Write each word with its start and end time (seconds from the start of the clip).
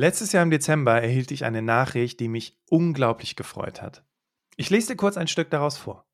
Letztes 0.00 0.30
Jahr 0.30 0.44
im 0.44 0.50
Dezember 0.52 1.02
erhielt 1.02 1.32
ich 1.32 1.44
eine 1.44 1.60
Nachricht, 1.60 2.20
die 2.20 2.28
mich 2.28 2.56
unglaublich 2.70 3.34
gefreut 3.34 3.82
hat. 3.82 4.04
Ich 4.54 4.70
lese 4.70 4.92
dir 4.92 4.96
kurz 4.96 5.16
ein 5.16 5.26
Stück 5.26 5.50
daraus 5.50 5.76
vor. 5.76 6.06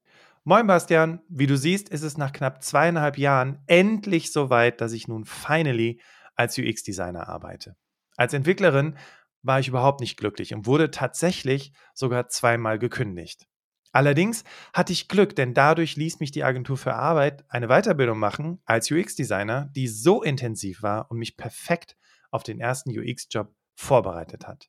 Moin 0.42 0.66
Bastian, 0.66 1.20
wie 1.28 1.46
du 1.46 1.58
siehst, 1.58 1.90
ist 1.90 2.00
es 2.00 2.16
nach 2.16 2.32
knapp 2.32 2.62
zweieinhalb 2.62 3.18
Jahren 3.18 3.58
endlich 3.66 4.32
soweit, 4.32 4.80
dass 4.80 4.94
ich 4.94 5.06
nun 5.06 5.26
finally 5.26 6.00
als 6.34 6.56
UX-Designer 6.56 7.28
arbeite. 7.28 7.76
Als 8.16 8.32
Entwicklerin 8.32 8.96
war 9.42 9.60
ich 9.60 9.68
überhaupt 9.68 10.00
nicht 10.00 10.16
glücklich 10.16 10.54
und 10.54 10.64
wurde 10.64 10.90
tatsächlich 10.90 11.74
sogar 11.92 12.28
zweimal 12.28 12.78
gekündigt. 12.78 13.46
Allerdings 13.92 14.44
hatte 14.72 14.94
ich 14.94 15.08
Glück, 15.08 15.36
denn 15.36 15.52
dadurch 15.52 15.96
ließ 15.96 16.20
mich 16.20 16.30
die 16.30 16.44
Agentur 16.44 16.78
für 16.78 16.94
Arbeit 16.94 17.44
eine 17.50 17.68
Weiterbildung 17.68 18.18
machen 18.18 18.62
als 18.64 18.90
UX-Designer, 18.90 19.68
die 19.76 19.88
so 19.88 20.22
intensiv 20.22 20.82
war 20.82 21.10
und 21.10 21.18
mich 21.18 21.36
perfekt 21.36 21.98
auf 22.30 22.44
den 22.44 22.60
ersten 22.60 22.88
UX-Job 22.88 23.54
vorbereitet 23.74 24.46
hat. 24.46 24.68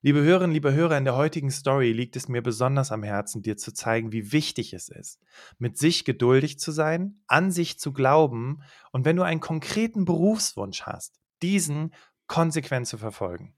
Liebe 0.00 0.22
Hörerinnen, 0.22 0.54
liebe 0.54 0.72
Hörer, 0.72 0.96
in 0.96 1.04
der 1.04 1.16
heutigen 1.16 1.50
Story 1.50 1.90
liegt 1.90 2.14
es 2.14 2.28
mir 2.28 2.40
besonders 2.40 2.92
am 2.92 3.02
Herzen, 3.02 3.42
dir 3.42 3.56
zu 3.56 3.72
zeigen, 3.72 4.12
wie 4.12 4.30
wichtig 4.30 4.72
es 4.72 4.88
ist, 4.88 5.20
mit 5.58 5.76
sich 5.76 6.04
geduldig 6.04 6.60
zu 6.60 6.70
sein, 6.70 7.20
an 7.26 7.50
sich 7.50 7.80
zu 7.80 7.92
glauben 7.92 8.62
und 8.92 9.04
wenn 9.04 9.16
du 9.16 9.24
einen 9.24 9.40
konkreten 9.40 10.04
Berufswunsch 10.04 10.82
hast, 10.82 11.18
diesen 11.42 11.92
konsequent 12.28 12.86
zu 12.86 12.96
verfolgen. 12.96 13.56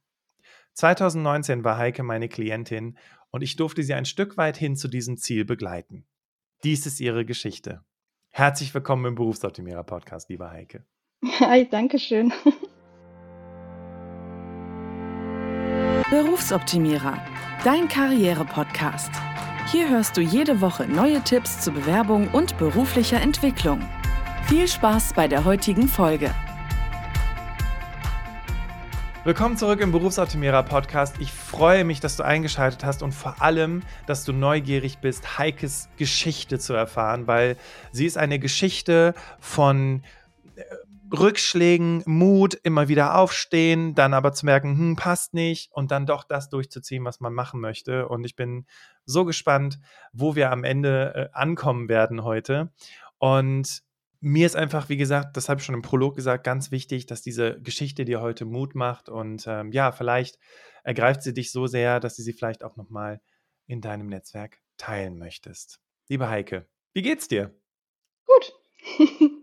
2019 0.74 1.62
war 1.62 1.76
Heike 1.76 2.02
meine 2.02 2.30
Klientin 2.30 2.96
und 3.30 3.42
ich 3.42 3.56
durfte 3.56 3.82
sie 3.82 3.92
ein 3.92 4.06
Stück 4.06 4.38
weit 4.38 4.56
hin 4.56 4.76
zu 4.76 4.88
diesem 4.88 5.18
Ziel 5.18 5.44
begleiten. 5.44 6.06
Dies 6.64 6.86
ist 6.86 7.00
ihre 7.00 7.26
Geschichte. 7.26 7.84
Herzlich 8.30 8.72
willkommen 8.72 9.04
im 9.04 9.14
Berufsoptimierer 9.14 9.84
Podcast, 9.84 10.30
liebe 10.30 10.50
Heike. 10.50 10.86
Hi, 11.40 11.68
danke 11.68 11.98
schön. 11.98 12.32
Berufsoptimierer, 16.10 17.24
dein 17.62 17.86
Karriere-Podcast. 17.86 19.12
Hier 19.70 19.88
hörst 19.88 20.16
du 20.16 20.20
jede 20.20 20.60
Woche 20.60 20.88
neue 20.88 21.20
Tipps 21.20 21.60
zur 21.60 21.72
Bewerbung 21.74 22.26
und 22.32 22.58
beruflicher 22.58 23.20
Entwicklung. 23.20 23.80
Viel 24.48 24.66
Spaß 24.66 25.12
bei 25.14 25.28
der 25.28 25.44
heutigen 25.44 25.86
Folge. 25.86 26.34
Willkommen 29.22 29.56
zurück 29.56 29.78
im 29.78 29.92
Berufsoptimierer 29.92 30.64
Podcast. 30.64 31.14
Ich 31.20 31.30
freue 31.30 31.84
mich, 31.84 32.00
dass 32.00 32.16
du 32.16 32.24
eingeschaltet 32.24 32.82
hast 32.82 33.04
und 33.04 33.12
vor 33.12 33.40
allem, 33.40 33.84
dass 34.06 34.24
du 34.24 34.32
neugierig 34.32 34.98
bist, 34.98 35.38
Heikes 35.38 35.90
Geschichte 35.96 36.58
zu 36.58 36.72
erfahren, 36.72 37.28
weil 37.28 37.56
sie 37.92 38.06
ist 38.06 38.18
eine 38.18 38.40
Geschichte 38.40 39.14
von 39.38 40.02
Rückschlägen, 41.12 42.02
Mut, 42.06 42.54
immer 42.54 42.88
wieder 42.88 43.16
aufstehen, 43.16 43.94
dann 43.94 44.14
aber 44.14 44.32
zu 44.32 44.46
merken, 44.46 44.76
hm, 44.76 44.96
passt 44.96 45.34
nicht 45.34 45.72
und 45.72 45.90
dann 45.90 46.06
doch 46.06 46.24
das 46.24 46.48
durchzuziehen, 46.48 47.04
was 47.04 47.20
man 47.20 47.32
machen 47.32 47.60
möchte. 47.60 48.08
Und 48.08 48.24
ich 48.24 48.36
bin 48.36 48.66
so 49.04 49.24
gespannt, 49.24 49.78
wo 50.12 50.36
wir 50.36 50.50
am 50.50 50.64
Ende 50.64 51.14
äh, 51.14 51.28
ankommen 51.32 51.88
werden 51.88 52.22
heute. 52.24 52.72
Und 53.18 53.82
mir 54.20 54.46
ist 54.46 54.56
einfach, 54.56 54.88
wie 54.88 54.96
gesagt, 54.96 55.36
das 55.36 55.48
habe 55.48 55.60
ich 55.60 55.64
schon 55.64 55.74
im 55.74 55.82
Prolog 55.82 56.14
gesagt, 56.14 56.44
ganz 56.44 56.70
wichtig, 56.70 57.06
dass 57.06 57.22
diese 57.22 57.60
Geschichte 57.60 58.04
dir 58.04 58.20
heute 58.20 58.44
Mut 58.44 58.74
macht. 58.74 59.08
Und 59.08 59.44
ähm, 59.46 59.72
ja, 59.72 59.92
vielleicht 59.92 60.38
ergreift 60.84 61.22
sie 61.22 61.34
dich 61.34 61.52
so 61.52 61.66
sehr, 61.66 62.00
dass 62.00 62.16
du 62.16 62.22
sie 62.22 62.32
vielleicht 62.32 62.62
auch 62.62 62.76
nochmal 62.76 63.20
in 63.66 63.80
deinem 63.80 64.08
Netzwerk 64.08 64.58
teilen 64.76 65.18
möchtest. 65.18 65.80
Liebe 66.08 66.28
Heike, 66.28 66.66
wie 66.92 67.02
geht's 67.02 67.28
dir? 67.28 67.54
Gut. 68.26 68.52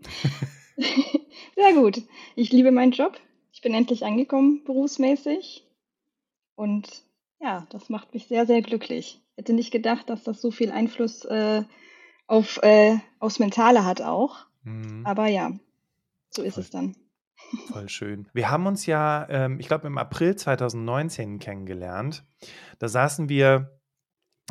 Sehr 1.58 1.74
gut. 1.74 2.02
Ich 2.36 2.52
liebe 2.52 2.70
meinen 2.70 2.92
Job. 2.92 3.18
Ich 3.52 3.62
bin 3.62 3.74
endlich 3.74 4.04
angekommen 4.04 4.62
berufsmäßig. 4.64 5.66
Und 6.54 7.02
ja, 7.40 7.66
das 7.70 7.88
macht 7.88 8.14
mich 8.14 8.28
sehr, 8.28 8.46
sehr 8.46 8.62
glücklich. 8.62 9.20
Hätte 9.34 9.54
nicht 9.54 9.72
gedacht, 9.72 10.08
dass 10.08 10.22
das 10.22 10.40
so 10.40 10.52
viel 10.52 10.70
Einfluss 10.70 11.24
äh, 11.24 11.64
auf, 12.28 12.62
äh, 12.62 12.98
aufs 13.18 13.40
Mentale 13.40 13.84
hat 13.84 14.00
auch. 14.02 14.46
Mhm. 14.62 15.04
Aber 15.04 15.26
ja, 15.26 15.50
so 16.30 16.42
ist 16.42 16.54
voll, 16.54 16.62
es 16.62 16.70
dann. 16.70 16.96
Voll 17.72 17.88
schön. 17.88 18.28
Wir 18.32 18.50
haben 18.50 18.66
uns 18.66 18.86
ja, 18.86 19.26
ähm, 19.28 19.58
ich 19.58 19.66
glaube, 19.66 19.88
im 19.88 19.98
April 19.98 20.36
2019 20.36 21.40
kennengelernt. 21.40 22.24
Da 22.78 22.86
saßen 22.86 23.28
wir 23.28 23.80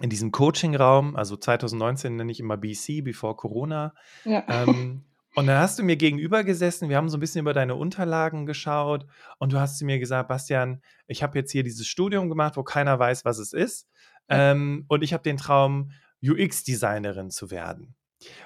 in 0.01 0.09
diesem 0.09 0.33
Coaching-Raum, 0.33 1.15
also 1.15 1.37
2019 1.37 2.17
nenne 2.17 2.33
ich 2.33 2.41
immer 2.41 2.57
BC, 2.57 3.01
bevor 3.01 3.37
Corona. 3.37 3.93
Ja. 4.25 4.43
Ähm, 4.49 5.05
und 5.37 5.45
dann 5.45 5.59
hast 5.59 5.77
du 5.77 5.83
mir 5.83 5.97
gegenüber 5.97 6.43
gesessen, 6.43 6.89
wir 6.89 6.97
haben 6.97 7.09
so 7.09 7.17
ein 7.17 7.19
bisschen 7.19 7.41
über 7.41 7.53
deine 7.53 7.75
Unterlagen 7.75 8.47
geschaut 8.47 9.05
und 9.37 9.53
du 9.53 9.59
hast 9.59 9.77
zu 9.77 9.85
mir 9.85 9.99
gesagt, 9.99 10.29
Bastian, 10.29 10.81
ich 11.05 11.21
habe 11.21 11.37
jetzt 11.37 11.51
hier 11.51 11.61
dieses 11.61 11.85
Studium 11.85 12.27
gemacht, 12.27 12.57
wo 12.57 12.63
keiner 12.63 12.97
weiß, 12.97 13.23
was 13.23 13.37
es 13.37 13.53
ist. 13.53 13.87
Ähm, 14.29 14.85
und 14.87 15.03
ich 15.03 15.13
habe 15.13 15.21
den 15.21 15.37
Traum, 15.37 15.91
UX-Designerin 16.23 17.29
zu 17.29 17.51
werden. 17.51 17.93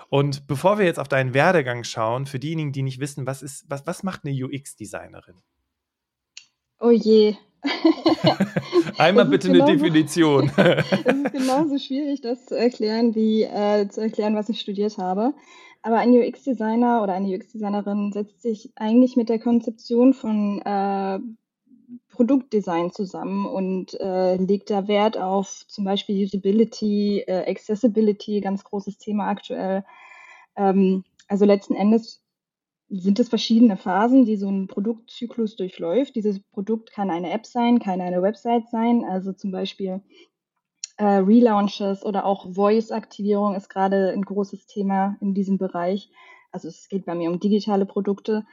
Und 0.09 0.47
bevor 0.47 0.79
wir 0.79 0.85
jetzt 0.85 0.99
auf 0.99 1.07
deinen 1.07 1.33
Werdegang 1.33 1.85
schauen, 1.85 2.25
für 2.25 2.39
diejenigen, 2.39 2.73
die 2.73 2.81
nicht 2.81 2.99
wissen, 2.99 3.25
was 3.25 3.41
ist, 3.41 3.63
was, 3.69 3.87
was 3.87 4.03
macht 4.03 4.25
eine 4.25 4.33
UX-Designerin? 4.33 5.37
Oh 6.81 6.91
je. 6.91 7.37
Einmal 8.97 9.27
bitte 9.27 9.49
genauso, 9.49 9.71
eine 9.71 9.79
Definition. 9.79 10.51
es 10.57 10.91
ist 10.91 11.31
genauso 11.31 11.77
schwierig, 11.77 12.19
das 12.19 12.47
zu 12.47 12.57
erklären, 12.57 13.15
wie 13.15 13.43
äh, 13.43 13.87
zu 13.87 14.01
erklären, 14.01 14.35
was 14.35 14.49
ich 14.49 14.59
studiert 14.59 14.97
habe. 14.97 15.33
Aber 15.83 15.97
ein 15.97 16.11
UX-Designer 16.11 17.01
oder 17.01 17.13
eine 17.13 17.35
UX-Designerin 17.35 18.11
setzt 18.11 18.41
sich 18.41 18.71
eigentlich 18.75 19.15
mit 19.15 19.29
der 19.29 19.39
Konzeption 19.39 20.13
von 20.13 20.61
äh, 20.61 21.19
Produktdesign 22.09 22.91
zusammen 22.91 23.45
und 23.45 23.99
äh, 23.99 24.35
legt 24.35 24.69
da 24.69 24.87
Wert 24.87 25.17
auf 25.17 25.65
zum 25.67 25.85
Beispiel 25.85 26.23
Usability, 26.23 27.23
äh, 27.25 27.49
Accessibility, 27.49 28.41
ganz 28.41 28.63
großes 28.63 28.97
Thema 28.97 29.27
aktuell. 29.29 29.83
Ähm, 30.55 31.03
also 31.27 31.45
letzten 31.45 31.73
Endes 31.73 32.21
sind 32.89 33.19
es 33.19 33.29
verschiedene 33.29 33.77
Phasen, 33.77 34.25
die 34.25 34.35
so 34.35 34.49
ein 34.49 34.67
Produktzyklus 34.67 35.55
durchläuft. 35.55 36.15
Dieses 36.15 36.41
Produkt 36.51 36.91
kann 36.91 37.09
eine 37.09 37.31
App 37.31 37.45
sein, 37.45 37.79
kann 37.79 38.01
eine 38.01 38.21
Website 38.21 38.69
sein. 38.69 39.05
Also 39.05 39.31
zum 39.31 39.51
Beispiel 39.51 40.01
äh, 41.01 41.17
Relaunches 41.17 42.05
oder 42.05 42.25
auch 42.25 42.45
Voice-Aktivierung 42.53 43.55
ist 43.55 43.69
gerade 43.69 44.11
ein 44.11 44.21
großes 44.21 44.67
Thema 44.67 45.17
in 45.19 45.33
diesem 45.33 45.57
Bereich. 45.57 46.11
Also 46.51 46.67
es 46.67 46.89
geht 46.89 47.07
bei 47.07 47.15
mir 47.15 47.31
um 47.31 47.39
digitale 47.39 47.87
Produkte. 47.87 48.45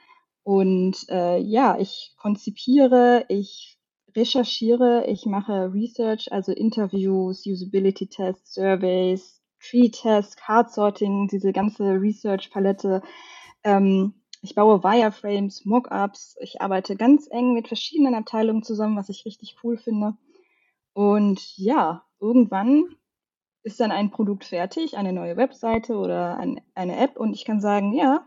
Und 0.44 0.96
äh, 1.10 1.36
ja, 1.36 1.78
ich 1.78 2.14
konzipiere, 2.16 3.26
ich 3.28 3.78
recherchiere, 4.16 5.04
ich 5.08 5.26
mache 5.26 5.74
Research, 5.74 6.32
also 6.32 6.52
Interviews, 6.52 7.44
Usability-Tests, 7.44 8.54
Surveys, 8.54 9.42
Tree-Tests, 9.60 10.36
Card-Sorting, 10.36 11.28
diese 11.28 11.52
ganze 11.52 12.00
Research-Palette. 12.00 13.02
Ähm, 13.62 14.14
ich 14.40 14.54
baue 14.54 14.82
Wireframes, 14.82 15.66
Mockups. 15.66 16.36
Ich 16.40 16.62
arbeite 16.62 16.96
ganz 16.96 17.28
eng 17.30 17.52
mit 17.52 17.68
verschiedenen 17.68 18.14
Abteilungen 18.14 18.62
zusammen, 18.62 18.96
was 18.96 19.10
ich 19.10 19.26
richtig 19.26 19.56
cool 19.62 19.76
finde. 19.76 20.14
Und 20.94 21.58
ja, 21.58 22.07
irgendwann 22.20 22.84
ist 23.62 23.80
dann 23.80 23.90
ein 23.90 24.10
Produkt 24.10 24.44
fertig, 24.44 24.96
eine 24.96 25.12
neue 25.12 25.36
Webseite 25.36 25.96
oder 25.96 26.38
ein, 26.38 26.60
eine 26.74 26.96
App 26.98 27.18
und 27.18 27.34
ich 27.34 27.44
kann 27.44 27.60
sagen, 27.60 27.92
ja, 27.92 28.26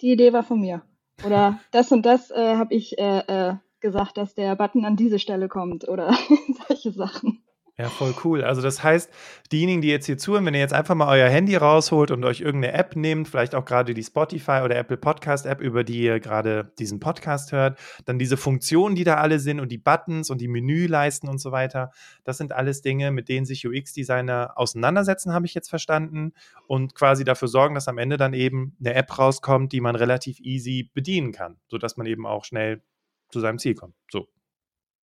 die 0.00 0.12
Idee 0.12 0.32
war 0.32 0.42
von 0.42 0.60
mir. 0.60 0.82
Oder 1.24 1.60
das 1.70 1.92
und 1.92 2.04
das 2.04 2.30
äh, 2.30 2.56
habe 2.56 2.74
ich 2.74 2.98
äh, 2.98 3.20
äh, 3.20 3.54
gesagt, 3.80 4.16
dass 4.16 4.34
der 4.34 4.56
Button 4.56 4.84
an 4.84 4.96
diese 4.96 5.18
Stelle 5.18 5.48
kommt 5.48 5.88
oder 5.88 6.14
solche 6.68 6.92
Sachen. 6.92 7.42
Ja, 7.76 7.88
voll 7.88 8.14
cool. 8.22 8.44
Also 8.44 8.62
das 8.62 8.84
heißt, 8.84 9.10
diejenigen, 9.50 9.82
die 9.82 9.88
jetzt 9.88 10.06
hier 10.06 10.16
zuhören, 10.16 10.46
wenn 10.46 10.54
ihr 10.54 10.60
jetzt 10.60 10.72
einfach 10.72 10.94
mal 10.94 11.08
euer 11.08 11.28
Handy 11.28 11.56
rausholt 11.56 12.12
und 12.12 12.24
euch 12.24 12.40
irgendeine 12.40 12.72
App 12.72 12.94
nehmt, 12.94 13.26
vielleicht 13.26 13.56
auch 13.56 13.64
gerade 13.64 13.94
die 13.94 14.02
Spotify 14.04 14.60
oder 14.64 14.76
Apple 14.76 14.96
Podcast 14.96 15.44
App, 15.44 15.60
über 15.60 15.82
die 15.82 16.00
ihr 16.02 16.20
gerade 16.20 16.72
diesen 16.78 17.00
Podcast 17.00 17.50
hört, 17.50 17.76
dann 18.04 18.20
diese 18.20 18.36
Funktionen, 18.36 18.94
die 18.94 19.02
da 19.02 19.16
alle 19.16 19.40
sind 19.40 19.58
und 19.58 19.72
die 19.72 19.78
Buttons 19.78 20.30
und 20.30 20.40
die 20.40 20.46
Menüleisten 20.46 21.28
und 21.28 21.38
so 21.38 21.50
weiter, 21.50 21.90
das 22.22 22.38
sind 22.38 22.52
alles 22.52 22.80
Dinge, 22.80 23.10
mit 23.10 23.28
denen 23.28 23.44
sich 23.44 23.66
UX-Designer 23.66 24.52
auseinandersetzen, 24.54 25.32
habe 25.32 25.46
ich 25.46 25.54
jetzt 25.54 25.68
verstanden, 25.68 26.32
und 26.68 26.94
quasi 26.94 27.24
dafür 27.24 27.48
sorgen, 27.48 27.74
dass 27.74 27.88
am 27.88 27.98
Ende 27.98 28.16
dann 28.16 28.34
eben 28.34 28.76
eine 28.78 28.94
App 28.94 29.18
rauskommt, 29.18 29.72
die 29.72 29.80
man 29.80 29.96
relativ 29.96 30.38
easy 30.40 30.90
bedienen 30.94 31.32
kann, 31.32 31.56
sodass 31.68 31.96
man 31.96 32.06
eben 32.06 32.24
auch 32.24 32.44
schnell 32.44 32.82
zu 33.30 33.40
seinem 33.40 33.58
Ziel 33.58 33.74
kommt. 33.74 33.94
So. 34.10 34.28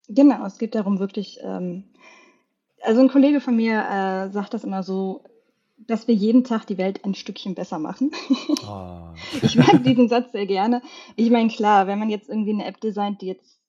Genau, 0.07 0.45
es 0.45 0.57
geht 0.57 0.73
darum, 0.73 0.99
wirklich 0.99 1.39
ähm, 1.43 1.83
also 2.83 3.01
ein 3.01 3.09
Kollege 3.09 3.41
von 3.41 3.55
mir 3.55 3.79
äh, 3.79 4.31
sagt 4.31 4.53
das 4.53 4.63
immer 4.63 4.83
so, 4.83 5.23
dass 5.77 6.07
wir 6.07 6.15
jeden 6.15 6.43
Tag 6.43 6.65
die 6.67 6.77
Welt 6.77 7.03
ein 7.05 7.15
Stückchen 7.15 7.55
besser 7.55 7.79
machen. 7.79 8.11
Oh. 8.67 9.13
ich 9.41 9.55
mag 9.55 9.83
diesen 9.83 10.09
Satz 10.09 10.31
sehr 10.31 10.45
gerne. 10.45 10.81
Ich 11.15 11.29
meine, 11.29 11.49
klar, 11.49 11.87
wenn 11.87 11.99
man 11.99 12.09
jetzt 12.09 12.29
irgendwie 12.29 12.53
eine 12.53 12.65
App 12.65 12.79
designt, 12.79 13.21
die 13.21 13.27
jetzt 13.27 13.59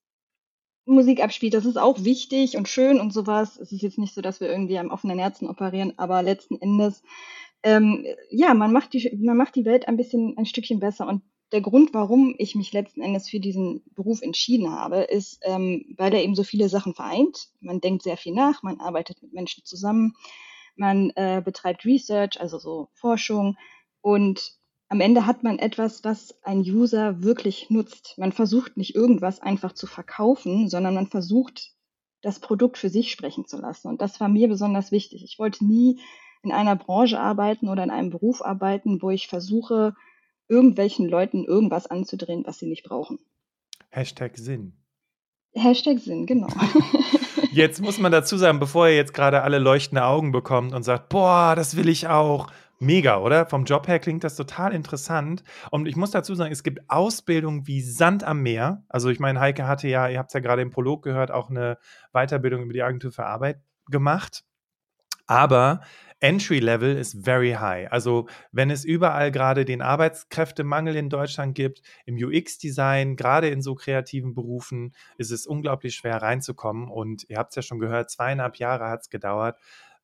Musik 0.85 1.23
abspielt, 1.23 1.55
das 1.55 1.65
ist 1.65 1.79
auch 1.79 2.05
wichtig 2.05 2.57
und 2.57 2.69
schön 2.69 3.01
und 3.01 3.13
sowas. 3.13 3.59
Es 3.59 3.73
ist 3.73 3.83
jetzt 3.83 3.99
nicht 3.99 4.15
so, 4.15 4.21
dass 4.21 4.41
wir 4.41 4.49
irgendwie 4.49 4.79
am 4.79 4.91
offenen 4.91 5.19
Herzen 5.19 5.49
operieren, 5.49 5.95
aber 5.97 6.23
letzten 6.23 6.61
Endes, 6.61 7.03
ähm, 7.63 8.05
ja, 8.31 8.55
man 8.55 8.73
macht, 8.73 8.93
die, 8.93 9.19
man 9.23 9.37
macht 9.37 9.55
die 9.55 9.65
Welt 9.65 9.87
ein 9.87 9.97
bisschen, 9.97 10.37
ein 10.37 10.47
Stückchen 10.47 10.81
besser 10.81 11.07
und 11.07 11.23
der 11.53 11.61
Grund, 11.61 11.95
warum 11.95 12.35
ich 12.39 12.55
mich 12.55 12.73
letzten 12.73 13.03
Endes 13.03 13.29
für 13.29 13.41
diesen 13.41 13.83
Beruf 13.95 14.23
entschieden 14.23 14.71
habe, 14.71 15.03
ist, 15.03 15.41
ähm, 15.43 15.95
weil 15.97 16.15
er 16.15 16.23
eben 16.23 16.35
so 16.35 16.45
viele 16.45 16.69
Sachen 16.69 16.95
vereint. 16.95 17.49
Man 17.61 17.81
denkt 17.81 18.03
sehr 18.03 18.17
viel 18.17 18.35
nach, 18.35 18.63
man 18.63 18.81
arbeitet 18.81 19.23
mit 19.23 19.33
Menschen 19.33 19.65
zusammen, 19.65 20.15
man 20.77 21.11
äh, 21.17 21.43
betreibt 21.45 21.85
Research, 21.85 22.41
also 22.41 22.59
so 22.59 22.89
Forschung 22.95 23.57
und 24.01 24.59
am 24.89 25.01
Ende 25.01 25.25
hat 25.25 25.43
man 25.43 25.59
etwas, 25.59 26.05
was 26.05 26.39
ein 26.43 26.61
User 26.61 27.23
wirklich 27.23 27.71
nutzt. 27.71 28.19
Man 28.19 28.31
versucht 28.31 28.77
nicht 28.77 28.95
irgendwas 28.95 29.41
einfach 29.41 29.73
zu 29.73 29.87
verkaufen, 29.87 30.69
sondern 30.69 30.93
man 30.93 31.07
versucht, 31.07 31.73
das 32.21 32.41
Produkt 32.41 32.77
für 32.77 32.91
sich 32.91 33.11
sprechen 33.11 33.47
zu 33.47 33.57
lassen. 33.57 33.89
Und 33.89 34.03
das 34.03 34.21
war 34.21 34.29
mir 34.29 34.49
besonders 34.49 34.93
wichtig. 34.93 35.25
Ich 35.25 35.39
wollte 35.39 35.65
nie 35.65 35.99
in 36.43 36.53
einer 36.53 36.77
Branche 36.77 37.19
arbeiten 37.19 37.71
oder 37.71 37.83
in 37.83 37.91
einem 37.91 38.11
Beruf 38.11 38.43
arbeiten, 38.43 39.01
wo 39.01 39.09
ich 39.09 39.29
versuche, 39.29 39.95
irgendwelchen 40.53 41.09
Leuten 41.09 41.45
irgendwas 41.45 41.87
anzudrehen, 41.87 42.45
was 42.47 42.59
sie 42.59 42.67
nicht 42.67 42.85
brauchen. 42.85 43.19
Hashtag 43.91 44.37
Sinn. 44.37 44.75
Hashtag 45.55 45.99
Sinn, 45.99 46.27
genau. 46.27 46.49
Jetzt 47.53 47.83
muss 47.83 47.99
man 47.99 48.13
dazu 48.13 48.37
sagen, 48.37 48.61
bevor 48.61 48.89
ihr 48.89 48.97
jetzt 48.97 49.13
gerade 49.13 49.43
alle 49.43 49.59
leuchtende 49.59 50.05
Augen 50.05 50.33
bekommt 50.33 50.73
und 50.73 50.85
sagt, 50.85 51.11
boah, 51.11 51.53
das 51.55 51.77
will 51.77 51.91
ich 51.91 52.09
auch, 52.09 52.51
Mega, 52.83 53.19
oder? 53.21 53.47
Vom 53.47 53.65
Job 53.65 53.87
her 53.87 54.01
klingt 54.01 54.25
das 54.25 54.35
total 54.35 54.73
interessant. 54.73 55.45
Und 55.71 55.87
ich 55.87 55.95
muss 55.95 56.11
dazu 56.11 56.35
sagen, 56.35 56.51
es 56.51 56.65
gibt 56.65 56.81
Ausbildungen 56.91 57.69
wie 57.69 57.81
Sand 57.81 58.25
am 58.25 58.43
Meer. 58.43 58.83
Also 58.89 59.09
ich 59.09 59.21
meine, 59.21 59.39
Heike 59.39 59.69
hatte 59.69 59.87
ja, 59.87 60.09
ihr 60.09 60.19
habt 60.19 60.31
es 60.31 60.35
ja 60.35 60.41
gerade 60.41 60.63
im 60.63 60.71
Prolog 60.71 61.05
gehört, 61.05 61.31
auch 61.31 61.49
eine 61.49 61.79
Weiterbildung 62.13 62.65
über 62.65 62.73
die 62.73 62.83
Agentur 62.83 63.13
für 63.13 63.25
Arbeit 63.25 63.61
gemacht. 63.87 64.43
Aber 65.29 65.83
Entry 66.23 66.61
Level 66.61 66.97
ist 66.97 67.25
very 67.25 67.53
high. 67.53 67.91
Also 67.91 68.29
wenn 68.53 68.71
es 68.71 68.85
überall 68.85 69.31
gerade 69.33 69.65
den 69.65 69.83
Arbeitskräftemangel 69.83 70.97
in 70.97 71.11
Deutschland 71.11 71.55
gibt, 71.55 71.83
im 72.07 72.17
UX-Design, 72.17 73.17
gerade 73.17 73.49
in 73.49 73.61
so 73.61 73.75
kreativen 73.75 74.33
Berufen, 74.33 74.95
ist 75.19 75.31
es 75.31 75.47
unglaublich 75.47 75.95
schwer 75.95 76.23
reinzukommen. 76.23 76.89
Und 76.89 77.29
ihr 77.29 77.39
habt 77.39 77.51
es 77.51 77.57
ja 77.57 77.63
schon 77.63 77.81
gehört, 77.81 78.11
zweieinhalb 78.11 78.57
Jahre 78.57 78.89
hat 78.89 79.03
es 79.03 79.11
gedauert, 79.11 79.59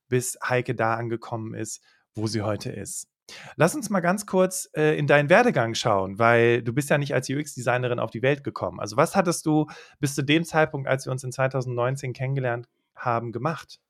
bis 0.09 0.39
Heike 0.43 0.75
da 0.75 0.95
angekommen 0.95 1.55
ist 1.55 1.83
wo 2.19 2.27
sie 2.27 2.43
heute 2.43 2.71
ist. 2.71 3.09
Lass 3.57 3.75
uns 3.75 3.91
mal 3.91 4.01
ganz 4.01 4.27
kurz 4.27 4.71
äh, 4.75 4.99
in 4.99 5.07
deinen 5.07 5.29
Werdegang 5.29 5.75
schauen, 5.75 6.19
weil 6.19 6.63
du 6.63 6.73
bist 6.73 6.89
ja 6.91 6.99
nicht 6.99 7.15
als 7.15 7.29
UX-Designerin 7.29 7.99
auf 7.99 8.11
die 8.11 8.23
Welt 8.23 8.43
gekommen. 8.43 8.81
Also 8.81 8.97
was 8.97 9.15
hattest 9.15 9.45
du 9.47 9.67
bis 10.01 10.15
zu 10.15 10.23
dem 10.23 10.45
Zeitpunkt, 10.45 10.89
als 10.89 11.07
wir 11.07 11.13
uns 11.13 11.25
in 11.25 11.33
2019 11.33 12.15
kennengelernt 12.15 12.69
haben, 12.95 13.33
gemacht? 13.33 13.81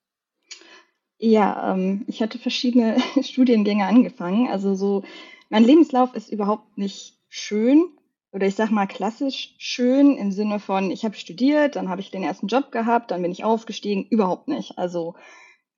Ja, 1.19 1.73
ähm, 1.73 2.05
ich 2.07 2.23
hatte 2.23 2.39
verschiedene 2.39 2.97
Studiengänge 3.23 3.87
angefangen. 3.87 4.49
Also 4.49 4.75
so, 4.75 5.03
mein 5.51 5.65
Lebenslauf 5.65 6.15
ist 6.15 6.31
überhaupt 6.31 6.79
nicht 6.79 7.19
schön 7.29 7.85
oder 8.33 8.47
ich 8.47 8.55
sag 8.55 8.71
mal 8.71 8.87
klassisch 8.87 9.55
schön 9.59 10.17
im 10.17 10.33
Sinne 10.33 10.61
von, 10.61 10.91
ich 10.91 11.05
habe 11.05 11.17
studiert, 11.17 11.77
dann 11.77 11.89
habe 11.89 12.01
ich 12.01 12.11
den 12.11 12.23
ersten 12.23 12.47
Job 12.47 12.71
gehabt, 12.71 13.11
dann 13.11 13.23
bin 13.23 13.33
ich 13.33 13.45
aufgestiegen, 13.45 14.07
überhaupt 14.11 14.49
nicht. 14.49 14.79
Also 14.79 15.15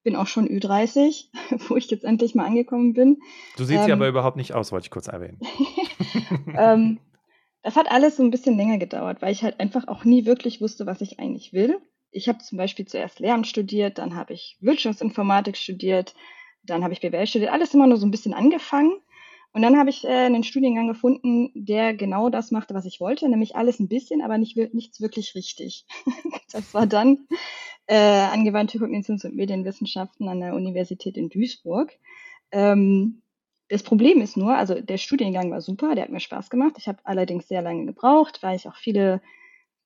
bin 0.02 0.16
auch 0.16 0.26
schon 0.26 0.48
Ü30, 0.48 1.26
wo 1.68 1.76
ich 1.76 1.90
jetzt 1.90 2.04
endlich 2.04 2.34
mal 2.34 2.46
angekommen 2.46 2.92
bin. 2.92 3.18
Du 3.56 3.64
siehst 3.64 3.80
ähm, 3.80 3.86
sie 3.86 3.92
aber 3.92 4.08
überhaupt 4.08 4.36
nicht 4.36 4.54
aus, 4.54 4.72
wollte 4.72 4.86
ich 4.86 4.90
kurz 4.90 5.08
erwähnen. 5.08 5.40
ähm, 6.56 6.98
das 7.62 7.76
hat 7.76 7.90
alles 7.90 8.16
so 8.16 8.22
ein 8.22 8.30
bisschen 8.30 8.56
länger 8.56 8.78
gedauert, 8.78 9.20
weil 9.22 9.32
ich 9.32 9.42
halt 9.42 9.60
einfach 9.60 9.86
auch 9.88 10.04
nie 10.04 10.24
wirklich 10.24 10.60
wusste, 10.60 10.86
was 10.86 11.00
ich 11.00 11.18
eigentlich 11.18 11.52
will. 11.52 11.78
Ich 12.10 12.28
habe 12.28 12.38
zum 12.38 12.58
Beispiel 12.58 12.86
zuerst 12.86 13.20
Lehramt 13.20 13.46
studiert, 13.46 13.98
dann 13.98 14.16
habe 14.16 14.32
ich 14.32 14.56
Wirtschaftsinformatik 14.60 15.56
studiert, 15.56 16.14
dann 16.62 16.82
habe 16.82 16.92
ich 16.92 17.00
BWL 17.00 17.26
studiert, 17.26 17.52
alles 17.52 17.74
immer 17.74 17.86
nur 17.86 17.98
so 17.98 18.06
ein 18.06 18.10
bisschen 18.10 18.34
angefangen. 18.34 19.00
Und 19.52 19.62
dann 19.62 19.76
habe 19.76 19.90
ich 19.90 20.04
äh, 20.04 20.26
einen 20.26 20.44
Studiengang 20.44 20.86
gefunden, 20.86 21.50
der 21.54 21.94
genau 21.94 22.28
das 22.30 22.52
machte, 22.52 22.74
was 22.74 22.84
ich 22.84 23.00
wollte, 23.00 23.28
nämlich 23.28 23.56
alles 23.56 23.80
ein 23.80 23.88
bisschen, 23.88 24.22
aber 24.22 24.38
nicht, 24.38 24.56
nichts 24.74 25.00
wirklich 25.00 25.34
richtig. 25.34 25.86
das 26.52 26.72
war 26.72 26.86
dann 26.86 27.26
äh, 27.86 27.96
angewandte 27.96 28.78
Kognitions- 28.78 29.24
und 29.24 29.34
Medienwissenschaften 29.34 30.28
an 30.28 30.40
der 30.40 30.54
Universität 30.54 31.16
in 31.16 31.30
Duisburg. 31.30 31.98
Ähm, 32.52 33.22
das 33.68 33.82
Problem 33.82 34.20
ist 34.20 34.36
nur, 34.36 34.56
also 34.56 34.80
der 34.80 34.98
Studiengang 34.98 35.50
war 35.50 35.60
super, 35.60 35.94
der 35.94 36.04
hat 36.04 36.10
mir 36.10 36.20
Spaß 36.20 36.50
gemacht. 36.50 36.74
Ich 36.78 36.86
habe 36.86 36.98
allerdings 37.04 37.48
sehr 37.48 37.62
lange 37.62 37.86
gebraucht, 37.86 38.42
weil 38.42 38.56
ich 38.56 38.68
auch 38.68 38.76
viele 38.76 39.20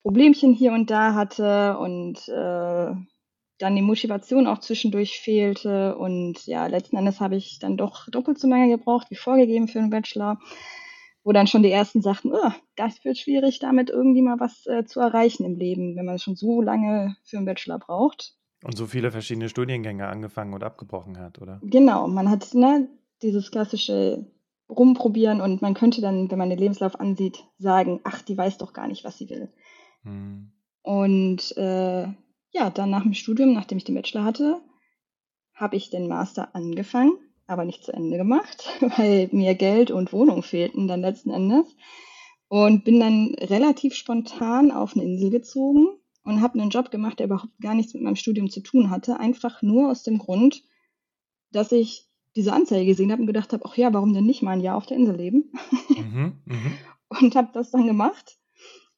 Problemchen 0.04 0.52
hier 0.52 0.72
und 0.72 0.90
da 0.90 1.14
hatte 1.14 1.78
und 1.78 2.28
äh, 2.28 2.94
dann 3.58 3.74
die 3.74 3.80
Motivation 3.80 4.46
auch 4.46 4.58
zwischendurch 4.58 5.18
fehlte. 5.18 5.96
Und 5.96 6.44
ja, 6.44 6.66
letzten 6.66 6.98
Endes 6.98 7.20
habe 7.20 7.36
ich 7.36 7.58
dann 7.58 7.78
doch 7.78 8.10
doppelt 8.10 8.38
so 8.38 8.46
lange 8.46 8.68
gebraucht 8.68 9.06
wie 9.08 9.16
vorgegeben 9.16 9.66
für 9.66 9.78
einen 9.78 9.88
Bachelor, 9.88 10.38
wo 11.22 11.32
dann 11.32 11.46
schon 11.46 11.62
die 11.62 11.70
ersten 11.70 12.02
sagten, 12.02 12.32
oh, 12.34 12.50
das 12.76 13.02
wird 13.02 13.16
schwierig, 13.16 13.60
damit 13.60 13.88
irgendwie 13.88 14.20
mal 14.20 14.38
was 14.38 14.66
äh, 14.66 14.84
zu 14.84 15.00
erreichen 15.00 15.46
im 15.46 15.56
Leben, 15.56 15.96
wenn 15.96 16.04
man 16.04 16.18
schon 16.18 16.36
so 16.36 16.60
lange 16.60 17.16
für 17.24 17.38
einen 17.38 17.46
Bachelor 17.46 17.78
braucht. 17.78 18.34
Und 18.62 18.76
so 18.76 18.84
viele 18.86 19.10
verschiedene 19.10 19.48
Studiengänge 19.48 20.06
angefangen 20.06 20.52
und 20.52 20.64
abgebrochen 20.64 21.18
hat, 21.18 21.40
oder? 21.40 21.60
Genau, 21.62 22.08
man 22.08 22.28
hat 22.28 22.52
ne, 22.52 22.90
dieses 23.22 23.50
klassische 23.50 24.26
Rumprobieren 24.68 25.40
und 25.40 25.62
man 25.62 25.72
könnte 25.72 26.02
dann, 26.02 26.30
wenn 26.30 26.38
man 26.38 26.50
den 26.50 26.58
Lebenslauf 26.58 27.00
ansieht, 27.00 27.42
sagen, 27.56 28.00
ach, 28.04 28.20
die 28.20 28.36
weiß 28.36 28.58
doch 28.58 28.74
gar 28.74 28.86
nicht, 28.86 29.02
was 29.04 29.16
sie 29.16 29.30
will. 29.30 29.50
Hm. 30.04 30.52
Und 30.82 31.56
äh, 31.56 32.06
ja, 32.52 32.70
dann 32.72 32.90
nach 32.90 33.02
dem 33.02 33.14
Studium, 33.14 33.52
nachdem 33.52 33.78
ich 33.78 33.84
den 33.84 33.94
Bachelor 33.94 34.24
hatte, 34.24 34.60
habe 35.54 35.76
ich 35.76 35.90
den 35.90 36.08
Master 36.08 36.54
angefangen, 36.54 37.12
aber 37.46 37.64
nicht 37.64 37.84
zu 37.84 37.92
Ende 37.92 38.16
gemacht, 38.16 38.68
weil 38.96 39.28
mir 39.32 39.54
Geld 39.54 39.90
und 39.90 40.12
Wohnung 40.12 40.42
fehlten 40.42 40.88
dann 40.88 41.00
letzten 41.00 41.30
Endes. 41.30 41.66
Und 42.48 42.84
bin 42.84 43.00
dann 43.00 43.34
relativ 43.40 43.94
spontan 43.94 44.70
auf 44.70 44.94
eine 44.94 45.04
Insel 45.04 45.30
gezogen 45.30 45.88
und 46.24 46.40
habe 46.40 46.60
einen 46.60 46.70
Job 46.70 46.90
gemacht, 46.90 47.18
der 47.18 47.26
überhaupt 47.26 47.58
gar 47.60 47.74
nichts 47.74 47.94
mit 47.94 48.02
meinem 48.02 48.16
Studium 48.16 48.50
zu 48.50 48.60
tun 48.60 48.90
hatte. 48.90 49.18
Einfach 49.18 49.62
nur 49.62 49.90
aus 49.90 50.02
dem 50.02 50.18
Grund, 50.18 50.62
dass 51.50 51.72
ich 51.72 52.06
diese 52.36 52.52
Anzeige 52.52 52.86
gesehen 52.86 53.10
habe 53.10 53.22
und 53.22 53.26
gedacht 53.26 53.52
habe, 53.52 53.64
ach 53.66 53.76
ja, 53.76 53.92
warum 53.92 54.12
denn 54.12 54.26
nicht 54.26 54.42
mal 54.42 54.52
ein 54.52 54.60
Jahr 54.60 54.76
auf 54.76 54.86
der 54.86 54.96
Insel 54.96 55.16
leben? 55.16 55.52
Mhm, 55.88 56.32
mh. 56.44 56.56
Und 57.20 57.36
habe 57.36 57.50
das 57.52 57.70
dann 57.70 57.86
gemacht. 57.86 58.38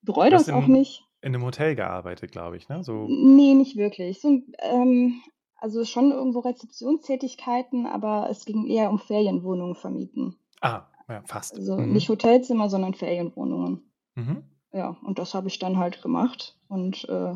Bereue 0.07 0.31
das 0.31 0.49
auch 0.49 0.67
nicht 0.67 1.07
in 1.27 1.35
einem 1.35 1.45
Hotel 1.45 1.75
gearbeitet, 1.75 2.31
glaube 2.31 2.57
ich, 2.57 2.69
ne? 2.69 2.85
So. 2.85 3.07
Nee, 3.09 3.55
nicht 3.55 3.77
wirklich. 3.77 4.21
So, 4.21 4.43
ähm, 4.61 5.21
also 5.57 5.85
schon 5.85 6.13
irgendwo 6.13 6.39
Rezeptionstätigkeiten, 6.39 7.87
aber 7.87 8.29
es 8.31 8.45
ging 8.45 8.67
eher 8.67 8.91
um 8.91 8.99
Ferienwohnungen 9.01 9.75
vermieten. 9.75 10.37
Ah, 10.61 10.83
ja, 11.09 11.23
fast. 11.25 11.57
Also 11.57 11.79
mhm. 11.79 11.93
nicht 11.93 12.09
Hotelzimmer, 12.09 12.69
sondern 12.69 12.95
Ferienwohnungen. 12.95 13.91
Mhm. 14.15 14.45
Ja, 14.73 14.97
und 15.03 15.19
das 15.19 15.35
habe 15.35 15.49
ich 15.49 15.59
dann 15.59 15.79
halt 15.79 16.01
gemacht 16.01 16.57
und 16.69 17.09
äh, 17.09 17.35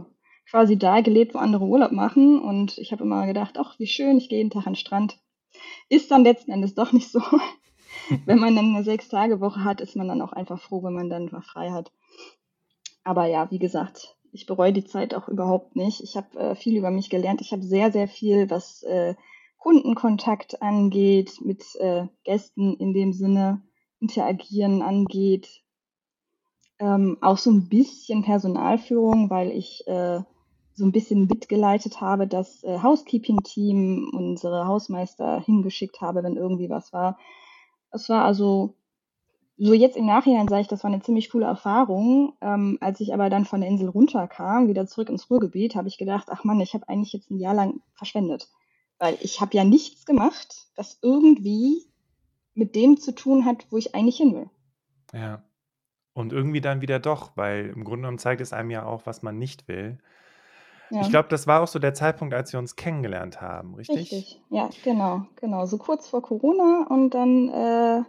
quasi 0.49 0.79
da 0.79 1.01
gelebt, 1.01 1.35
wo 1.35 1.39
andere 1.39 1.65
Urlaub 1.65 1.91
machen. 1.91 2.41
Und 2.41 2.79
ich 2.79 2.93
habe 2.93 3.03
immer 3.03 3.27
gedacht, 3.27 3.57
ach, 3.59 3.79
wie 3.79 3.87
schön, 3.87 4.19
ich 4.19 4.29
gehe 4.29 4.39
jeden 4.39 4.51
Tag 4.51 4.67
an 4.67 4.75
den 4.75 4.77
Strand. 4.79 5.19
Ist 5.89 6.11
dann 6.11 6.23
letzten 6.23 6.53
Endes 6.53 6.75
doch 6.75 6.93
nicht 6.93 7.11
so. 7.11 7.23
wenn 8.27 8.39
man 8.39 8.55
dann 8.55 8.75
eine 8.75 8.85
Sechs-Tage-Woche 8.85 9.65
hat, 9.65 9.81
ist 9.81 9.97
man 9.97 10.07
dann 10.07 10.23
auch 10.23 10.33
einfach 10.33 10.61
froh, 10.61 10.83
wenn 10.85 10.95
man 10.95 11.11
dann 11.11 11.31
mal 11.33 11.43
frei 11.43 11.71
hat. 11.71 11.91
Aber 13.11 13.27
ja, 13.27 13.51
wie 13.51 13.59
gesagt, 13.59 14.17
ich 14.31 14.47
bereue 14.47 14.73
die 14.73 14.85
Zeit 14.85 15.15
auch 15.15 15.27
überhaupt 15.27 15.75
nicht. 15.75 16.01
Ich 16.01 16.17
habe 16.17 16.39
äh, 16.39 16.55
viel 16.55 16.77
über 16.77 16.93
mich 16.93 17.11
gelernt. 17.11 17.41
Ich 17.41 17.51
habe 17.51 17.65
sehr, 17.65 17.91
sehr 17.91 18.07
viel, 18.07 18.49
was 18.51 18.85
äh, 18.85 19.17
Kundenkontakt 19.59 20.63
angeht, 20.63 21.41
mit 21.41 21.65
äh, 21.81 22.07
Gästen 22.23 22.77
in 22.77 22.95
dem 22.95 23.13
Sinne 23.13 23.63
interagieren 23.99 24.81
angeht. 24.81 25.65
Ähm, 26.79 27.19
auch 27.21 27.37
so 27.37 27.51
ein 27.51 27.69
bisschen 27.69 28.23
Personalführung, 28.23 29.29
weil 29.29 29.51
ich 29.51 29.85
äh, 29.89 30.21
so 30.75 30.85
ein 30.85 30.93
bisschen 30.93 31.27
mitgeleitet 31.27 32.01
habe, 32.01 32.29
das 32.29 32.63
äh, 32.63 32.79
Housekeeping-Team, 32.81 34.13
unsere 34.15 34.69
Hausmeister 34.69 35.41
hingeschickt 35.41 36.01
habe, 36.01 36.23
wenn 36.23 36.37
irgendwie 36.37 36.71
was 36.71 36.93
war. 36.93 37.19
Es 37.91 38.09
war 38.09 38.25
also 38.25 38.77
so 39.63 39.75
jetzt 39.75 39.97
im 39.97 40.07
Nachhinein 40.07 40.49
sage 40.49 40.63
ich, 40.63 40.69
das 40.69 40.83
war 40.85 40.91
eine 40.91 41.03
ziemlich 41.03 41.31
coole 41.31 41.45
Erfahrung. 41.45 42.33
Ähm, 42.41 42.79
als 42.81 42.99
ich 43.01 43.13
aber 43.13 43.29
dann 43.29 43.45
von 43.45 43.61
der 43.61 43.69
Insel 43.69 43.91
runterkam, 43.91 44.69
wieder 44.69 44.87
zurück 44.87 45.11
ins 45.11 45.29
Ruhrgebiet, 45.29 45.75
habe 45.75 45.87
ich 45.87 45.99
gedacht, 45.99 46.29
ach 46.31 46.45
Mann, 46.45 46.61
ich 46.61 46.73
habe 46.73 46.89
eigentlich 46.89 47.13
jetzt 47.13 47.31
ein 47.31 47.39
Jahr 47.39 47.53
lang 47.53 47.81
verschwendet. 47.93 48.49
Weil 48.99 49.19
ich 49.21 49.43
habe 49.43 49.55
ja 49.55 49.65
nichts 49.65 50.07
gemacht, 50.07 50.67
was 50.77 50.99
irgendwie 51.03 51.85
mit 52.55 52.75
dem 52.75 52.97
zu 52.97 53.15
tun 53.15 53.45
hat, 53.45 53.67
wo 53.71 53.77
ich 53.77 53.95
eigentlich 53.95 54.17
hin 54.17 54.35
will. 54.35 54.51
Ja. 55.13 55.43
Und 56.15 56.33
irgendwie 56.33 56.63
dann 56.63 56.81
wieder 56.81 56.99
doch, 56.99 57.37
weil 57.37 57.67
im 57.67 57.85
Grunde 57.85 58.03
genommen 58.03 58.19
zeigt 58.19 58.41
es 58.41 58.55
einem 58.55 58.71
ja 58.71 58.87
auch, 58.87 59.05
was 59.05 59.23
man 59.23 59.39
nicht 59.39 59.69
will. 59.69 59.99
Ja. 60.91 61.03
Ich 61.03 61.11
glaube, 61.11 61.29
das 61.29 61.47
war 61.47 61.63
auch 61.63 61.69
so 61.69 61.79
der 61.79 61.93
Zeitpunkt, 61.93 62.33
als 62.33 62.53
wir 62.53 62.59
uns 62.59 62.77
kennengelernt 62.77 63.43
haben, 63.43 63.75
richtig? 63.75 63.97
Richtig, 63.99 64.43
ja, 64.49 64.71
genau, 64.83 65.27
genau. 65.37 65.67
So 65.67 65.77
kurz 65.77 66.09
vor 66.09 66.23
Corona 66.23 66.87
und 66.89 67.11
dann 67.11 67.49
äh, 67.49 68.03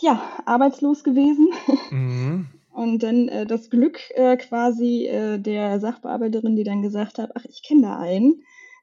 ja, 0.00 0.22
arbeitslos 0.46 1.04
gewesen. 1.04 1.48
Mhm. 1.90 2.46
Und 2.72 3.02
dann 3.02 3.28
äh, 3.28 3.46
das 3.46 3.70
Glück 3.70 3.98
äh, 4.14 4.36
quasi 4.36 5.06
äh, 5.06 5.38
der 5.38 5.80
Sachbearbeiterin, 5.80 6.54
die 6.54 6.64
dann 6.64 6.82
gesagt 6.82 7.18
hat, 7.18 7.32
ach, 7.34 7.44
ich 7.48 7.62
kenne 7.62 7.82
da 7.82 7.98
einen, 7.98 8.42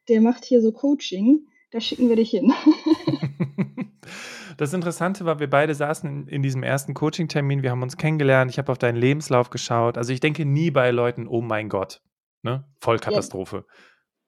der 0.09 0.21
macht 0.21 0.43
hier 0.43 0.61
so 0.61 0.71
Coaching, 0.71 1.47
da 1.71 1.79
schicken 1.79 2.09
wir 2.09 2.15
dich 2.15 2.31
hin. 2.31 2.53
Das 4.57 4.73
Interessante 4.73 5.25
war, 5.25 5.39
wir 5.39 5.49
beide 5.49 5.75
saßen 5.75 6.09
in, 6.09 6.27
in 6.27 6.41
diesem 6.41 6.63
ersten 6.63 6.93
Coaching-Termin, 6.93 7.61
wir 7.61 7.71
haben 7.71 7.81
uns 7.81 7.97
kennengelernt, 7.97 8.51
ich 8.51 8.57
habe 8.57 8.71
auf 8.71 8.77
deinen 8.77 8.95
Lebenslauf 8.95 9.49
geschaut. 9.49 9.97
Also 9.97 10.13
ich 10.13 10.21
denke 10.21 10.45
nie 10.45 10.71
bei 10.71 10.91
Leuten, 10.91 11.27
oh 11.27 11.41
mein 11.41 11.67
Gott, 11.67 12.01
ne? 12.41 12.63
Vollkatastrophe. 12.79 13.65
Ja. 13.67 13.73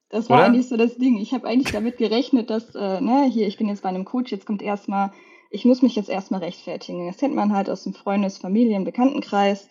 Das 0.09 0.29
war 0.29 0.39
Oder? 0.39 0.47
eigentlich 0.47 0.67
so 0.67 0.77
das 0.77 0.97
Ding. 0.97 1.17
Ich 1.17 1.33
habe 1.33 1.47
eigentlich 1.47 1.73
damit 1.73 1.97
gerechnet, 1.97 2.49
dass, 2.49 2.75
äh, 2.75 3.01
ne, 3.01 3.29
hier, 3.31 3.47
ich 3.47 3.57
bin 3.57 3.67
jetzt 3.67 3.83
bei 3.83 3.89
einem 3.89 4.05
Coach, 4.05 4.31
jetzt 4.31 4.45
kommt 4.45 4.61
erstmal, 4.61 5.11
ich 5.49 5.65
muss 5.65 5.81
mich 5.81 5.95
jetzt 5.95 6.09
erstmal 6.09 6.41
rechtfertigen. 6.41 7.07
Das 7.07 7.17
kennt 7.17 7.35
man 7.35 7.53
halt 7.53 7.69
aus 7.69 7.83
dem 7.83 7.93
Freundes-, 7.93 8.37
Familien-, 8.37 8.83
Bekanntenkreis. 8.83 9.67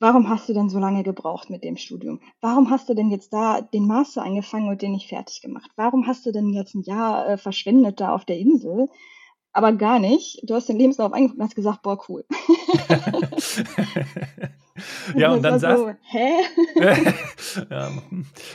Warum 0.00 0.28
hast 0.28 0.48
du 0.48 0.52
denn 0.52 0.68
so 0.68 0.78
lange 0.78 1.02
gebraucht 1.02 1.50
mit 1.50 1.64
dem 1.64 1.76
Studium? 1.76 2.20
Warum 2.40 2.70
hast 2.70 2.88
du 2.88 2.94
denn 2.94 3.10
jetzt 3.10 3.32
da 3.32 3.60
den 3.60 3.86
Master 3.86 4.22
angefangen 4.22 4.68
und 4.68 4.80
den 4.80 4.92
nicht 4.92 5.08
fertig 5.08 5.42
gemacht? 5.42 5.70
Warum 5.76 6.06
hast 6.06 6.24
du 6.24 6.30
denn 6.30 6.50
jetzt 6.50 6.74
ein 6.74 6.82
Jahr 6.82 7.28
äh, 7.28 7.36
verschwendet 7.36 8.00
da 8.00 8.14
auf 8.14 8.24
der 8.24 8.38
Insel? 8.38 8.88
Aber 9.52 9.72
gar 9.72 9.98
nicht. 9.98 10.40
Du 10.44 10.54
hast 10.54 10.68
den 10.68 10.78
Lebenslauf 10.78 11.12
angeguckt 11.12 11.38
und 11.38 11.44
hast 11.44 11.56
gesagt, 11.56 11.82
boah, 11.82 11.98
cool. 12.08 12.24
ja, 15.14 15.32
und 15.32 15.42
dann 15.42 15.58
saß. 15.58 15.78
So, 15.78 15.94
hä? 16.02 16.32
ja, 17.70 17.90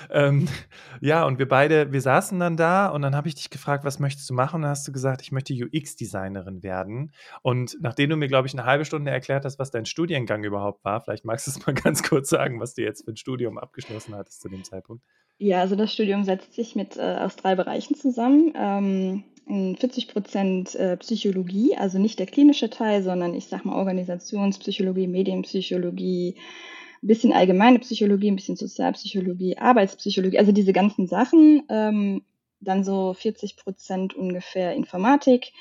ähm, 0.10 0.48
ja, 1.01 1.25
und 1.25 1.39
wir 1.39 1.48
beide, 1.48 1.92
wir 1.92 2.01
saßen 2.01 2.39
dann 2.39 2.58
da 2.58 2.88
und 2.88 3.01
dann 3.01 3.15
habe 3.15 3.27
ich 3.27 3.36
dich 3.36 3.50
gefragt, 3.50 3.84
was 3.86 4.00
möchtest 4.00 4.30
du 4.30 4.34
machen? 4.34 4.58
Und 4.58 4.62
dann 4.63 4.72
hast 4.72 4.88
du 4.88 4.92
gesagt, 4.92 5.22
ich 5.22 5.32
möchte 5.32 5.53
UX-Designerin 5.53 6.63
werden. 6.63 7.13
Und 7.42 7.77
nachdem 7.82 8.10
du 8.10 8.15
mir, 8.15 8.27
glaube 8.27 8.48
ich, 8.48 8.53
eine 8.53 8.65
halbe 8.65 8.86
Stunde 8.86 9.12
erklärt 9.12 9.46
hast, 9.46 9.60
was 9.60 9.72
dein 9.72 9.86
Studiengang 9.86 10.44
überhaupt 10.44 10.84
war, 10.84 11.01
vielleicht 11.01 11.25
magst 11.25 11.48
du 11.48 11.51
es 11.51 11.65
mal 11.65 11.74
ganz 11.84 12.03
kurz 12.03 12.30
sagen, 12.30 12.60
was 12.60 12.74
du 12.74 12.84
jetzt 12.84 13.06
für 13.06 13.12
ein 13.12 13.18
Studium 13.18 13.58
abgeschlossen 13.58 14.15
hattest 14.15 14.42
zu 14.42 14.50
dem 14.50 14.63
Zeitpunkt. 14.63 15.03
Ja, 15.38 15.62
also 15.62 15.75
das 15.75 15.92
Studium 15.92 16.24
setzt 16.24 16.53
sich 16.53 16.75
mit 16.75 16.98
äh, 16.98 17.18
aus 17.20 17.36
drei 17.36 17.56
Bereichen 17.56 17.96
zusammen. 17.96 18.53
Ähm, 18.56 19.24
40 19.48 20.08
Prozent 20.08 20.76
äh, 20.76 20.98
Psychologie, 20.98 21.76
also 21.76 22.00
nicht 22.00 22.20
der 22.20 22.26
klinische 22.26 22.70
Teil, 22.70 23.04
sondern 23.04 23.34
ich 23.34 23.48
sag 23.48 23.66
mal 23.66 23.76
Organisationspsychologie, 23.76 25.08
Medienpsychologie, 25.08 26.36
ein 27.02 27.08
bisschen 27.08 27.34
allgemeine 27.34 27.80
Psychologie, 27.80 28.32
ein 28.32 28.36
bisschen 28.36 28.56
Sozialpsychologie, 28.56 29.58
Arbeitspsychologie, 29.58 30.40
also 30.40 30.52
diese 30.52 30.74
ganzen 30.74 31.08
Sachen. 31.08 31.64
Ähm, 31.70 32.24
dann 32.64 32.84
so 32.84 33.14
40 33.14 33.58
Prozent 33.58 34.16
ungefähr 34.16 34.74
Informatik, 34.74 35.52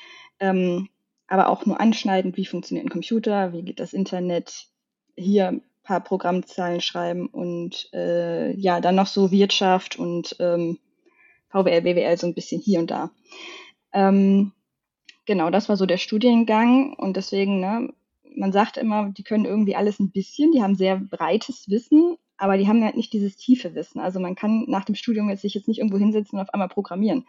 ähm, 0.40 0.88
aber 1.26 1.48
auch 1.48 1.66
nur 1.66 1.80
anschneidend, 1.80 2.36
wie 2.36 2.46
funktioniert 2.46 2.86
ein 2.86 2.90
Computer, 2.90 3.52
wie 3.52 3.62
geht 3.62 3.80
das 3.80 3.92
Internet, 3.92 4.66
hier 5.16 5.48
ein 5.48 5.62
paar 5.82 6.00
Programmzahlen 6.00 6.80
schreiben 6.80 7.26
und 7.26 7.88
äh, 7.92 8.52
ja, 8.52 8.80
dann 8.80 8.94
noch 8.94 9.06
so 9.06 9.30
Wirtschaft 9.30 9.98
und 9.98 10.36
ähm, 10.38 10.78
VWL, 11.50 11.82
BWL 11.82 12.16
so 12.16 12.26
ein 12.26 12.34
bisschen 12.34 12.60
hier 12.60 12.80
und 12.80 12.90
da. 12.90 13.10
Ähm, 13.92 14.52
genau, 15.26 15.50
das 15.50 15.68
war 15.68 15.76
so 15.76 15.86
der 15.86 15.98
Studiengang 15.98 16.94
und 16.94 17.16
deswegen, 17.16 17.60
ne, 17.60 17.92
man 18.34 18.52
sagt 18.52 18.76
immer, 18.76 19.10
die 19.10 19.24
können 19.24 19.44
irgendwie 19.44 19.76
alles 19.76 20.00
ein 20.00 20.10
bisschen, 20.10 20.52
die 20.52 20.62
haben 20.62 20.74
sehr 20.74 20.96
breites 20.96 21.68
Wissen, 21.68 22.16
aber 22.36 22.56
die 22.56 22.66
haben 22.66 22.82
halt 22.82 22.96
nicht 22.96 23.12
dieses 23.12 23.36
tiefe 23.36 23.74
Wissen. 23.74 24.00
Also 24.00 24.18
man 24.20 24.34
kann 24.34 24.64
nach 24.68 24.84
dem 24.84 24.94
Studium 24.94 25.28
jetzt 25.28 25.42
sich 25.42 25.54
jetzt 25.54 25.68
nicht 25.68 25.78
irgendwo 25.78 25.98
hinsetzen 25.98 26.38
und 26.38 26.44
auf 26.44 26.54
einmal 26.54 26.68
programmieren 26.68 27.26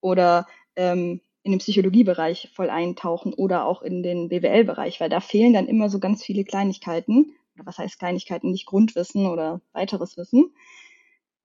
oder 0.00 0.46
ähm, 0.76 1.20
in 1.42 1.52
den 1.52 1.58
Psychologiebereich 1.58 2.50
voll 2.54 2.70
eintauchen 2.70 3.32
oder 3.34 3.64
auch 3.66 3.82
in 3.82 4.02
den 4.02 4.28
BWL-Bereich, 4.28 5.00
weil 5.00 5.08
da 5.08 5.20
fehlen 5.20 5.52
dann 5.52 5.66
immer 5.66 5.88
so 5.88 5.98
ganz 5.98 6.22
viele 6.22 6.44
Kleinigkeiten. 6.44 7.32
Oder 7.54 7.66
was 7.66 7.78
heißt 7.78 7.98
Kleinigkeiten? 7.98 8.50
Nicht 8.50 8.66
Grundwissen 8.66 9.26
oder 9.26 9.60
weiteres 9.72 10.16
Wissen. 10.16 10.52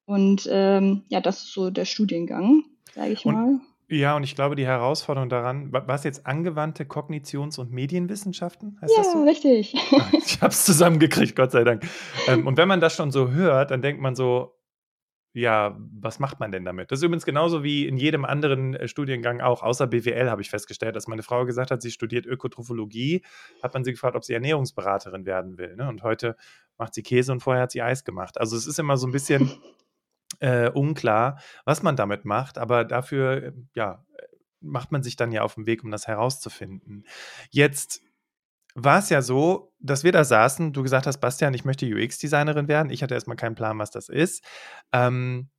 Und 0.06 0.48
ähm, 0.52 1.04
ja, 1.10 1.20
das 1.20 1.44
ist 1.44 1.54
so 1.54 1.70
der 1.70 1.86
Studiengang, 1.86 2.64
sage 2.94 3.12
ich 3.12 3.26
und, 3.26 3.34
mal. 3.34 3.60
Ja, 3.90 4.18
und 4.18 4.24
ich 4.24 4.36
glaube, 4.36 4.56
die 4.56 4.66
Herausforderung 4.66 5.30
daran, 5.30 5.72
war 5.72 5.88
es 5.90 6.04
jetzt 6.04 6.26
angewandte 6.26 6.84
Kognitions- 6.84 7.58
und 7.58 7.72
Medienwissenschaften? 7.72 8.78
Heißt 8.82 8.94
das 8.98 9.08
Ja, 9.08 9.12
so? 9.14 9.24
richtig. 9.24 9.76
Ah, 9.94 10.08
ich 10.12 10.42
habe 10.42 10.52
es 10.52 10.66
zusammengekriegt, 10.66 11.36
Gott 11.38 11.52
sei 11.52 11.64
Dank. 11.64 11.86
Ähm, 12.28 12.46
und 12.48 12.58
wenn 12.58 12.68
man 12.68 12.82
das 12.82 12.96
schon 12.96 13.12
so 13.12 13.30
hört, 13.32 13.72
dann 13.72 13.82
denkt 13.82 14.02
man 14.02 14.14
so, 14.16 14.54
ja, 15.34 15.78
was 16.02 16.20
macht 16.20 16.40
man 16.40 16.52
denn 16.52 16.66
damit? 16.66 16.92
Das 16.92 17.00
ist 17.00 17.04
übrigens 17.04 17.24
genauso 17.26 17.64
wie 17.64 17.88
in 17.88 17.96
jedem 17.96 18.26
anderen 18.26 18.74
äh, 18.74 18.88
Studiengang 18.90 19.40
auch, 19.40 19.62
außer 19.64 19.88
BWL 19.88 20.30
habe 20.30 20.42
ich 20.42 20.50
festgestellt, 20.50 20.96
dass 20.96 21.08
meine 21.08 21.24
Frau 21.24 21.46
gesagt 21.46 21.72
hat, 21.72 21.82
sie 21.82 21.92
studiert 21.92 22.26
Ökotrophologie, 22.26 23.24
hat 23.64 23.74
man 23.74 23.84
sie 23.86 23.92
gefragt, 23.92 24.16
ob 24.16 24.26
sie 24.26 24.34
Ernährungsberaterin 24.34 25.26
werden 25.26 25.58
will. 25.58 25.76
Ne? 25.78 25.88
Und 25.88 26.04
heute 26.04 26.36
macht 26.78 26.94
sie 26.94 27.04
Käse 27.04 27.32
und 27.32 27.40
vorher 27.42 27.64
hat 27.64 27.72
sie 27.72 27.82
Eis 27.84 28.04
gemacht. 28.04 28.38
Also 28.40 28.58
es 28.58 28.68
ist 28.68 28.80
immer 28.80 28.98
so 28.98 29.08
ein 29.08 29.12
bisschen 29.14 29.52
äh, 30.40 30.70
unklar, 30.70 31.40
was 31.66 31.84
man 31.84 31.96
damit 31.96 32.26
macht, 32.26 32.58
aber 32.58 32.86
dafür, 32.86 33.44
äh, 33.44 33.52
ja, 33.76 34.06
macht 34.60 34.92
man 34.92 35.04
sich 35.04 35.16
dann 35.16 35.32
ja 35.32 35.44
auf 35.44 35.56
den 35.56 35.66
Weg, 35.66 35.84
um 35.84 35.92
das 35.92 36.08
herauszufinden. 36.08 37.06
Jetzt 37.50 38.02
war 38.76 39.00
es 39.00 39.10
ja 39.10 39.22
so, 39.22 39.74
dass 39.80 40.04
wir 40.04 40.12
da 40.12 40.24
saßen, 40.24 40.74
du 40.74 40.84
gesagt 40.84 41.08
hast, 41.08 41.20
Bastian, 41.20 41.54
ich 41.54 41.66
möchte 41.66 41.88
UX-Designerin 41.88 42.68
werden. 42.68 42.92
Ich 42.92 43.02
hatte 43.02 43.16
erstmal 43.16 43.38
keinen 43.38 43.56
Plan, 43.56 43.80
was 43.80 43.90
das 43.90 44.08
ist. 44.08 44.44
Ähm, 44.92 45.50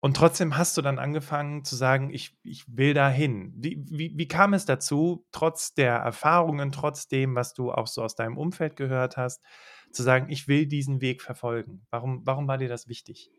und 0.00 0.16
trotzdem 0.16 0.56
hast 0.56 0.76
du 0.76 0.82
dann 0.82 0.98
angefangen 0.98 1.64
zu 1.64 1.74
sagen, 1.74 2.10
ich, 2.12 2.36
ich 2.42 2.64
will 2.68 2.94
da 2.94 3.08
hin. 3.08 3.52
Wie, 3.56 3.84
wie, 3.88 4.12
wie 4.16 4.28
kam 4.28 4.54
es 4.54 4.64
dazu, 4.64 5.26
trotz 5.32 5.74
der 5.74 5.96
Erfahrungen, 5.96 6.70
trotz 6.70 7.08
dem, 7.08 7.34
was 7.34 7.52
du 7.52 7.72
auch 7.72 7.88
so 7.88 8.02
aus 8.02 8.14
deinem 8.14 8.38
Umfeld 8.38 8.76
gehört 8.76 9.16
hast, 9.16 9.42
zu 9.92 10.02
sagen, 10.02 10.28
ich 10.28 10.46
will 10.46 10.66
diesen 10.66 11.00
Weg 11.00 11.22
verfolgen? 11.22 11.86
Warum, 11.90 12.22
warum 12.24 12.46
war 12.46 12.58
dir 12.58 12.68
das 12.68 12.88
wichtig? 12.88 13.30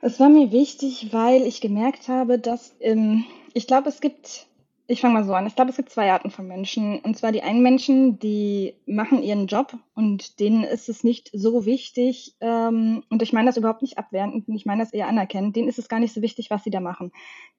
Es 0.00 0.20
war 0.20 0.28
mir 0.28 0.52
wichtig, 0.52 1.12
weil 1.12 1.42
ich 1.42 1.60
gemerkt 1.60 2.08
habe, 2.08 2.38
dass 2.38 2.76
ähm, 2.80 3.24
ich 3.54 3.66
glaube, 3.66 3.88
es 3.88 4.00
gibt, 4.00 4.46
ich 4.86 5.00
fange 5.00 5.14
mal 5.14 5.24
so 5.24 5.32
an, 5.34 5.46
ich 5.46 5.56
glaube, 5.56 5.70
es 5.70 5.76
gibt 5.76 5.90
zwei 5.90 6.12
Arten 6.12 6.30
von 6.30 6.46
Menschen. 6.46 7.00
Und 7.00 7.16
zwar 7.16 7.32
die 7.32 7.42
einen 7.42 7.62
Menschen, 7.62 8.18
die 8.18 8.74
machen 8.86 9.22
ihren 9.22 9.46
Job 9.46 9.74
und 9.94 10.38
denen 10.38 10.62
ist 10.62 10.88
es 10.88 11.02
nicht 11.02 11.30
so 11.32 11.64
wichtig, 11.64 12.34
ähm, 12.40 13.02
und 13.08 13.22
ich 13.22 13.32
meine 13.32 13.46
das 13.46 13.56
überhaupt 13.56 13.82
nicht 13.82 13.98
abwertend, 13.98 14.44
ich 14.48 14.66
meine 14.66 14.82
das 14.82 14.92
eher 14.92 15.08
anerkennend, 15.08 15.56
denen 15.56 15.68
ist 15.68 15.78
es 15.78 15.88
gar 15.88 15.98
nicht 15.98 16.14
so 16.14 16.22
wichtig, 16.22 16.50
was 16.50 16.62
sie 16.62 16.70
da 16.70 16.80
machen. 16.80 17.10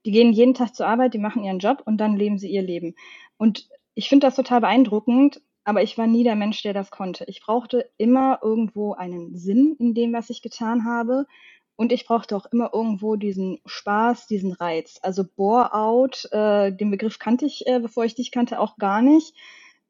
Die 0.05 0.11
gehen 0.11 0.31
jeden 0.31 0.53
Tag 0.53 0.75
zur 0.75 0.87
Arbeit, 0.87 1.15
die 1.15 1.19
machen 1.19 1.43
ihren 1.43 1.59
Job 1.59 1.81
und 1.85 1.97
dann 1.97 2.15
leben 2.15 2.37
sie 2.37 2.49
ihr 2.49 2.61
Leben. 2.61 2.95
Und 3.37 3.67
ich 3.95 4.09
finde 4.09 4.27
das 4.27 4.35
total 4.35 4.61
beeindruckend, 4.61 5.41
aber 5.67 5.83
ich 5.83 5.97
war 5.97 6.07
nie 6.07 6.23
der 6.23 6.37
Mensch, 6.37 6.61
der 6.63 6.71
das 6.71 6.91
konnte. 6.91 7.25
Ich 7.27 7.41
brauchte 7.41 7.89
immer 7.97 8.39
irgendwo 8.41 8.93
einen 8.93 9.35
Sinn 9.35 9.75
in 9.79 9.93
dem, 9.93 10.13
was 10.13 10.29
ich 10.29 10.41
getan 10.41 10.85
habe. 10.85 11.25
Und 11.75 11.91
ich 11.91 12.05
brauchte 12.05 12.37
auch 12.37 12.45
immer 12.45 12.69
irgendwo 12.73 13.17
diesen 13.17 13.59
Spaß, 13.65 14.27
diesen 14.27 14.53
Reiz. 14.53 14.97
Also 15.01 15.25
Bore-out, 15.25 16.29
äh, 16.31 16.71
den 16.71 16.89
Begriff 16.89 17.19
kannte 17.19 17.45
ich, 17.45 17.67
äh, 17.67 17.81
bevor 17.81 18.05
ich 18.05 18.15
dich 18.15 18.31
kannte, 18.31 18.61
auch 18.61 18.77
gar 18.77 19.01
nicht. 19.01 19.35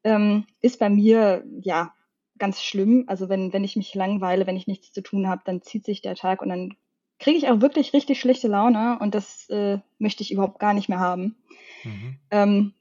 Ähm, 0.02 0.46
ist 0.60 0.80
bei 0.80 0.90
mir, 0.90 1.44
ja, 1.60 1.94
ganz 2.38 2.60
schlimm. 2.60 3.04
Also 3.06 3.28
wenn, 3.28 3.52
wenn 3.52 3.62
ich 3.62 3.76
mich 3.76 3.94
langweile, 3.94 4.48
wenn 4.48 4.56
ich 4.56 4.66
nichts 4.66 4.90
zu 4.90 5.00
tun 5.00 5.28
habe, 5.28 5.42
dann 5.44 5.62
zieht 5.62 5.84
sich 5.84 6.02
der 6.02 6.16
Tag 6.16 6.42
und 6.42 6.48
dann 6.48 6.74
kriege 7.20 7.38
ich 7.38 7.48
auch 7.48 7.60
wirklich 7.60 7.92
richtig 7.92 8.18
schlechte 8.18 8.48
Laune 8.48 8.98
und 9.00 9.14
das 9.14 9.48
äh, 9.48 9.78
möchte 9.98 10.24
ich 10.24 10.32
überhaupt 10.32 10.58
gar 10.58 10.74
nicht 10.74 10.88
mehr 10.88 10.98
haben. 10.98 11.36
Mhm. 11.84 12.18
Ähm, 12.32 12.74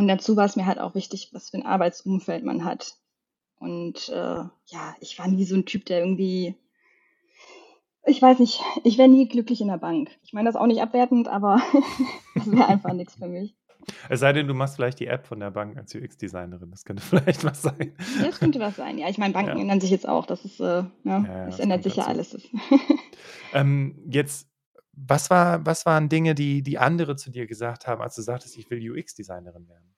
und 0.00 0.08
dazu 0.08 0.36
war 0.36 0.46
es 0.46 0.56
mir 0.56 0.66
halt 0.66 0.78
auch 0.78 0.94
wichtig, 0.94 1.28
was 1.32 1.50
für 1.50 1.58
ein 1.58 1.66
Arbeitsumfeld 1.66 2.44
man 2.44 2.64
hat. 2.64 2.94
Und 3.58 4.08
äh, 4.08 4.44
ja, 4.66 4.94
ich 5.00 5.18
war 5.18 5.28
nie 5.28 5.44
so 5.44 5.54
ein 5.54 5.66
Typ, 5.66 5.84
der 5.84 6.00
irgendwie 6.00 6.56
ich 8.06 8.22
weiß 8.22 8.38
nicht, 8.38 8.62
ich 8.82 8.96
wäre 8.96 9.10
nie 9.10 9.28
glücklich 9.28 9.60
in 9.60 9.68
der 9.68 9.76
Bank. 9.76 10.08
Ich 10.22 10.32
meine 10.32 10.48
das 10.48 10.56
auch 10.56 10.66
nicht 10.66 10.80
abwertend, 10.80 11.28
aber 11.28 11.60
das 12.34 12.50
wäre 12.50 12.66
einfach 12.66 12.94
nichts 12.94 13.14
für 13.14 13.28
mich. 13.28 13.54
Es 14.08 14.20
sei 14.20 14.32
denn, 14.32 14.46
du 14.46 14.54
machst 14.54 14.76
vielleicht 14.76 15.00
die 15.00 15.06
App 15.06 15.26
von 15.26 15.40
der 15.40 15.50
Bank 15.50 15.76
als 15.76 15.94
UX-Designerin. 15.94 16.70
Das 16.70 16.84
könnte 16.84 17.02
vielleicht 17.08 17.44
was 17.44 17.62
sein. 17.62 17.94
Das 18.22 18.38
könnte 18.38 18.58
was 18.60 18.76
sein. 18.76 18.98
Ja, 18.98 19.08
ich 19.08 19.18
meine, 19.18 19.34
Banken 19.34 19.56
ja. 19.56 19.62
ändern 19.62 19.80
sich 19.80 19.90
jetzt 19.90 20.08
auch. 20.08 20.26
Das 20.26 20.44
ist, 20.44 20.60
äh, 20.60 20.64
ne, 20.82 20.90
ja, 21.04 21.22
ja, 21.24 21.48
es 21.48 21.58
ändert 21.58 21.82
sich 21.82 21.96
ja 21.96 22.04
alles. 22.04 22.38
ähm, 23.52 23.98
jetzt, 24.08 24.49
was, 25.06 25.30
war, 25.30 25.64
was 25.66 25.86
waren 25.86 26.08
Dinge, 26.08 26.34
die, 26.34 26.62
die 26.62 26.78
andere 26.78 27.16
zu 27.16 27.30
dir 27.30 27.46
gesagt 27.46 27.86
haben, 27.86 28.02
als 28.02 28.14
du 28.14 28.22
sagtest, 28.22 28.56
ich 28.56 28.70
will 28.70 28.90
UX-Designerin 28.90 29.68
werden? 29.68 29.94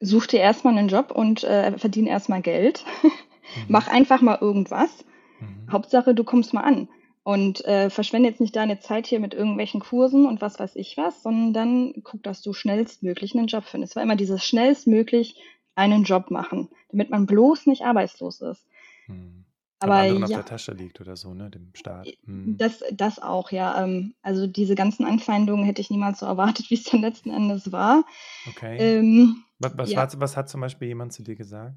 Such 0.00 0.26
dir 0.26 0.40
erstmal 0.40 0.76
einen 0.76 0.88
Job 0.88 1.10
und 1.10 1.44
äh, 1.44 1.76
verdiene 1.78 2.10
erstmal 2.10 2.42
Geld. 2.42 2.84
Mhm. 3.56 3.64
Mach 3.68 3.88
einfach 3.88 4.22
mal 4.22 4.38
irgendwas 4.40 5.04
Mhm. 5.40 5.72
Hauptsache, 5.72 6.14
du 6.14 6.24
kommst 6.24 6.54
mal 6.54 6.62
an. 6.62 6.88
Und 7.22 7.64
äh, 7.64 7.88
verschwende 7.88 8.28
jetzt 8.28 8.40
nicht 8.40 8.54
deine 8.54 8.80
Zeit 8.80 9.06
hier 9.06 9.18
mit 9.18 9.32
irgendwelchen 9.32 9.80
Kursen 9.80 10.26
und 10.26 10.42
was 10.42 10.58
weiß 10.60 10.76
ich 10.76 10.98
was, 10.98 11.22
sondern 11.22 11.94
guck, 12.02 12.22
dass 12.22 12.42
du 12.42 12.52
schnellstmöglich 12.52 13.34
einen 13.34 13.46
Job 13.46 13.64
findest. 13.64 13.92
Es 13.92 13.96
war 13.96 14.02
immer 14.02 14.16
dieses 14.16 14.44
schnellstmöglich 14.44 15.40
einen 15.74 16.04
Job 16.04 16.30
machen, 16.30 16.68
damit 16.90 17.08
man 17.08 17.24
bloß 17.24 17.66
nicht 17.66 17.82
arbeitslos 17.82 18.42
ist. 18.42 18.66
Mhm. 19.06 19.43
Aber 19.80 20.04
ja, 20.04 20.14
auf 20.22 20.30
der 20.30 20.44
Tasche 20.44 20.72
liegt 20.72 21.00
oder 21.00 21.16
so, 21.16 21.34
ne, 21.34 21.50
dem 21.50 21.70
Staat. 21.74 22.06
Mhm. 22.24 22.56
Das, 22.56 22.82
das 22.92 23.18
auch, 23.18 23.50
ja. 23.50 23.82
Ähm, 23.82 24.14
also 24.22 24.46
diese 24.46 24.74
ganzen 24.74 25.04
Anfeindungen 25.04 25.64
hätte 25.64 25.80
ich 25.80 25.90
niemals 25.90 26.20
so 26.20 26.26
erwartet, 26.26 26.66
wie 26.70 26.74
es 26.74 26.84
dann 26.84 27.00
letzten 27.00 27.30
Endes 27.30 27.72
war. 27.72 28.04
Okay. 28.48 28.76
Ähm, 28.78 29.44
was, 29.58 29.76
was, 29.76 29.90
ja. 29.90 29.98
war, 29.98 30.20
was 30.20 30.36
hat 30.36 30.48
zum 30.48 30.60
Beispiel 30.60 30.88
jemand 30.88 31.12
zu 31.12 31.22
dir 31.22 31.36
gesagt? 31.36 31.76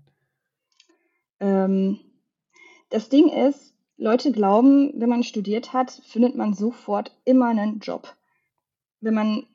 Ähm, 1.39 1.99
das 2.89 3.09
Ding 3.09 3.29
ist, 3.29 3.75
Leute 3.97 4.31
glauben, 4.31 4.93
wenn 4.95 5.09
man 5.09 5.23
studiert 5.23 5.73
hat, 5.73 5.91
findet 6.05 6.35
man 6.35 6.53
sofort 6.53 7.11
immer 7.25 7.47
einen 7.47 7.79
Job. 7.79 8.15
Wenn 9.01 9.15
man 9.15 9.47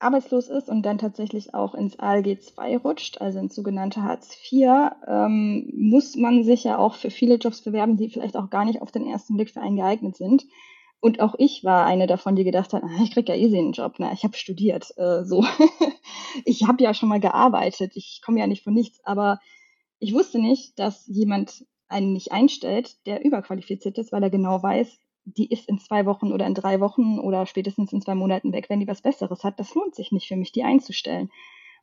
arbeitslos 0.00 0.48
ist 0.48 0.68
und 0.68 0.82
dann 0.82 0.98
tatsächlich 0.98 1.54
auch 1.54 1.74
ins 1.74 1.98
ALG 1.98 2.40
2 2.40 2.78
rutscht, 2.78 3.20
also 3.20 3.38
ins 3.38 3.54
sogenannte 3.54 4.02
Hartz 4.02 4.36
IV, 4.50 4.92
ähm, 5.06 5.70
muss 5.74 6.16
man 6.16 6.42
sich 6.42 6.64
ja 6.64 6.78
auch 6.78 6.94
für 6.94 7.10
viele 7.10 7.36
Jobs 7.36 7.62
bewerben, 7.62 7.96
die 7.96 8.08
vielleicht 8.08 8.36
auch 8.36 8.50
gar 8.50 8.64
nicht 8.64 8.82
auf 8.82 8.90
den 8.90 9.06
ersten 9.06 9.36
Blick 9.36 9.50
für 9.50 9.60
einen 9.60 9.76
geeignet 9.76 10.16
sind. 10.16 10.46
Und 11.00 11.20
auch 11.20 11.34
ich 11.38 11.64
war 11.64 11.86
eine 11.86 12.06
davon, 12.06 12.36
die 12.36 12.44
gedacht 12.44 12.72
hat, 12.72 12.82
ah, 12.82 13.02
ich 13.02 13.12
krieg 13.12 13.28
ja 13.28 13.34
eh 13.34 13.46
einen 13.46 13.72
Job, 13.72 13.98
ne? 13.98 14.10
ich 14.12 14.24
habe 14.24 14.36
studiert, 14.36 14.92
äh, 14.98 15.24
so. 15.24 15.44
ich 16.44 16.66
habe 16.66 16.82
ja 16.82 16.92
schon 16.92 17.08
mal 17.08 17.20
gearbeitet, 17.20 17.92
ich 17.94 18.20
komme 18.24 18.40
ja 18.40 18.46
nicht 18.46 18.64
von 18.64 18.74
nichts, 18.74 19.00
aber 19.04 19.40
ich 19.98 20.14
wusste 20.14 20.38
nicht, 20.38 20.78
dass 20.78 21.06
jemand 21.06 21.64
einen 21.88 22.12
nicht 22.12 22.32
einstellt, 22.32 22.96
der 23.06 23.24
überqualifiziert 23.24 23.98
ist, 23.98 24.12
weil 24.12 24.22
er 24.22 24.30
genau 24.30 24.62
weiß, 24.62 24.98
die 25.24 25.50
ist 25.50 25.68
in 25.68 25.78
zwei 25.78 26.06
Wochen 26.06 26.32
oder 26.32 26.46
in 26.46 26.54
drei 26.54 26.80
Wochen 26.80 27.18
oder 27.18 27.46
spätestens 27.46 27.92
in 27.92 28.00
zwei 28.00 28.14
Monaten 28.14 28.52
weg, 28.52 28.66
wenn 28.68 28.80
die 28.80 28.88
was 28.88 29.02
Besseres 29.02 29.44
hat. 29.44 29.60
Das 29.60 29.74
lohnt 29.74 29.94
sich 29.94 30.12
nicht 30.12 30.28
für 30.28 30.36
mich, 30.36 30.52
die 30.52 30.64
einzustellen. 30.64 31.30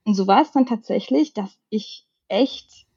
Und 0.04 0.16
so 0.16 0.28
war 0.28 0.42
es 0.42 0.52
dann 0.52 0.66
tatsächlich, 0.66 1.34
dass 1.34 1.60
ich 1.70 2.08
echt 2.28 2.88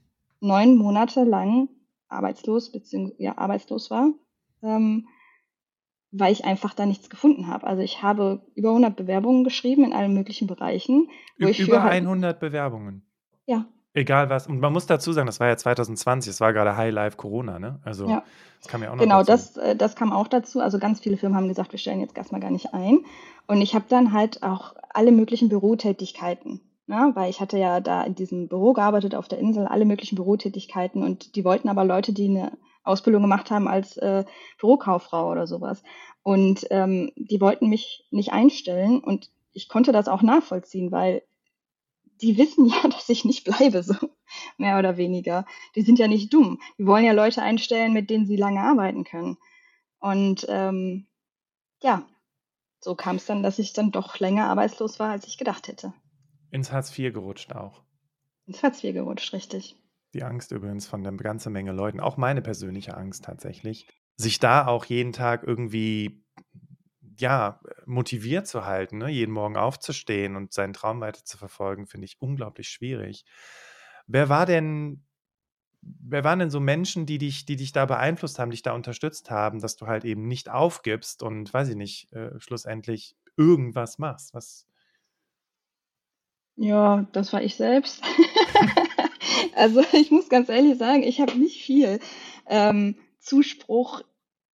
neun 0.41 0.77
Monate 0.77 1.25
lang 1.25 1.69
arbeitslos 2.09 2.73
beziehungsweise 2.73 3.23
ja, 3.23 3.39
arbeitslos 3.39 3.91
war, 3.91 4.13
ähm, 4.63 5.09
weil 6.11 6.33
ich 6.33 6.45
einfach 6.45 6.75
da 6.75 6.87
nichts 6.87 7.09
gefunden 7.09 7.47
habe. 7.47 7.67
Also 7.67 7.83
ich 7.83 8.03
habe 8.03 8.45
über 8.55 8.71
100 8.71 8.97
Bewerbungen 8.97 9.45
geschrieben 9.45 9.85
in 9.85 9.93
allen 9.93 10.15
möglichen 10.15 10.49
Bereichen. 10.49 11.09
Wo 11.39 11.47
Ü 11.47 11.51
ich 11.51 11.61
über 11.61 11.83
100 11.83 12.25
halt, 12.25 12.41
Bewerbungen? 12.41 13.05
Ja, 13.47 13.67
Egal 13.93 14.31
was. 14.31 14.47
Und 14.47 14.61
man 14.61 14.73
muss 14.73 14.87
dazu 14.87 15.13
sagen, 15.13 15.27
das 15.27 15.41
war 15.41 15.49
ja 15.49 15.57
2020, 15.57 16.31
es 16.31 16.41
war 16.41 16.53
gerade 16.53 16.77
High 16.77 16.93
Life 16.93 17.17
Corona, 17.17 17.59
ne? 17.59 17.81
Also 17.85 18.09
ja. 18.09 18.23
das 18.61 18.69
kam 18.69 18.83
ja 18.83 18.91
auch 18.91 18.95
noch 18.95 19.03
Genau, 19.03 19.23
dazu. 19.25 19.55
das, 19.55 19.57
äh, 19.57 19.77
das 19.77 19.97
kam 19.97 20.13
auch 20.13 20.29
dazu. 20.29 20.61
Also 20.61 20.79
ganz 20.79 21.01
viele 21.01 21.17
Firmen 21.17 21.37
haben 21.37 21.49
gesagt, 21.49 21.73
wir 21.73 21.79
stellen 21.79 22.01
jetzt 22.01 22.17
erstmal 22.17 22.41
gar 22.41 22.51
nicht 22.51 22.73
ein. 22.73 23.01
Und 23.49 23.61
ich 23.63 23.75
habe 23.75 23.87
dann 23.89 24.13
halt 24.13 24.45
auch 24.45 24.75
alle 24.91 25.11
möglichen 25.11 25.49
Bürotätigkeiten, 25.49 26.61
ne? 26.87 27.11
weil 27.15 27.31
ich 27.31 27.41
hatte 27.41 27.59
ja 27.59 27.81
da 27.81 28.05
in 28.05 28.15
diesem 28.15 28.47
Büro 28.47 28.75
gearbeitet 28.75 29.17
auf 29.17 29.27
der 29.27 29.41
Insel, 29.41 29.67
alle 29.67 29.85
möglichen 29.85 30.15
Bürotätigkeiten 30.15 31.03
und 31.03 31.35
die 31.35 31.45
wollten 31.45 31.69
aber 31.69 31.85
Leute, 31.85 32.13
die 32.13 32.29
eine 32.29 32.53
Ausbildung 32.85 33.23
gemacht 33.23 33.51
haben 33.51 33.67
als 33.67 33.97
äh, 33.97 34.25
Bürokauffrau 34.61 35.31
oder 35.31 35.49
sowas. 35.49 35.83
Und 36.23 36.67
ähm, 36.71 37.11
die 37.17 37.41
wollten 37.41 37.69
mich 37.69 38.07
nicht 38.11 38.33
einstellen 38.33 39.01
und 39.01 39.31
ich 39.53 39.69
konnte 39.69 39.91
das 39.91 40.07
auch 40.07 40.23
nachvollziehen, 40.23 40.93
weil 40.93 41.23
die 42.23 42.37
wissen 42.39 42.67
ja, 42.69 42.89
dass 42.89 43.09
ich 43.09 43.25
nicht 43.25 43.45
bleibe, 43.45 43.83
so 43.83 43.95
mehr 44.59 44.79
oder 44.79 44.97
weniger. 44.97 45.47
Die 45.75 45.83
sind 45.83 45.99
ja 45.99 46.09
nicht 46.09 46.33
dumm. 46.33 46.61
Die 46.79 46.87
wollen 46.87 47.05
ja 47.05 47.13
Leute 47.13 47.43
einstellen, 47.43 47.93
mit 47.93 48.11
denen 48.11 48.27
sie 48.27 48.37
lange 48.37 48.61
arbeiten 48.61 49.05
können. 49.05 49.37
Und 49.99 50.47
ähm, 50.49 51.07
ja, 51.83 52.07
so 52.81 52.95
kam 52.95 53.17
es 53.17 53.27
dann, 53.27 53.43
dass 53.43 53.59
ich 53.59 53.73
dann 53.73 53.91
doch 53.91 54.19
länger 54.19 54.49
arbeitslos 54.49 54.99
war, 54.99 55.11
als 55.11 55.27
ich 55.27 55.39
gedacht 55.39 55.69
hätte. 55.69 55.93
Ins 56.51 56.73
Hartz 56.73 56.97
IV 56.99 57.13
gerutscht 57.13 57.53
auch. 57.53 57.83
Ins 58.47 58.63
Hartz 58.63 58.83
IV 58.83 58.95
gerutscht, 58.95 59.33
richtig. 59.33 59.77
Die 60.15 60.23
Angst 60.23 60.51
übrigens 60.51 60.89
von 60.89 61.07
einer 61.07 61.17
ganzen 61.17 61.53
Menge 61.53 61.73
Leuten, 61.73 62.01
auch 62.01 62.17
meine 62.17 62.43
persönliche 62.43 62.97
Angst 62.97 63.25
tatsächlich, 63.25 63.87
sich 64.17 64.41
da 64.41 64.67
auch 64.67 64.85
jeden 64.87 65.13
Tag 65.13 65.45
irgendwie 65.47 66.25
ja, 67.21 67.61
motiviert 67.87 68.47
zu 68.47 68.65
halten, 68.65 68.99
ne? 68.99 69.09
jeden 69.09 69.33
Morgen 69.33 69.57
aufzustehen 69.57 70.37
und 70.37 70.53
seinen 70.53 70.73
Traum 70.73 71.01
weiter 71.01 71.25
zu 71.25 71.39
verfolgen, 71.39 71.87
finde 71.87 72.07
ich 72.07 72.21
unglaublich 72.21 72.69
schwierig. 72.69 73.25
Wer 74.07 74.29
war 74.29 74.47
denn, 74.47 75.05
wer 75.83 76.25
waren 76.25 76.41
denn 76.41 76.51
so 76.51 76.61
Menschen, 76.61 77.07
die 77.07 77.19
dich, 77.19 77.45
die 77.45 77.57
dich 77.57 77.73
da 77.73 77.87
beeinflusst 77.87 78.39
haben, 78.39 78.51
dich 78.51 78.63
da 78.63 78.73
unterstützt 78.73 79.31
haben, 79.31 79.61
dass 79.61 79.77
du 79.77 79.87
halt 79.87 80.05
eben 80.05 80.27
nicht 80.27 80.49
aufgibst 80.49 81.23
und, 81.23 81.53
weiß 81.53 81.69
ich 81.69 81.77
nicht, 81.77 82.13
äh, 82.13 82.39
schlussendlich 82.41 83.17
irgendwas 83.37 83.99
machst? 83.99 84.35
Was? 84.35 84.67
Ja, 86.57 87.07
das 87.13 87.33
war 87.33 87.43
ich 87.43 87.57
selbst. 87.57 88.03
also 89.55 89.83
ich 89.93 90.11
muss 90.11 90.29
ganz 90.29 90.49
ehrlich 90.49 90.79
sagen, 90.79 91.03
ich 91.03 91.21
habe 91.21 91.39
nicht 91.39 91.63
viel 91.63 92.01
ähm, 92.47 92.97
Zuspruch 93.19 94.03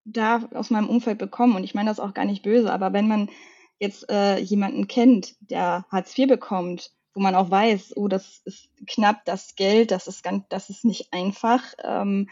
da 0.06 0.48
aus 0.54 0.70
meinem 0.70 0.88
Umfeld 0.88 1.18
bekommen. 1.18 1.56
Und 1.56 1.64
ich 1.64 1.74
meine 1.74 1.90
das 1.90 2.00
auch 2.00 2.14
gar 2.14 2.24
nicht 2.24 2.42
böse, 2.42 2.72
aber 2.72 2.92
wenn 2.92 3.08
man 3.08 3.28
jetzt 3.78 4.10
äh, 4.10 4.38
jemanden 4.38 4.88
kennt, 4.88 5.34
der 5.40 5.84
Hartz 5.90 6.16
IV 6.16 6.28
bekommt, 6.28 6.92
wo 7.12 7.20
man 7.20 7.34
auch 7.34 7.50
weiß, 7.50 7.96
oh, 7.96 8.08
das 8.08 8.40
ist 8.44 8.68
knapp, 8.86 9.24
das 9.24 9.54
Geld, 9.56 9.90
das 9.90 10.06
ist 10.06 10.22
ganz, 10.22 10.44
das 10.48 10.70
ist 10.70 10.84
nicht 10.84 11.12
einfach, 11.12 11.62
ähm, 11.82 12.28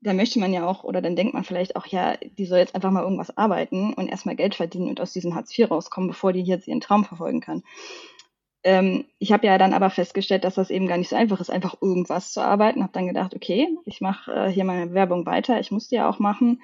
da 0.00 0.12
möchte 0.12 0.38
man 0.38 0.52
ja 0.52 0.66
auch, 0.66 0.84
oder 0.84 1.00
dann 1.00 1.16
denkt 1.16 1.32
man 1.32 1.44
vielleicht 1.44 1.76
auch, 1.76 1.86
ja, 1.86 2.16
die 2.18 2.44
soll 2.44 2.58
jetzt 2.58 2.74
einfach 2.74 2.90
mal 2.90 3.02
irgendwas 3.02 3.36
arbeiten 3.38 3.94
und 3.94 4.08
erstmal 4.08 4.36
Geld 4.36 4.54
verdienen 4.54 4.88
und 4.88 5.00
aus 5.00 5.14
diesem 5.14 5.34
Hartz 5.34 5.58
IV 5.58 5.70
rauskommen, 5.70 6.08
bevor 6.08 6.34
die 6.34 6.42
jetzt 6.42 6.68
ihren 6.68 6.82
Traum 6.82 7.06
verfolgen 7.06 7.40
kann. 7.40 7.62
Ähm, 8.64 9.04
ich 9.18 9.30
habe 9.30 9.46
ja 9.46 9.58
dann 9.58 9.74
aber 9.74 9.90
festgestellt, 9.90 10.44
dass 10.44 10.54
das 10.54 10.70
eben 10.70 10.88
gar 10.88 10.96
nicht 10.96 11.10
so 11.10 11.16
einfach 11.16 11.40
ist, 11.40 11.50
einfach 11.50 11.76
irgendwas 11.80 12.32
zu 12.32 12.40
arbeiten. 12.40 12.82
Habe 12.82 12.92
dann 12.92 13.06
gedacht, 13.06 13.34
okay, 13.34 13.68
ich 13.84 14.00
mache 14.00 14.32
äh, 14.32 14.48
hier 14.50 14.64
meine 14.64 14.92
Werbung 14.94 15.26
weiter, 15.26 15.60
ich 15.60 15.70
muss 15.70 15.88
die 15.88 15.96
ja 15.96 16.08
auch 16.08 16.18
machen. 16.18 16.62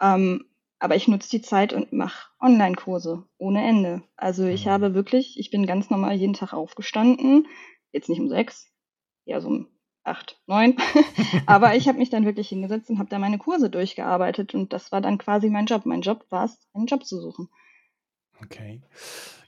Ähm, 0.00 0.44
aber 0.78 0.94
ich 0.94 1.08
nutze 1.08 1.30
die 1.30 1.42
Zeit 1.42 1.72
und 1.72 1.92
mache 1.92 2.28
Online-Kurse 2.40 3.24
ohne 3.38 3.66
Ende. 3.66 4.02
Also 4.16 4.44
ich 4.46 4.66
mhm. 4.66 4.70
habe 4.70 4.94
wirklich, 4.94 5.38
ich 5.38 5.50
bin 5.50 5.66
ganz 5.66 5.90
normal 5.90 6.14
jeden 6.14 6.34
Tag 6.34 6.52
aufgestanden, 6.52 7.48
jetzt 7.92 8.08
nicht 8.08 8.20
um 8.20 8.28
sechs, 8.28 8.70
eher 9.24 9.40
so 9.40 9.48
um 9.48 9.66
acht, 10.04 10.40
neun. 10.46 10.76
aber 11.46 11.74
ich 11.74 11.88
habe 11.88 11.98
mich 11.98 12.10
dann 12.10 12.26
wirklich 12.26 12.48
hingesetzt 12.48 12.90
und 12.90 12.98
habe 12.98 13.08
da 13.08 13.18
meine 13.18 13.38
Kurse 13.38 13.70
durchgearbeitet 13.70 14.54
und 14.54 14.72
das 14.72 14.92
war 14.92 15.00
dann 15.00 15.18
quasi 15.18 15.50
mein 15.50 15.66
Job. 15.66 15.86
Mein 15.86 16.02
Job 16.02 16.26
war 16.30 16.44
es, 16.44 16.58
einen 16.74 16.86
Job 16.86 17.04
zu 17.04 17.20
suchen. 17.20 17.48
Okay. 18.44 18.80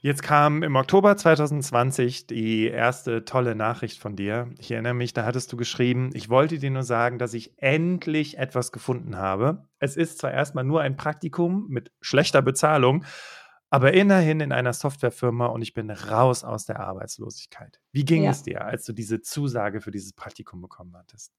Jetzt 0.01 0.23
kam 0.23 0.63
im 0.63 0.75
Oktober 0.75 1.15
2020 1.15 2.27
die 2.27 2.67
erste 2.67 3.23
tolle 3.23 3.55
Nachricht 3.55 3.99
von 3.99 4.15
dir. 4.15 4.49
Ich 4.57 4.71
erinnere 4.71 4.95
mich, 4.95 5.13
da 5.13 5.25
hattest 5.25 5.53
du 5.53 5.57
geschrieben, 5.57 6.09
ich 6.13 6.29
wollte 6.29 6.57
dir 6.57 6.71
nur 6.71 6.83
sagen, 6.83 7.19
dass 7.19 7.33
ich 7.33 7.53
endlich 7.57 8.37
etwas 8.37 8.71
gefunden 8.71 9.15
habe. 9.17 9.67
Es 9.79 9.95
ist 9.95 10.17
zwar 10.17 10.31
erstmal 10.31 10.63
nur 10.63 10.81
ein 10.81 10.97
Praktikum 10.97 11.67
mit 11.69 11.91
schlechter 12.01 12.41
Bezahlung, 12.41 13.05
aber 13.69 13.93
immerhin 13.93 14.39
in 14.39 14.51
einer 14.51 14.73
Softwarefirma 14.73 15.45
und 15.45 15.61
ich 15.61 15.73
bin 15.73 15.89
raus 15.91 16.43
aus 16.43 16.65
der 16.65 16.79
Arbeitslosigkeit. 16.79 17.79
Wie 17.91 18.03
ging 18.03 18.23
ja. 18.23 18.31
es 18.31 18.43
dir, 18.43 18.65
als 18.65 18.85
du 18.85 18.93
diese 18.93 19.21
Zusage 19.21 19.81
für 19.81 19.91
dieses 19.91 20.13
Praktikum 20.13 20.61
bekommen 20.61 20.97
hattest? 20.97 21.31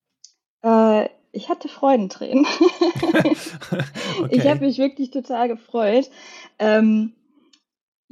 Äh, 0.63 1.09
ich 1.33 1.49
hatte 1.49 1.69
Freudentränen. 1.69 2.47
okay. 3.01 4.29
Ich 4.31 4.47
habe 4.47 4.61
mich 4.61 4.79
wirklich 4.79 5.11
total 5.11 5.49
gefreut. 5.49 6.09
Ähm, 6.59 7.15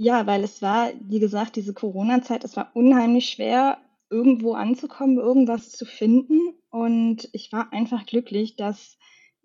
ja, 0.01 0.27
weil 0.27 0.43
es 0.45 0.63
war, 0.63 0.93
wie 0.99 1.21
gesagt, 1.21 1.57
diese 1.57 1.75
Corona-Zeit, 1.75 2.43
es 2.45 2.57
war 2.57 2.71
unheimlich 2.73 3.29
schwer, 3.29 3.77
irgendwo 4.09 4.55
anzukommen, 4.55 5.19
irgendwas 5.19 5.73
zu 5.73 5.85
finden. 5.85 6.55
Und 6.71 7.29
ich 7.35 7.53
war 7.53 7.71
einfach 7.75 8.07
glücklich, 8.07 8.57
dass 8.57 8.97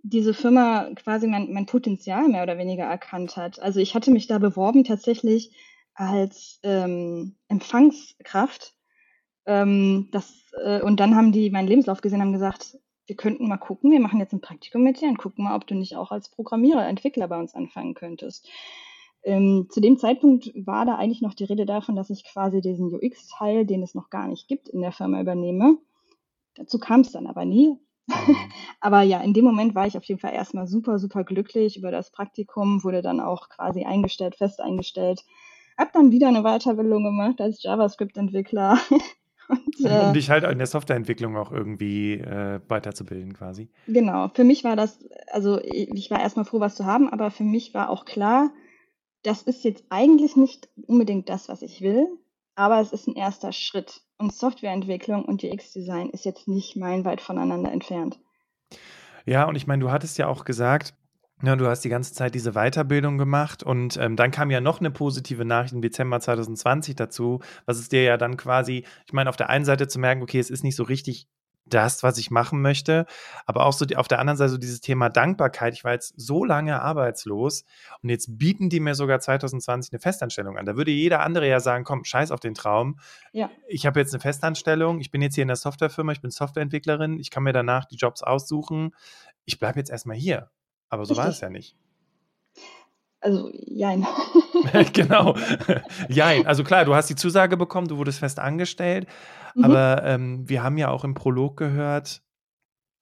diese 0.01 0.33
Firma 0.33 0.91
quasi 0.95 1.27
mein, 1.27 1.51
mein 1.51 1.65
Potenzial 1.65 2.29
mehr 2.29 2.43
oder 2.43 2.57
weniger 2.57 2.85
erkannt 2.85 3.35
hat. 3.35 3.59
Also 3.59 3.81
ich 3.81 3.95
hatte 3.95 4.11
mich 4.11 4.27
da 4.27 4.37
beworben 4.37 4.85
tatsächlich 4.85 5.53
als 5.93 6.61
ähm, 6.63 7.35
Empfangskraft. 7.49 8.75
Ähm, 9.45 10.07
das, 10.13 10.53
äh, 10.63 10.81
und 10.81 11.01
dann 11.01 11.17
haben 11.17 11.33
die 11.33 11.49
meinen 11.49 11.67
Lebenslauf 11.67 11.99
gesehen 11.99 12.21
haben 12.21 12.31
gesagt, 12.31 12.77
wir 13.07 13.17
könnten 13.17 13.49
mal 13.49 13.57
gucken, 13.57 13.91
wir 13.91 13.99
machen 13.99 14.21
jetzt 14.21 14.31
ein 14.31 14.39
Praktikum 14.39 14.83
mit 14.83 15.01
dir 15.01 15.09
und 15.09 15.17
gucken 15.17 15.43
mal, 15.43 15.57
ob 15.57 15.67
du 15.67 15.75
nicht 15.75 15.97
auch 15.97 16.11
als 16.11 16.29
Programmierer, 16.29 16.87
Entwickler 16.87 17.27
bei 17.27 17.37
uns 17.37 17.53
anfangen 17.53 17.93
könntest. 17.93 18.47
Ähm, 19.25 19.67
zu 19.71 19.81
dem 19.81 19.97
Zeitpunkt 19.97 20.51
war 20.67 20.85
da 20.85 20.95
eigentlich 20.95 21.21
noch 21.21 21.33
die 21.33 21.45
Rede 21.45 21.65
davon, 21.65 21.95
dass 21.95 22.11
ich 22.11 22.23
quasi 22.23 22.61
diesen 22.61 22.93
UX-Teil, 22.93 23.65
den 23.65 23.81
es 23.81 23.95
noch 23.95 24.11
gar 24.11 24.27
nicht 24.27 24.47
gibt, 24.47 24.69
in 24.69 24.81
der 24.81 24.91
Firma 24.91 25.19
übernehme. 25.19 25.79
Dazu 26.53 26.77
kam 26.77 27.01
es 27.01 27.11
dann 27.11 27.25
aber 27.25 27.43
nie. 27.43 27.75
Mhm. 28.05 28.13
aber 28.81 29.01
ja, 29.01 29.19
in 29.21 29.33
dem 29.33 29.43
Moment 29.43 29.73
war 29.73 29.88
ich 29.88 29.97
auf 29.97 30.03
jeden 30.03 30.19
Fall 30.19 30.33
erstmal 30.33 30.67
super, 30.67 30.99
super 30.99 31.23
glücklich 31.23 31.75
über 31.75 31.89
das 31.89 32.11
Praktikum, 32.11 32.83
wurde 32.83 33.01
dann 33.01 33.19
auch 33.19 33.49
quasi 33.49 33.83
eingestellt, 33.83 34.35
fest 34.35 34.61
eingestellt. 34.61 35.25
Hab 35.75 35.91
dann 35.91 36.11
wieder 36.11 36.27
eine 36.27 36.43
Weiterbildung 36.43 37.03
gemacht 37.03 37.41
als 37.41 37.63
JavaScript-Entwickler. 37.63 38.77
Und, 39.47 39.85
äh, 39.85 40.05
um 40.07 40.13
dich 40.13 40.29
halt 40.29 40.43
in 40.43 40.57
der 40.57 40.67
Softwareentwicklung 40.67 41.35
auch 41.35 41.51
irgendwie 41.51 42.13
äh, 42.13 42.59
weiterzubilden, 42.67 43.33
quasi. 43.33 43.69
Genau. 43.88 44.29
Für 44.33 44.43
mich 44.43 44.63
war 44.63 44.75
das, 44.75 45.03
also 45.31 45.59
ich 45.61 46.09
war 46.09 46.19
erstmal 46.19 46.45
froh, 46.45 46.59
was 46.59 46.75
zu 46.75 46.85
haben, 46.85 47.09
aber 47.09 47.29
für 47.31 47.43
mich 47.43 47.73
war 47.73 47.89
auch 47.89 48.05
klar, 48.05 48.51
das 49.25 49.41
ist 49.41 49.63
jetzt 49.63 49.83
eigentlich 49.89 50.35
nicht 50.35 50.69
unbedingt 50.88 51.29
das, 51.29 51.49
was 51.49 51.61
ich 51.61 51.81
will, 51.81 52.07
aber 52.55 52.79
es 52.79 52.91
ist 52.91 53.07
ein 53.07 53.15
erster 53.15 53.51
Schritt. 53.51 54.01
Und 54.17 54.33
Softwareentwicklung 54.33 55.25
und 55.25 55.43
UX-Design 55.43 56.09
ist 56.11 56.25
jetzt 56.25 56.47
nicht 56.47 56.75
meilenweit 56.77 57.19
voneinander 57.19 57.71
entfernt. 57.71 58.19
Ja, 59.25 59.45
und 59.45 59.55
ich 59.55 59.67
meine, 59.67 59.81
du 59.81 59.91
hattest 59.91 60.17
ja 60.17 60.27
auch 60.27 60.45
gesagt, 60.45 60.93
ja, 61.43 61.55
du 61.55 61.67
hast 61.67 61.81
die 61.81 61.89
ganze 61.89 62.13
Zeit 62.13 62.33
diese 62.33 62.53
Weiterbildung 62.53 63.17
gemacht 63.17 63.61
und 63.61 63.97
ähm, 63.97 64.15
dann 64.15 64.31
kam 64.31 64.51
ja 64.51 64.61
noch 64.61 64.79
eine 64.79 64.91
positive 64.91 65.43
Nachricht 65.43 65.73
im 65.73 65.81
Dezember 65.81 66.19
2020 66.19 66.95
dazu, 66.95 67.41
was 67.65 67.77
es 67.77 67.89
dir 67.89 68.03
ja 68.03 68.17
dann 68.17 68.38
quasi, 68.38 68.85
ich 69.05 69.13
meine, 69.13 69.29
auf 69.29 69.35
der 69.35 69.49
einen 69.49 69.65
Seite 69.65 69.88
zu 69.88 69.99
merken, 69.99 70.21
okay, 70.21 70.39
es 70.39 70.49
ist 70.49 70.63
nicht 70.63 70.77
so 70.77 70.83
richtig 70.83 71.27
das, 71.65 72.04
was 72.04 72.17
ich 72.17 72.32
machen 72.32 72.62
möchte. 72.62 73.06
Aber 73.45 73.65
auch 73.65 73.73
so 73.73 73.86
die, 73.86 73.97
auf 73.97 74.08
der 74.08 74.19
anderen 74.19 74.38
Seite 74.38 74.51
so 74.51 74.58
dieses 74.58 74.82
Thema 74.82 75.10
Dankbarkeit. 75.10 75.73
Ich 75.73 75.84
war 75.84 75.93
jetzt 75.93 76.13
so 76.17 76.45
lange 76.45 76.82
arbeitslos 76.82 77.65
und 78.01 78.10
jetzt 78.10 78.38
bieten 78.38 78.69
die 78.69 78.80
mir 78.80 78.95
sogar 78.95 79.19
2020 79.19 79.93
eine 79.93 79.99
Festanstellung 79.99 80.58
an. 80.58 80.65
Da 80.65 80.78
würde 80.78 80.91
jeder 80.91 81.21
andere 81.21 81.47
ja 81.47 81.60
sagen, 81.60 81.84
komm, 81.84 82.04
scheiß 82.04 82.32
auf 82.32 82.39
den 82.39 82.54
Traum. 82.54 82.99
Ja. 83.34 83.49
Ich 83.67 83.86
habe 83.86 83.99
jetzt 83.99 84.13
eine 84.13 84.21
Festanstellung, 84.21 84.99
ich 84.99 85.12
bin 85.12 85.21
jetzt 85.21 85.36
hier 85.36 85.43
in 85.43 85.47
der 85.47 85.58
Softwarefirma, 85.58 86.12
ich 86.12 86.21
bin 86.21 86.32
Softwareentwicklerin, 86.32 87.19
ich 87.19 87.32
kann 87.32 87.43
mir 87.43 87.54
danach 87.54 87.86
die 87.86 87.95
Jobs 87.95 88.21
aussuchen. 88.21 88.95
Ich 89.45 89.60
bleibe 89.60 89.80
jetzt 89.80 89.89
erstmal 89.89 90.17
hier. 90.17 90.49
Aber 90.89 91.06
so 91.06 91.13
Richtig. 91.13 91.23
war 91.23 91.32
es 91.32 91.41
ja 91.41 91.49
nicht. 91.49 91.75
Also, 93.25 93.49
jein. 93.51 94.06
genau. 94.93 95.36
jein. 96.10 96.45
Also 96.45 96.63
klar, 96.63 96.86
du 96.86 96.93
hast 96.93 97.10
die 97.10 97.15
Zusage 97.15 97.58
bekommen, 97.58 97.88
du 97.88 97.97
wurdest 97.97 98.19
fest 98.19 98.38
angestellt. 98.38 99.08
Mhm. 99.55 99.63
Aber 99.63 100.03
ähm, 100.03 100.47
wir 100.47 100.63
haben 100.63 100.77
ja 100.77 100.89
auch 100.89 101.03
im 101.03 101.15
Prolog 101.15 101.57
gehört, 101.57 102.21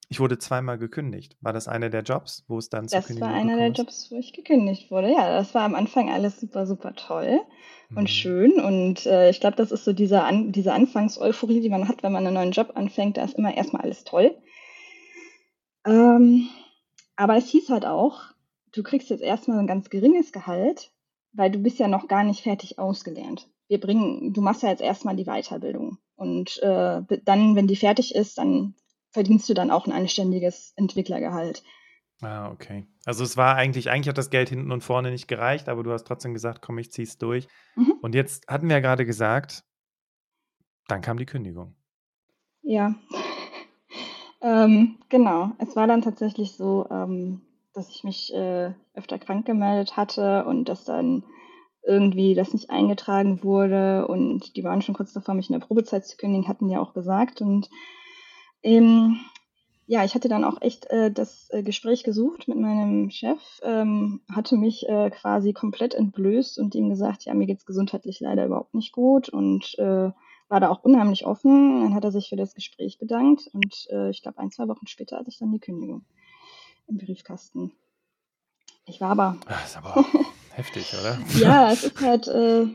ich 0.08 0.20
wurde 0.20 0.38
zweimal 0.38 0.78
gekündigt. 0.78 1.36
War 1.40 1.52
das 1.52 1.66
einer 1.66 1.90
der 1.90 2.02
Jobs, 2.02 2.44
wo 2.46 2.58
es 2.58 2.68
dann 2.68 2.88
zur 2.88 3.00
Das 3.00 3.20
war 3.20 3.32
einer 3.32 3.56
der 3.56 3.70
Jobs, 3.70 4.10
wo 4.10 4.16
ich 4.16 4.32
gekündigt 4.32 4.90
wurde. 4.90 5.10
Ja, 5.10 5.36
das 5.36 5.54
war 5.54 5.62
am 5.62 5.74
Anfang 5.74 6.10
alles 6.10 6.38
super, 6.38 6.66
super 6.66 6.94
toll 6.94 7.40
mhm. 7.88 7.96
und 7.96 8.10
schön. 8.10 8.60
Und 8.60 9.06
äh, 9.06 9.30
ich 9.30 9.40
glaube, 9.40 9.56
das 9.56 9.72
ist 9.72 9.84
so 9.84 9.92
diese, 9.92 10.22
An 10.22 10.52
diese 10.52 10.72
Anfangseuphorie, 10.72 11.60
die 11.60 11.68
man 11.68 11.88
hat, 11.88 12.02
wenn 12.02 12.12
man 12.12 12.26
einen 12.26 12.34
neuen 12.34 12.52
Job 12.52 12.72
anfängt. 12.74 13.16
Da 13.16 13.24
ist 13.24 13.38
immer 13.38 13.56
erstmal 13.56 13.82
alles 13.82 14.04
toll. 14.04 14.36
Ähm, 15.86 16.48
aber 17.16 17.36
es 17.36 17.48
hieß 17.48 17.70
halt 17.70 17.86
auch, 17.86 18.20
du 18.72 18.82
kriegst 18.82 19.10
jetzt 19.10 19.22
erstmal 19.22 19.58
ein 19.58 19.66
ganz 19.66 19.90
geringes 19.90 20.32
Gehalt, 20.32 20.92
weil 21.32 21.50
du 21.50 21.58
bist 21.58 21.78
ja 21.78 21.88
noch 21.88 22.08
gar 22.08 22.24
nicht 22.24 22.42
fertig 22.42 22.78
ausgelernt. 22.78 23.48
Wir 23.68 23.80
bringen, 23.80 24.32
du 24.32 24.40
machst 24.40 24.62
ja 24.62 24.70
jetzt 24.70 24.82
erstmal 24.82 25.16
die 25.16 25.24
Weiterbildung. 25.24 25.98
Und 26.16 26.62
äh, 26.62 27.02
dann, 27.24 27.56
wenn 27.56 27.66
die 27.66 27.76
fertig 27.76 28.14
ist, 28.14 28.38
dann 28.38 28.74
verdienst 29.10 29.48
du 29.48 29.54
dann 29.54 29.70
auch 29.70 29.86
ein 29.86 29.92
anständiges 29.92 30.72
Entwicklergehalt. 30.76 31.62
Ah, 32.20 32.50
okay. 32.50 32.86
Also 33.04 33.24
es 33.24 33.36
war 33.36 33.56
eigentlich, 33.56 33.90
eigentlich 33.90 34.08
hat 34.08 34.18
das 34.18 34.30
Geld 34.30 34.48
hinten 34.48 34.72
und 34.72 34.82
vorne 34.82 35.10
nicht 35.10 35.28
gereicht, 35.28 35.68
aber 35.68 35.82
du 35.82 35.92
hast 35.92 36.06
trotzdem 36.06 36.32
gesagt, 36.32 36.62
komm, 36.62 36.78
ich 36.78 36.92
zieh's 36.92 37.18
durch. 37.18 37.48
Mhm. 37.76 37.94
Und 38.02 38.14
jetzt 38.14 38.48
hatten 38.48 38.68
wir 38.68 38.76
ja 38.76 38.80
gerade 38.80 39.04
gesagt, 39.04 39.64
dann 40.88 41.00
kam 41.00 41.16
die 41.16 41.26
Kündigung. 41.26 41.74
Ja. 42.62 42.94
ähm, 44.42 44.98
genau. 45.08 45.52
Es 45.58 45.76
war 45.76 45.86
dann 45.86 46.02
tatsächlich 46.02 46.56
so, 46.56 46.86
ähm, 46.90 47.42
dass 47.72 47.90
ich 47.90 48.04
mich 48.04 48.32
äh, 48.32 48.72
öfter 48.94 49.18
krank 49.18 49.46
gemeldet 49.46 49.96
hatte 49.96 50.44
und 50.44 50.68
dass 50.68 50.84
dann 50.84 51.24
irgendwie 51.86 52.34
das 52.34 52.52
nicht 52.52 52.70
eingetragen 52.70 53.42
wurde 53.42 54.06
und 54.08 54.56
die 54.56 54.64
waren 54.64 54.82
schon 54.82 54.94
kurz 54.94 55.12
davor, 55.12 55.34
mich 55.34 55.50
in 55.50 55.58
der 55.58 55.66
Probezeit 55.66 56.06
zu 56.06 56.16
kündigen, 56.16 56.48
hatten 56.48 56.68
ja 56.68 56.80
auch 56.80 56.94
gesagt. 56.94 57.40
Und 57.40 57.68
ähm, 58.62 59.20
ja, 59.86 60.04
ich 60.04 60.14
hatte 60.14 60.28
dann 60.28 60.44
auch 60.44 60.62
echt 60.62 60.86
äh, 60.86 61.10
das 61.10 61.48
äh, 61.50 61.62
Gespräch 61.62 62.04
gesucht 62.04 62.48
mit 62.48 62.58
meinem 62.58 63.10
Chef, 63.10 63.40
ähm, 63.62 64.22
hatte 64.34 64.56
mich 64.56 64.88
äh, 64.88 65.10
quasi 65.10 65.52
komplett 65.52 65.94
entblößt 65.94 66.58
und 66.58 66.74
ihm 66.74 66.88
gesagt, 66.88 67.24
ja, 67.24 67.34
mir 67.34 67.46
geht's 67.46 67.66
gesundheitlich 67.66 68.20
leider 68.20 68.46
überhaupt 68.46 68.74
nicht 68.74 68.92
gut 68.92 69.28
und 69.28 69.78
äh, 69.78 70.10
war 70.48 70.60
da 70.60 70.70
auch 70.70 70.84
unheimlich 70.84 71.26
offen. 71.26 71.82
Dann 71.82 71.94
hat 71.94 72.04
er 72.04 72.12
sich 72.12 72.28
für 72.28 72.36
das 72.36 72.54
Gespräch 72.54 72.98
bedankt 72.98 73.50
und 73.52 73.86
äh, 73.90 74.10
ich 74.10 74.22
glaube, 74.22 74.38
ein, 74.38 74.50
zwei 74.50 74.68
Wochen 74.68 74.86
später 74.86 75.18
hatte 75.18 75.28
ich 75.28 75.38
dann 75.38 75.52
die 75.52 75.60
Kündigung 75.60 76.04
im 76.86 76.96
Briefkasten. 76.96 77.72
Ich 78.86 79.00
war 79.00 79.10
aber. 79.10 79.36
Das 79.46 79.66
ist 79.66 79.76
aber 79.76 80.04
heftig, 80.54 80.94
oder? 81.00 81.18
ja, 81.38 81.72
es 81.72 81.84
ist 81.84 82.00
halt. 82.00 82.28
Äh, 82.28 82.66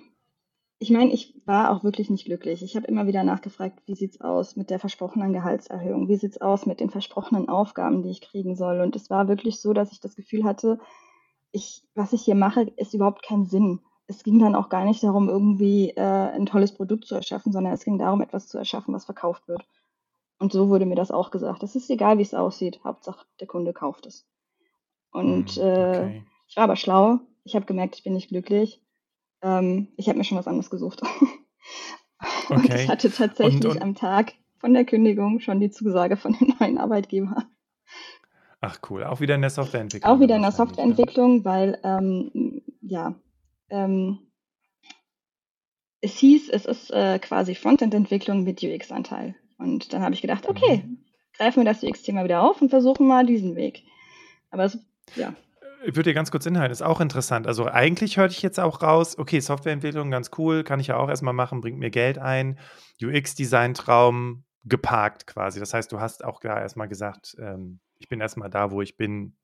ich 0.82 0.92
meine, 0.92 1.12
ich 1.12 1.36
war 1.46 1.72
auch 1.72 1.84
wirklich 1.84 2.10
nicht 2.10 2.24
glücklich. 2.24 2.64
Ich 2.64 2.78
habe 2.78 2.88
immer 2.88 3.06
wieder 3.06 3.26
nachgefragt, 3.26 3.82
wie 3.86 3.96
sieht's 3.96 4.22
aus 4.22 4.56
mit 4.56 4.70
der 4.70 4.80
versprochenen 4.80 5.34
Gehaltserhöhung? 5.34 6.08
Wie 6.08 6.16
sieht's 6.16 6.40
aus 6.40 6.66
mit 6.66 6.80
den 6.80 6.90
versprochenen 6.90 7.50
Aufgaben, 7.50 8.02
die 8.02 8.12
ich 8.12 8.22
kriegen 8.22 8.56
soll? 8.56 8.80
Und 8.80 8.96
es 8.96 9.10
war 9.10 9.28
wirklich 9.28 9.60
so, 9.60 9.74
dass 9.74 9.92
ich 9.92 10.00
das 10.00 10.16
Gefühl 10.16 10.46
hatte, 10.46 10.80
ich, 11.52 11.84
was 11.96 12.14
ich 12.14 12.22
hier 12.22 12.36
mache, 12.36 12.62
ist 12.78 12.94
überhaupt 12.94 13.24
kein 13.24 13.46
Sinn. 13.46 13.82
Es 14.08 14.24
ging 14.24 14.40
dann 14.40 14.56
auch 14.56 14.70
gar 14.70 14.86
nicht 14.86 15.04
darum, 15.04 15.28
irgendwie 15.28 15.90
äh, 15.90 16.02
ein 16.02 16.46
tolles 16.46 16.74
Produkt 16.74 17.06
zu 17.06 17.16
erschaffen, 17.16 17.52
sondern 17.52 17.74
es 17.74 17.84
ging 17.84 17.98
darum, 17.98 18.22
etwas 18.22 18.48
zu 18.48 18.58
erschaffen, 18.58 18.94
was 18.94 19.04
verkauft 19.04 19.50
wird. 19.50 19.66
Und 20.40 20.54
so 20.54 20.70
wurde 20.70 20.86
mir 20.86 20.96
das 20.96 21.12
auch 21.12 21.30
gesagt. 21.30 21.62
Es 21.64 21.76
ist 21.76 21.90
egal, 21.90 22.18
wie 22.18 22.24
es 22.24 22.34
aussieht. 22.34 22.80
Hauptsache, 22.86 23.26
der 23.42 23.48
Kunde 23.48 23.74
kauft 23.74 24.06
es. 24.06 24.26
Und 25.12 25.52
hm, 25.52 25.64
äh, 25.64 25.90
okay. 25.90 26.18
äh, 26.18 26.22
ich 26.48 26.56
war 26.56 26.64
aber 26.64 26.78
schlau. 26.78 27.20
Ich 27.50 27.56
habe 27.56 27.66
gemerkt, 27.66 27.96
ich 27.96 28.04
bin 28.04 28.14
nicht 28.14 28.30
glücklich. 28.30 28.80
Ähm, 29.42 29.88
ich 29.98 30.08
habe 30.08 30.20
mir 30.20 30.24
schon 30.24 30.38
was 30.38 30.48
anderes 30.48 30.70
gesucht. 30.70 31.02
und 32.50 32.66
okay. 32.66 32.84
ich 32.84 32.90
hatte 32.90 33.12
tatsächlich 33.12 33.66
und, 33.66 33.72
und, 33.72 33.82
am 33.82 33.96
Tag 33.96 34.34
von 34.60 34.72
der 34.76 34.86
Kündigung 34.86 35.40
schon 35.40 35.60
die 35.60 35.72
Zusage 35.72 36.16
von 36.16 36.34
dem 36.34 36.54
neuen 36.60 36.78
Arbeitgeber. 36.78 37.48
Ach 38.62 38.80
cool, 38.90 39.04
auch 39.04 39.20
wieder 39.20 39.34
in 39.34 39.42
der 39.42 39.50
Softwareentwicklung. 39.50 40.14
Auch 40.14 40.20
wieder 40.20 40.36
in 40.36 40.44
der 40.44 40.52
Softwareentwicklung, 40.52 41.40
ja. 41.40 41.46
weil 41.46 41.80
ähm, 41.84 42.62
ja, 42.82 43.16
ähm, 43.72 44.20
es 46.02 46.18
hieß, 46.18 46.50
es 46.50 46.66
ist 46.66 46.92
äh, 46.92 47.18
quasi 47.18 47.56
Frontend-Entwicklung 47.56 48.44
mit 48.44 48.62
UX-Anteil. 48.62 49.34
Und 49.58 49.92
dann 49.92 50.04
habe 50.04 50.14
ich 50.14 50.22
gedacht, 50.22 50.48
okay, 50.48 50.84
mhm. 50.86 51.04
greifen 51.36 51.62
wir 51.62 51.66
das 51.66 51.84
UX-Thema 51.84 52.24
wieder 52.26 52.44
auf 52.44 52.62
und 52.62 52.70
versuchen 52.70 53.08
mal 53.08 53.26
diesen 53.26 53.56
Weg. 53.56 53.86
Aber 54.52 54.66
es, 54.66 54.78
ja. 55.16 55.34
Ich 55.86 55.96
würde 55.96 56.10
dir 56.10 56.14
ganz 56.14 56.30
kurz 56.30 56.46
inhalten, 56.46 56.72
ist 56.72 56.82
auch 56.82 57.00
interessant. 57.00 57.48
Also 57.48 57.66
eigentlich 57.66 58.18
hörte 58.18 58.34
ich 58.34 58.42
jetzt 58.42 58.60
auch 58.60 58.82
raus, 58.82 59.18
okay, 59.18 59.40
Softwareentwicklung 59.40 60.12
ganz 60.12 60.32
cool, 60.38 60.64
kann 60.64 60.80
ich 60.80 60.88
ja 60.88 60.98
auch 60.98 61.08
erstmal 61.08 61.34
machen, 61.34 61.62
bringt 61.62 61.80
mir 61.80 61.90
Geld 61.90 62.18
ein. 62.18 62.60
UX-Design-Traum 63.02 64.44
geparkt 64.66 65.26
quasi. 65.28 65.60
Das 65.60 65.74
heißt, 65.74 65.92
du 65.92 66.00
hast 66.00 66.24
auch 66.24 66.42
da 66.42 66.60
erstmal 66.60 66.88
gesagt, 66.88 67.38
ähm, 67.40 67.80
ich 67.98 68.10
bin 68.10 68.20
erstmal 68.20 68.50
da, 68.50 68.72
wo 68.72 68.82
ich 68.82 68.98
bin. 68.98 69.36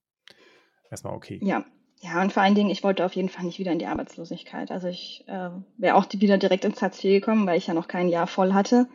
Erstmal 0.90 1.14
okay. 1.14 1.40
Ja. 1.44 1.66
Ja, 2.02 2.22
und 2.22 2.34
vor 2.34 2.44
allen 2.44 2.56
Dingen, 2.56 2.70
ich 2.70 2.84
wollte 2.84 3.06
auf 3.06 3.14
jeden 3.14 3.30
Fall 3.30 3.46
nicht 3.46 3.58
wieder 3.58 3.72
in 3.72 3.80
die 3.80 3.88
Arbeitslosigkeit. 3.88 4.70
Also 4.70 4.88
ich 4.88 5.24
äh, 5.28 5.50
wäre 5.78 5.96
auch 5.96 6.06
wieder 6.12 6.38
direkt 6.38 6.66
ins 6.66 6.82
Hartz 6.82 7.04
IV 7.04 7.22
gekommen, 7.22 7.48
weil 7.48 7.58
ich 7.58 7.68
ja 7.68 7.74
noch 7.74 7.88
kein 7.88 8.10
Jahr 8.10 8.28
voll 8.28 8.54
hatte. 8.54 8.88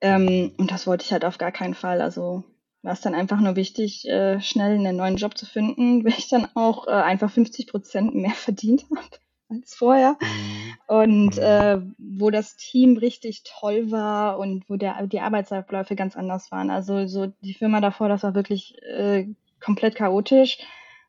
Ähm, 0.00 0.52
und 0.56 0.70
das 0.70 0.86
wollte 0.86 1.04
ich 1.04 1.12
halt 1.12 1.24
auf 1.24 1.38
gar 1.38 1.52
keinen 1.52 1.74
Fall. 1.74 2.00
Also 2.00 2.42
war 2.82 2.92
es 2.92 3.00
dann 3.00 3.14
einfach 3.14 3.40
nur 3.40 3.56
wichtig, 3.56 4.06
äh, 4.08 4.40
schnell 4.40 4.74
einen 4.74 4.96
neuen 4.96 5.16
Job 5.16 5.36
zu 5.36 5.46
finden, 5.46 6.04
weil 6.04 6.14
ich 6.18 6.28
dann 6.28 6.48
auch 6.54 6.86
äh, 6.86 6.92
einfach 6.92 7.30
50 7.30 7.66
Prozent 7.68 8.14
mehr 8.14 8.30
verdient 8.30 8.84
habe 8.96 9.08
als 9.48 9.74
vorher. 9.74 10.16
Mhm. 10.20 10.74
Und 10.88 11.36
mhm. 11.36 11.42
äh, 11.42 11.80
wo 11.98 12.30
das 12.30 12.56
Team 12.56 12.96
richtig 12.96 13.42
toll 13.44 13.90
war 13.90 14.38
und 14.38 14.68
wo 14.68 14.76
der, 14.76 15.06
die 15.06 15.20
Arbeitsabläufe 15.20 15.96
ganz 15.96 16.16
anders 16.16 16.50
waren. 16.50 16.70
Also 16.70 17.06
so 17.06 17.26
die 17.42 17.54
Firma 17.54 17.80
davor, 17.80 18.08
das 18.08 18.22
war 18.22 18.34
wirklich 18.34 18.76
äh, 18.82 19.26
komplett 19.60 19.96
chaotisch. 19.96 20.58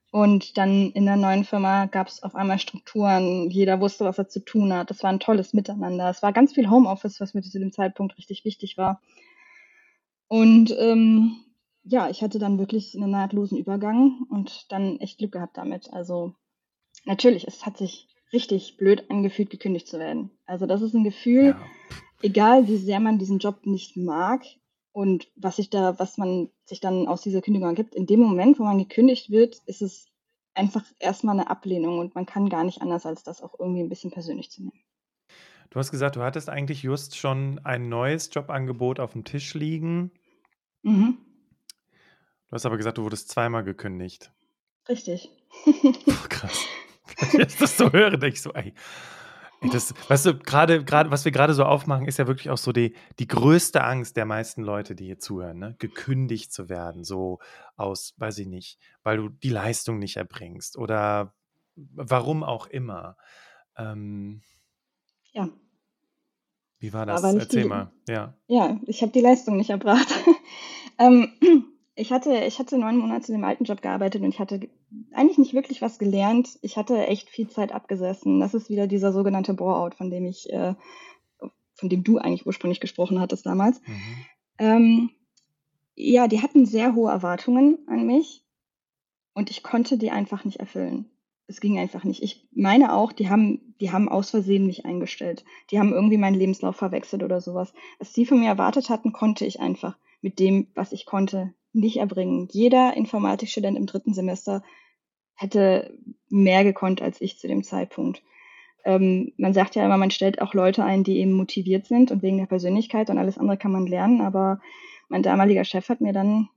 Und 0.09 0.57
dann 0.57 0.91
in 0.91 1.05
der 1.05 1.17
neuen 1.17 1.43
Firma 1.43 1.85
gab 1.85 2.07
es 2.07 2.23
auf 2.23 2.33
einmal 2.33 2.59
Strukturen, 2.59 3.49
jeder 3.51 3.81
wusste, 3.81 4.05
was 4.05 4.17
er 4.17 4.29
zu 4.29 4.39
tun 4.39 4.73
hat. 4.73 4.89
Das 4.89 5.03
war 5.03 5.11
ein 5.11 5.19
tolles 5.19 5.53
Miteinander. 5.53 6.09
Es 6.09 6.23
war 6.23 6.31
ganz 6.31 6.53
viel 6.53 6.69
Homeoffice, 6.69 7.19
was 7.19 7.33
mir 7.33 7.41
zu 7.41 7.59
dem 7.59 7.73
Zeitpunkt 7.73 8.17
richtig 8.17 8.45
wichtig 8.45 8.77
war. 8.77 9.01
Und 10.29 10.75
ähm, 10.79 11.43
ja, 11.87 12.09
ich 12.09 12.21
hatte 12.21 12.39
dann 12.39 12.59
wirklich 12.59 12.95
einen 12.95 13.11
nahtlosen 13.11 13.57
Übergang 13.57 14.25
und 14.29 14.71
dann 14.71 14.99
echt 14.99 15.17
Glück 15.17 15.31
gehabt 15.31 15.57
damit. 15.57 15.91
Also 15.93 16.35
natürlich, 17.05 17.47
es 17.47 17.65
hat 17.65 17.77
sich 17.77 18.07
richtig 18.33 18.77
blöd 18.77 19.09
angefühlt, 19.09 19.49
gekündigt 19.49 19.87
zu 19.87 19.99
werden. 19.99 20.31
Also 20.45 20.65
das 20.65 20.81
ist 20.81 20.93
ein 20.93 21.03
Gefühl, 21.03 21.55
ja. 21.57 21.61
egal 22.21 22.67
wie 22.67 22.77
sehr 22.77 22.99
man 22.99 23.19
diesen 23.19 23.39
Job 23.39 23.65
nicht 23.65 23.95
mag, 23.95 24.43
und 24.97 25.31
was 25.35 25.57
sich 25.57 25.69
da, 25.69 25.99
was 25.99 26.17
man 26.17 26.49
sich 26.65 26.79
dann 26.79 27.07
aus 27.07 27.21
dieser 27.21 27.43
Kündigung 27.43 27.69
ergibt, 27.69 27.93
in 27.93 28.07
dem 28.07 28.19
Moment, 28.19 28.57
wo 28.57 28.63
man 28.63 28.79
gekündigt 28.79 29.29
wird, 29.29 29.61
ist 29.67 29.83
es 29.83 30.07
einfach 30.55 30.83
erstmal 30.97 31.39
eine 31.39 31.51
Ablehnung 31.51 31.99
und 31.99 32.15
man 32.15 32.25
kann 32.25 32.49
gar 32.49 32.63
nicht 32.63 32.81
anders, 32.81 33.05
als 33.05 33.21
das 33.21 33.43
auch 33.43 33.59
irgendwie 33.59 33.81
ein 33.81 33.89
bisschen 33.89 34.09
persönlich 34.09 34.49
zu 34.49 34.63
nehmen. 34.63 34.81
Du 35.69 35.77
hast 35.77 35.91
gesagt, 35.91 36.15
du 36.15 36.23
hattest 36.23 36.49
eigentlich 36.49 36.81
just 36.81 37.15
schon 37.15 37.61
ein 37.63 37.89
neues 37.89 38.31
Jobangebot 38.33 38.99
auf 38.99 39.13
dem 39.13 39.23
Tisch 39.23 39.53
liegen. 39.53 40.09
Mhm. 40.81 41.19
Du 42.49 42.53
hast 42.53 42.65
aber 42.65 42.77
gesagt, 42.77 42.97
du 42.97 43.03
wurdest 43.03 43.29
zweimal 43.29 43.63
gekündigt. 43.63 44.31
Richtig. 44.87 45.29
oh, 45.65 46.13
krass. 46.29 46.65
Ich 47.37 47.57
das 47.57 47.77
so 47.77 47.91
höre, 47.91 48.11
denke 48.11 48.35
ich 48.35 48.41
so, 48.41 48.51
ey, 48.53 48.73
das, 49.71 49.93
weißt 50.07 50.25
du, 50.27 50.37
gerade, 50.37 50.83
gerade, 50.83 51.09
was 51.09 51.25
wir 51.25 51.31
gerade 51.31 51.53
so 51.53 51.63
aufmachen, 51.63 52.05
ist 52.05 52.19
ja 52.19 52.27
wirklich 52.27 52.49
auch 52.49 52.57
so 52.57 52.71
die, 52.71 52.95
die 53.17 53.27
größte 53.27 53.83
Angst 53.83 54.15
der 54.15 54.25
meisten 54.25 54.61
Leute, 54.61 54.95
die 54.95 55.05
hier 55.05 55.19
zuhören, 55.19 55.57
ne? 55.57 55.75
gekündigt 55.79 56.53
zu 56.53 56.69
werden, 56.69 57.03
so 57.03 57.39
aus, 57.75 58.13
weiß 58.17 58.37
ich 58.39 58.47
nicht, 58.47 58.79
weil 59.03 59.17
du 59.17 59.29
die 59.29 59.49
Leistung 59.49 59.99
nicht 59.99 60.17
erbringst 60.17 60.77
oder 60.77 61.33
warum 61.75 62.43
auch 62.43 62.67
immer. 62.67 63.17
Ähm, 63.77 64.41
ja. 65.31 65.49
Wie 66.79 66.93
war 66.93 67.07
das? 67.07 67.23
Erzähl 67.23 67.63
die, 67.63 67.67
mal. 67.69 67.91
Ja, 68.07 68.35
ja 68.45 68.79
ich 68.85 69.01
habe 69.01 69.11
die 69.11 69.21
Leistung 69.21 69.57
nicht 69.57 69.71
erbracht. 69.71 70.07
ähm, 70.99 71.33
ich 71.97 72.11
hatte, 72.11 72.43
ich 72.45 72.59
hatte 72.59 72.77
neun 72.77 72.99
Monate 72.99 73.27
in 73.27 73.39
dem 73.39 73.43
alten 73.43 73.63
Job 73.63 73.81
gearbeitet 73.81 74.21
und 74.21 74.29
ich 74.29 74.39
hatte 74.39 74.69
eigentlich 75.13 75.39
nicht 75.39 75.55
wirklich 75.55 75.81
was 75.81 75.97
gelernt. 75.97 76.59
Ich 76.61 76.77
hatte 76.77 77.07
echt 77.07 77.27
viel 77.27 77.49
Zeit 77.49 77.71
abgesessen. 77.71 78.39
Das 78.39 78.53
ist 78.53 78.69
wieder 78.69 78.85
dieser 78.85 79.11
sogenannte 79.11 79.55
Bore-out, 79.55 79.95
von 79.95 80.11
dem 80.11 80.25
ich, 80.25 80.47
äh, 80.53 80.75
von 81.73 81.89
dem 81.89 82.03
du 82.03 82.19
eigentlich 82.19 82.45
ursprünglich 82.45 82.79
gesprochen 82.79 83.19
hattest 83.19 83.47
damals. 83.47 83.81
Mhm. 83.81 84.25
Ähm, 84.59 85.09
ja, 85.95 86.27
die 86.27 86.43
hatten 86.43 86.67
sehr 86.67 86.93
hohe 86.93 87.11
Erwartungen 87.11 87.79
an 87.87 88.05
mich 88.05 88.45
und 89.33 89.49
ich 89.49 89.63
konnte 89.63 89.97
die 89.97 90.11
einfach 90.11 90.45
nicht 90.45 90.59
erfüllen. 90.59 91.09
Es 91.47 91.61
ging 91.61 91.79
einfach 91.79 92.03
nicht. 92.03 92.21
Ich 92.21 92.47
meine 92.53 92.93
auch, 92.93 93.11
die 93.11 93.29
haben, 93.29 93.73
die 93.81 93.91
haben 93.91 94.07
aus 94.07 94.29
Versehen 94.29 94.67
mich 94.67 94.85
eingestellt. 94.85 95.45
Die 95.71 95.79
haben 95.79 95.93
irgendwie 95.93 96.17
meinen 96.17 96.35
Lebenslauf 96.35 96.75
verwechselt 96.75 97.23
oder 97.23 97.41
sowas. 97.41 97.73
Was 97.97 98.13
sie 98.13 98.27
von 98.27 98.39
mir 98.39 98.49
erwartet 98.49 98.89
hatten, 98.89 99.13
konnte 99.13 99.45
ich 99.45 99.59
einfach 99.59 99.97
mit 100.21 100.37
dem, 100.39 100.67
was 100.75 100.91
ich 100.91 101.05
konnte, 101.05 101.53
nicht 101.73 101.97
erbringen. 101.97 102.47
Jeder 102.51 102.95
Informatikstudent 102.95 103.77
im 103.77 103.85
dritten 103.85 104.13
Semester 104.13 104.63
hätte 105.35 105.97
mehr 106.29 106.63
gekonnt 106.63 107.01
als 107.01 107.21
ich 107.21 107.37
zu 107.37 107.47
dem 107.47 107.63
Zeitpunkt. 107.63 108.23
Ähm, 108.83 109.33
man 109.37 109.53
sagt 109.53 109.75
ja 109.75 109.85
immer, 109.85 109.97
man 109.97 110.11
stellt 110.11 110.41
auch 110.41 110.53
Leute 110.53 110.83
ein, 110.83 111.03
die 111.03 111.17
eben 111.19 111.33
motiviert 111.33 111.85
sind 111.85 112.11
und 112.11 112.23
wegen 112.23 112.37
der 112.37 112.45
Persönlichkeit 112.45 113.09
und 113.09 113.17
alles 113.17 113.37
andere 113.37 113.57
kann 113.57 113.71
man 113.71 113.85
lernen. 113.85 114.21
Aber 114.21 114.59
mein 115.09 115.23
damaliger 115.23 115.65
Chef 115.65 115.89
hat 115.89 116.01
mir 116.01 116.13
dann 116.13 116.49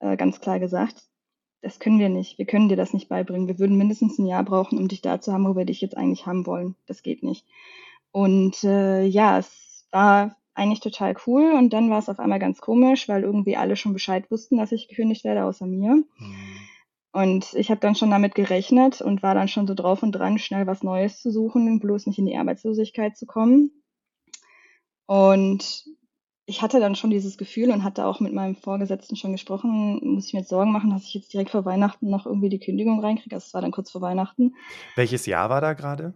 äh, 0.00 0.16
ganz 0.16 0.40
klar 0.40 0.58
gesagt, 0.58 1.04
das 1.60 1.78
können 1.78 1.98
wir 1.98 2.08
nicht. 2.08 2.38
Wir 2.38 2.46
können 2.46 2.68
dir 2.68 2.76
das 2.76 2.92
nicht 2.92 3.08
beibringen. 3.08 3.48
Wir 3.48 3.58
würden 3.58 3.76
mindestens 3.76 4.18
ein 4.18 4.26
Jahr 4.26 4.44
brauchen, 4.44 4.78
um 4.78 4.88
dich 4.88 5.02
da 5.02 5.20
zu 5.20 5.32
haben, 5.32 5.46
wo 5.46 5.56
wir 5.56 5.64
dich 5.64 5.80
jetzt 5.80 5.96
eigentlich 5.96 6.26
haben 6.26 6.46
wollen. 6.46 6.76
Das 6.86 7.02
geht 7.02 7.22
nicht. 7.22 7.46
Und 8.12 8.62
äh, 8.64 9.04
ja, 9.04 9.38
es 9.38 9.86
war 9.90 10.36
eigentlich 10.58 10.80
total 10.80 11.14
cool. 11.26 11.52
Und 11.52 11.72
dann 11.72 11.90
war 11.90 11.98
es 11.98 12.08
auf 12.08 12.18
einmal 12.18 12.38
ganz 12.38 12.60
komisch, 12.60 13.08
weil 13.08 13.22
irgendwie 13.22 13.56
alle 13.56 13.76
schon 13.76 13.92
Bescheid 13.92 14.30
wussten, 14.30 14.58
dass 14.58 14.72
ich 14.72 14.88
gekündigt 14.88 15.24
werde, 15.24 15.44
außer 15.44 15.66
mir. 15.66 15.94
Mhm. 15.94 16.04
Und 17.12 17.54
ich 17.54 17.70
habe 17.70 17.80
dann 17.80 17.94
schon 17.94 18.10
damit 18.10 18.34
gerechnet 18.34 19.00
und 19.00 19.22
war 19.22 19.34
dann 19.34 19.48
schon 19.48 19.66
so 19.66 19.74
drauf 19.74 20.02
und 20.02 20.12
dran, 20.12 20.38
schnell 20.38 20.66
was 20.66 20.82
Neues 20.82 21.20
zu 21.20 21.30
suchen, 21.30 21.80
bloß 21.80 22.06
nicht 22.06 22.18
in 22.18 22.26
die 22.26 22.36
Arbeitslosigkeit 22.36 23.16
zu 23.16 23.26
kommen. 23.26 23.70
Und 25.06 25.86
ich 26.44 26.62
hatte 26.62 26.80
dann 26.80 26.96
schon 26.96 27.10
dieses 27.10 27.38
Gefühl 27.38 27.70
und 27.70 27.84
hatte 27.84 28.06
auch 28.06 28.20
mit 28.20 28.32
meinem 28.32 28.56
Vorgesetzten 28.56 29.16
schon 29.16 29.32
gesprochen, 29.32 30.00
muss 30.02 30.28
ich 30.28 30.32
mir 30.32 30.40
jetzt 30.40 30.48
Sorgen 30.48 30.72
machen, 30.72 30.90
dass 30.90 31.04
ich 31.04 31.14
jetzt 31.14 31.32
direkt 31.32 31.50
vor 31.50 31.64
Weihnachten 31.64 32.08
noch 32.08 32.24
irgendwie 32.24 32.48
die 32.48 32.58
Kündigung 32.58 33.00
reinkriege. 33.00 33.36
Also 33.36 33.46
es 33.46 33.54
war 33.54 33.62
dann 33.62 33.70
kurz 33.70 33.90
vor 33.90 34.00
Weihnachten. 34.00 34.54
Welches 34.96 35.26
Jahr 35.26 35.50
war 35.50 35.60
da 35.60 35.72
gerade? 35.72 36.14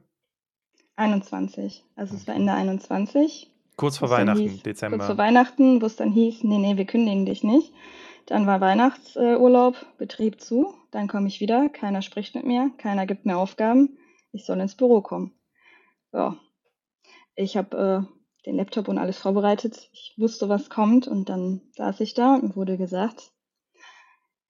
21. 0.97 1.85
Also 1.97 2.15
es 2.17 2.27
war 2.27 2.35
Ende 2.35 2.53
21. 2.53 3.52
Kurz 3.77 3.99
vor 3.99 4.11
Weihnachten, 4.11 4.49
hieß, 4.49 4.63
Dezember. 4.63 4.99
Kurz 4.99 5.07
vor 5.09 5.19
Weihnachten, 5.19 5.81
wo 5.81 5.87
es 5.87 5.97
dann 5.97 6.13
hieß, 6.13 6.45
nee, 6.45 6.59
nee, 6.59 6.77
wir 6.77 6.85
kündigen 6.85 7.27
dich 7.27 7.43
nicht. 7.43 7.73
Dann 8.27 8.47
war 8.47 8.61
Weihnachtsurlaub, 8.61 9.87
Betrieb 9.99 10.41
zu. 10.41 10.75
Dann 10.91 11.09
komme 11.09 11.29
ich 11.29 11.41
wieder, 11.41 11.69
keiner 11.69 12.03
spricht 12.03 12.35
mit 12.35 12.45
mir, 12.45 12.71
keiner 12.79 13.07
gibt 13.07 13.27
mir 13.27 13.37
Aufgaben. 13.37 13.99
Ich 14.33 14.45
soll 14.45 14.61
ins 14.61 14.77
Büro 14.77 15.01
kommen. 15.01 15.33
Ja. 16.13 16.37
Ich 17.35 17.57
habe 17.57 18.07
äh, 18.07 18.47
den 18.47 18.57
Laptop 18.57 18.89
und 18.89 18.99
alles 18.99 19.19
vorbereitet. 19.19 19.89
Ich 19.93 20.15
wusste, 20.17 20.49
was 20.49 20.71
kommt 20.71 21.09
und 21.09 21.29
dann 21.29 21.63
saß 21.77 22.01
ich 22.01 22.15
da 22.15 22.35
und 22.35 22.57
wurde 22.57 22.77
gesagt, 22.77 23.33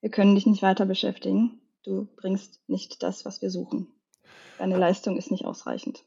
wir 0.00 0.10
können 0.10 0.34
dich 0.34 0.46
nicht 0.46 0.62
weiter 0.62 0.84
beschäftigen. 0.84 1.60
Du 1.84 2.08
bringst 2.16 2.60
nicht 2.68 3.02
das, 3.02 3.24
was 3.24 3.40
wir 3.42 3.50
suchen. 3.50 3.88
Deine 4.58 4.76
Leistung 4.78 5.16
ist 5.16 5.30
nicht 5.30 5.44
ausreichend. 5.44 6.04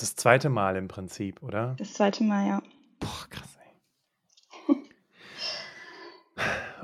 Das 0.00 0.16
zweite 0.16 0.48
Mal 0.48 0.76
im 0.76 0.88
Prinzip, 0.88 1.42
oder? 1.42 1.74
Das 1.78 1.94
zweite 1.94 2.24
Mal, 2.24 2.46
ja. 2.46 2.62
Boah, 2.98 3.26
krass. 3.28 3.50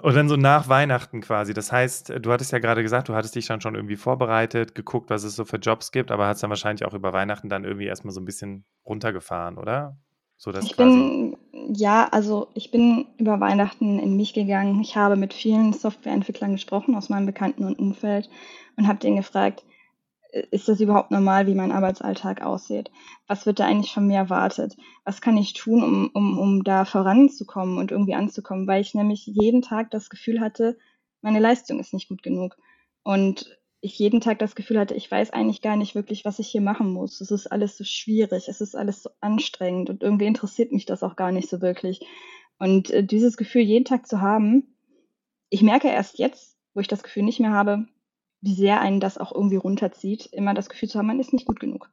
Und 0.03 0.15
dann 0.15 0.29
so 0.29 0.37
nach 0.37 0.69
Weihnachten 0.69 1.21
quasi. 1.21 1.55
Das 1.55 1.73
heißt, 1.73 2.13
du 2.21 2.31
hattest 2.31 2.53
ja 2.53 2.59
gerade 2.59 2.83
gesagt, 2.83 3.09
du 3.09 3.15
hattest 3.15 3.35
dich 3.35 3.47
dann 3.47 3.61
schon 3.61 3.75
irgendwie 3.75 3.97
vorbereitet, 3.97 4.75
geguckt, 4.75 5.11
was 5.11 5.25
es 5.25 5.35
so 5.35 5.45
für 5.45 5.57
Jobs 5.57 5.91
gibt, 5.91 6.11
aber 6.11 6.27
hast 6.27 6.43
dann 6.43 6.51
wahrscheinlich 6.51 6.87
auch 6.87 6.95
über 6.95 7.13
Weihnachten 7.13 7.49
dann 7.49 7.65
irgendwie 7.65 7.87
erstmal 7.87 8.13
so 8.13 8.21
ein 8.21 8.25
bisschen 8.25 8.65
runtergefahren, 8.85 9.59
oder? 9.59 9.97
So 10.37 10.53
dass 10.53 10.67
ich 10.67 10.77
bin, 10.77 11.37
ja, 11.73 12.09
also 12.13 12.49
ich 12.55 12.71
bin 12.71 13.07
über 13.17 13.41
Weihnachten 13.41 13.99
in 13.99 14.17
mich 14.17 14.35
gegangen. 14.35 14.81
Ich 14.81 14.95
habe 14.97 15.17
mit 15.17 15.33
vielen 15.33 15.73
Softwareentwicklern 15.73 16.53
gesprochen 16.53 16.95
aus 16.95 17.09
meinem 17.09 17.27
Bekannten- 17.27 17.65
und 17.65 17.79
Umfeld 17.79 18.29
und 18.77 18.87
habe 18.87 18.99
denen 18.99 19.17
gefragt, 19.17 19.65
ist 20.51 20.69
das 20.69 20.81
überhaupt 20.81 21.11
normal, 21.11 21.47
wie 21.47 21.55
mein 21.55 21.73
Arbeitsalltag 21.73 22.43
aussieht? 22.43 22.91
Was 23.27 23.47
wird 23.47 23.61
da 23.61 23.67
eigentlich 23.67 23.93
von 23.93 24.07
mir 24.07 24.17
erwartet? 24.17 24.77
Was 25.05 25.21
kann 25.21 25.37
ich 25.37 25.55
tun, 25.55 25.83
um, 25.83 26.11
um, 26.13 26.39
um 26.39 26.65
da 26.65 26.85
voranzukommen 26.85 27.79
und 27.79 27.91
irgendwie 27.91 28.15
anzukommen? 28.15 28.67
Weil 28.67 28.81
ich 28.81 28.95
nämlich 28.95 29.27
jeden 29.27 29.63
Tag 29.63 29.91
das 29.91 30.11
Gefühl 30.11 30.41
hatte, 30.41 30.79
meine 31.23 31.41
Leistung 31.41 31.81
ist 31.81 31.95
nicht 31.95 32.09
gut 32.09 32.23
genug. 32.23 32.57
Und 33.03 33.59
ich 33.81 33.99
jeden 33.99 34.21
Tag 34.21 34.39
das 34.39 34.55
Gefühl 34.55 34.79
hatte, 34.79 34.95
ich 34.95 35.11
weiß 35.11 35.31
eigentlich 35.31 35.63
gar 35.63 35.77
nicht 35.77 35.95
wirklich, 35.95 36.25
was 36.25 36.39
ich 36.39 36.49
hier 36.49 36.61
machen 36.61 36.93
muss. 36.93 37.21
Es 37.21 37.31
ist 37.31 37.47
alles 37.47 37.77
so 37.77 37.85
schwierig, 37.85 38.49
es 38.49 38.61
ist 38.61 38.75
alles 38.75 39.03
so 39.03 39.11
anstrengend 39.21 39.91
und 39.91 40.03
irgendwie 40.03 40.27
interessiert 40.27 40.73
mich 40.73 40.87
das 40.87 41.03
auch 41.03 41.17
gar 41.17 41.33
nicht 41.33 41.49
so 41.49 41.61
wirklich. 41.61 42.01
Und 42.59 42.91
äh, 42.91 43.05
dieses 43.05 43.37
Gefühl 43.37 43.63
jeden 43.63 43.85
Tag 43.85 44.07
zu 44.07 44.21
haben, 44.21 44.75
ich 45.51 45.63
merke 45.63 45.89
erst 45.89 46.19
jetzt, 46.19 46.57
wo 46.75 46.81
ich 46.81 46.89
das 46.89 47.03
Gefühl 47.03 47.23
nicht 47.23 47.41
mehr 47.41 47.53
habe, 47.53 47.87
wie 48.41 48.55
sehr 48.55 48.81
einen 48.81 49.01
das 49.01 49.19
auch 49.19 49.33
irgendwie 49.33 49.57
runterzieht, 49.57 50.27
immer 50.27 50.55
das 50.55 50.69
Gefühl 50.69 50.89
zu 50.89 50.99
haben, 50.99 51.07
man 51.07 51.21
ist 51.21 51.33
nicht 51.33 51.47
gut 51.47 51.61
genug. 51.61 51.91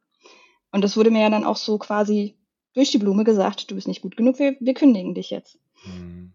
Und 0.72 0.84
das 0.84 0.98
wurde 0.98 1.12
mir 1.12 1.22
ja 1.22 1.30
dann 1.30 1.46
auch 1.46 1.58
so 1.58 1.78
quasi 1.78 2.38
durch 2.74 2.92
die 2.92 2.98
Blume 2.98 3.24
gesagt, 3.24 3.70
du 3.70 3.76
bist 3.76 3.88
nicht 3.88 4.02
gut 4.02 4.18
genug, 4.18 4.40
wir, 4.40 4.56
wir 4.60 4.74
kündigen 4.74 5.14
dich 5.14 5.30
jetzt. 5.30 5.60
Mhm. 5.86 6.34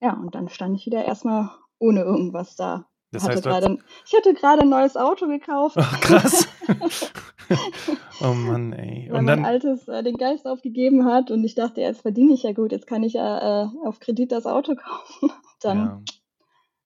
Ja, 0.00 0.14
und 0.14 0.34
dann 0.34 0.48
stand 0.48 0.76
ich 0.76 0.86
wieder 0.86 1.04
erstmal 1.04 1.50
ohne 1.78 2.02
irgendwas 2.02 2.56
da. 2.56 2.86
Das 3.14 3.22
hatte 3.22 3.36
heißt, 3.36 3.44
grade, 3.44 3.78
ich 4.06 4.14
hatte 4.14 4.34
gerade 4.34 4.62
ein 4.62 4.68
neues 4.68 4.96
Auto 4.96 5.28
gekauft. 5.28 5.76
Ach, 5.78 6.00
krass. 6.00 6.48
oh 8.20 8.32
Mann, 8.32 8.72
ey. 8.72 9.08
Weil 9.08 9.20
und 9.20 9.26
dann, 9.26 9.42
mein 9.42 9.50
altes 9.50 9.86
äh, 9.86 10.02
den 10.02 10.16
Geist 10.16 10.46
aufgegeben 10.46 11.04
hat 11.04 11.30
und 11.30 11.44
ich 11.44 11.54
dachte, 11.54 11.80
jetzt 11.80 12.02
verdiene 12.02 12.34
ich 12.34 12.42
ja 12.42 12.52
gut, 12.52 12.72
jetzt 12.72 12.88
kann 12.88 13.04
ich 13.04 13.12
ja 13.12 13.64
äh, 13.64 13.68
auf 13.86 14.00
Kredit 14.00 14.32
das 14.32 14.46
Auto 14.46 14.74
kaufen. 14.76 15.30
dann, 15.60 16.04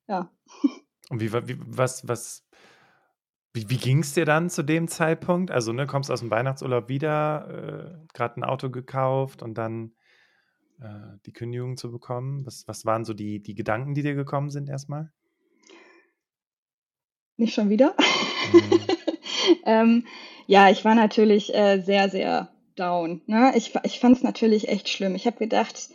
ja. 0.07 0.31
ja. 0.31 0.71
Und 1.09 1.21
wie, 1.21 1.33
wie 1.33 1.59
was, 1.67 2.07
was, 2.07 2.47
wie, 3.59 3.71
wie 3.71 3.77
ging 3.77 4.01
es 4.01 4.15
dir 4.15 4.25
dann 4.25 4.51
zu 4.51 4.63
dem 4.63 4.89
Zeitpunkt? 4.89 5.51
Also, 5.51 5.73
ne, 5.73 5.87
kommst 5.87 6.11
aus 6.11 6.21
dem 6.21 6.31
Weihnachtsurlaub 6.31 6.89
wieder, 6.89 7.99
äh, 7.99 8.15
gerade 8.15 8.41
ein 8.41 8.45
Auto 8.45 8.71
gekauft 8.71 9.43
und 9.43 9.55
dann 9.59 9.93
äh, 10.81 11.19
die 11.27 11.33
Kündigung 11.33 11.77
zu 11.77 11.91
bekommen. 11.91 12.47
Was, 12.47 12.67
was 12.69 12.85
waren 12.85 13.05
so 13.05 13.15
die, 13.15 13.43
die 13.43 13.55
Gedanken, 13.55 13.95
die 13.95 14.03
dir 14.03 14.15
gekommen 14.15 14.51
sind 14.51 14.69
erstmal? 14.69 15.11
Nicht 17.37 17.55
schon 17.55 17.71
wieder. 17.71 17.95
Mhm. 18.53 18.81
ähm, 19.67 20.07
ja, 20.47 20.71
ich 20.71 20.85
war 20.85 20.95
natürlich 20.95 21.55
äh, 21.55 21.81
sehr, 21.81 22.09
sehr 22.09 22.53
down. 22.77 23.23
Ne? 23.27 23.53
Ich, 23.57 23.75
ich 23.83 24.01
fand 24.01 24.17
es 24.17 24.23
natürlich 24.23 24.69
echt 24.69 24.89
schlimm. 24.89 25.15
Ich 25.15 25.27
habe 25.27 25.39
gedacht, 25.39 25.91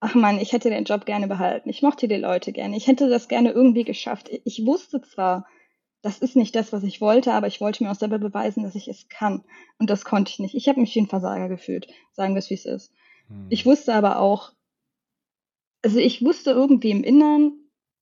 ach 0.00 0.14
man, 0.14 0.38
ich 0.38 0.52
hätte 0.52 0.70
den 0.70 0.84
Job 0.84 1.06
gerne 1.06 1.28
behalten. 1.28 1.68
Ich 1.68 1.82
mochte 1.82 2.08
die 2.08 2.16
Leute 2.16 2.52
gerne. 2.52 2.76
Ich 2.76 2.86
hätte 2.86 3.08
das 3.08 3.28
gerne 3.28 3.52
irgendwie 3.52 3.84
geschafft. 3.84 4.30
Ich 4.44 4.64
wusste 4.64 5.00
zwar, 5.02 5.46
das 6.02 6.18
ist 6.18 6.36
nicht 6.36 6.54
das, 6.56 6.72
was 6.72 6.82
ich 6.82 7.00
wollte, 7.00 7.32
aber 7.32 7.46
ich 7.46 7.60
wollte 7.60 7.82
mir 7.82 7.90
auch 7.90 7.96
selber 7.96 8.18
beweisen, 8.18 8.64
dass 8.64 8.74
ich 8.74 8.88
es 8.88 9.08
kann. 9.08 9.44
Und 9.78 9.88
das 9.88 10.04
konnte 10.04 10.30
ich 10.30 10.40
nicht. 10.40 10.54
Ich 10.54 10.68
habe 10.68 10.80
mich 10.80 10.94
wie 10.94 11.00
ein 11.00 11.06
Versager 11.06 11.48
gefühlt, 11.48 11.86
sagen 12.12 12.34
wir 12.34 12.40
es, 12.40 12.50
wie 12.50 12.54
es 12.54 12.66
ist. 12.66 12.92
Hm. 13.28 13.46
Ich 13.48 13.64
wusste 13.64 13.94
aber 13.94 14.18
auch, 14.18 14.52
also 15.82 15.98
ich 15.98 16.24
wusste 16.24 16.50
irgendwie 16.50 16.90
im 16.90 17.04
Innern, 17.04 17.52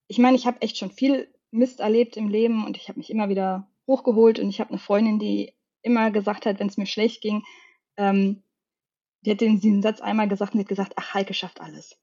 ich 0.08 0.18
meine, 0.18 0.36
ich 0.36 0.46
habe 0.46 0.62
echt 0.62 0.78
schon 0.78 0.90
viel 0.90 1.32
Mist 1.50 1.80
erlebt 1.80 2.16
im 2.16 2.28
Leben 2.28 2.64
und 2.64 2.76
ich 2.76 2.88
habe 2.88 2.98
mich 2.98 3.10
immer 3.10 3.28
wieder 3.28 3.68
hochgeholt 3.86 4.38
und 4.38 4.48
ich 4.48 4.60
habe 4.60 4.70
eine 4.70 4.78
Freundin, 4.78 5.18
die 5.18 5.54
immer 5.82 6.10
gesagt 6.10 6.46
hat, 6.46 6.58
wenn 6.58 6.68
es 6.68 6.76
mir 6.76 6.86
schlecht 6.86 7.20
ging, 7.20 7.44
ähm, 7.96 8.42
die 9.22 9.32
hat 9.32 9.40
den, 9.40 9.60
diesen 9.60 9.82
Satz 9.82 10.00
einmal 10.00 10.28
gesagt 10.28 10.54
und 10.54 10.58
sie 10.58 10.64
hat 10.64 10.68
gesagt, 10.68 10.92
ach, 10.96 11.14
Heike 11.14 11.34
schafft 11.34 11.60
alles. 11.60 11.98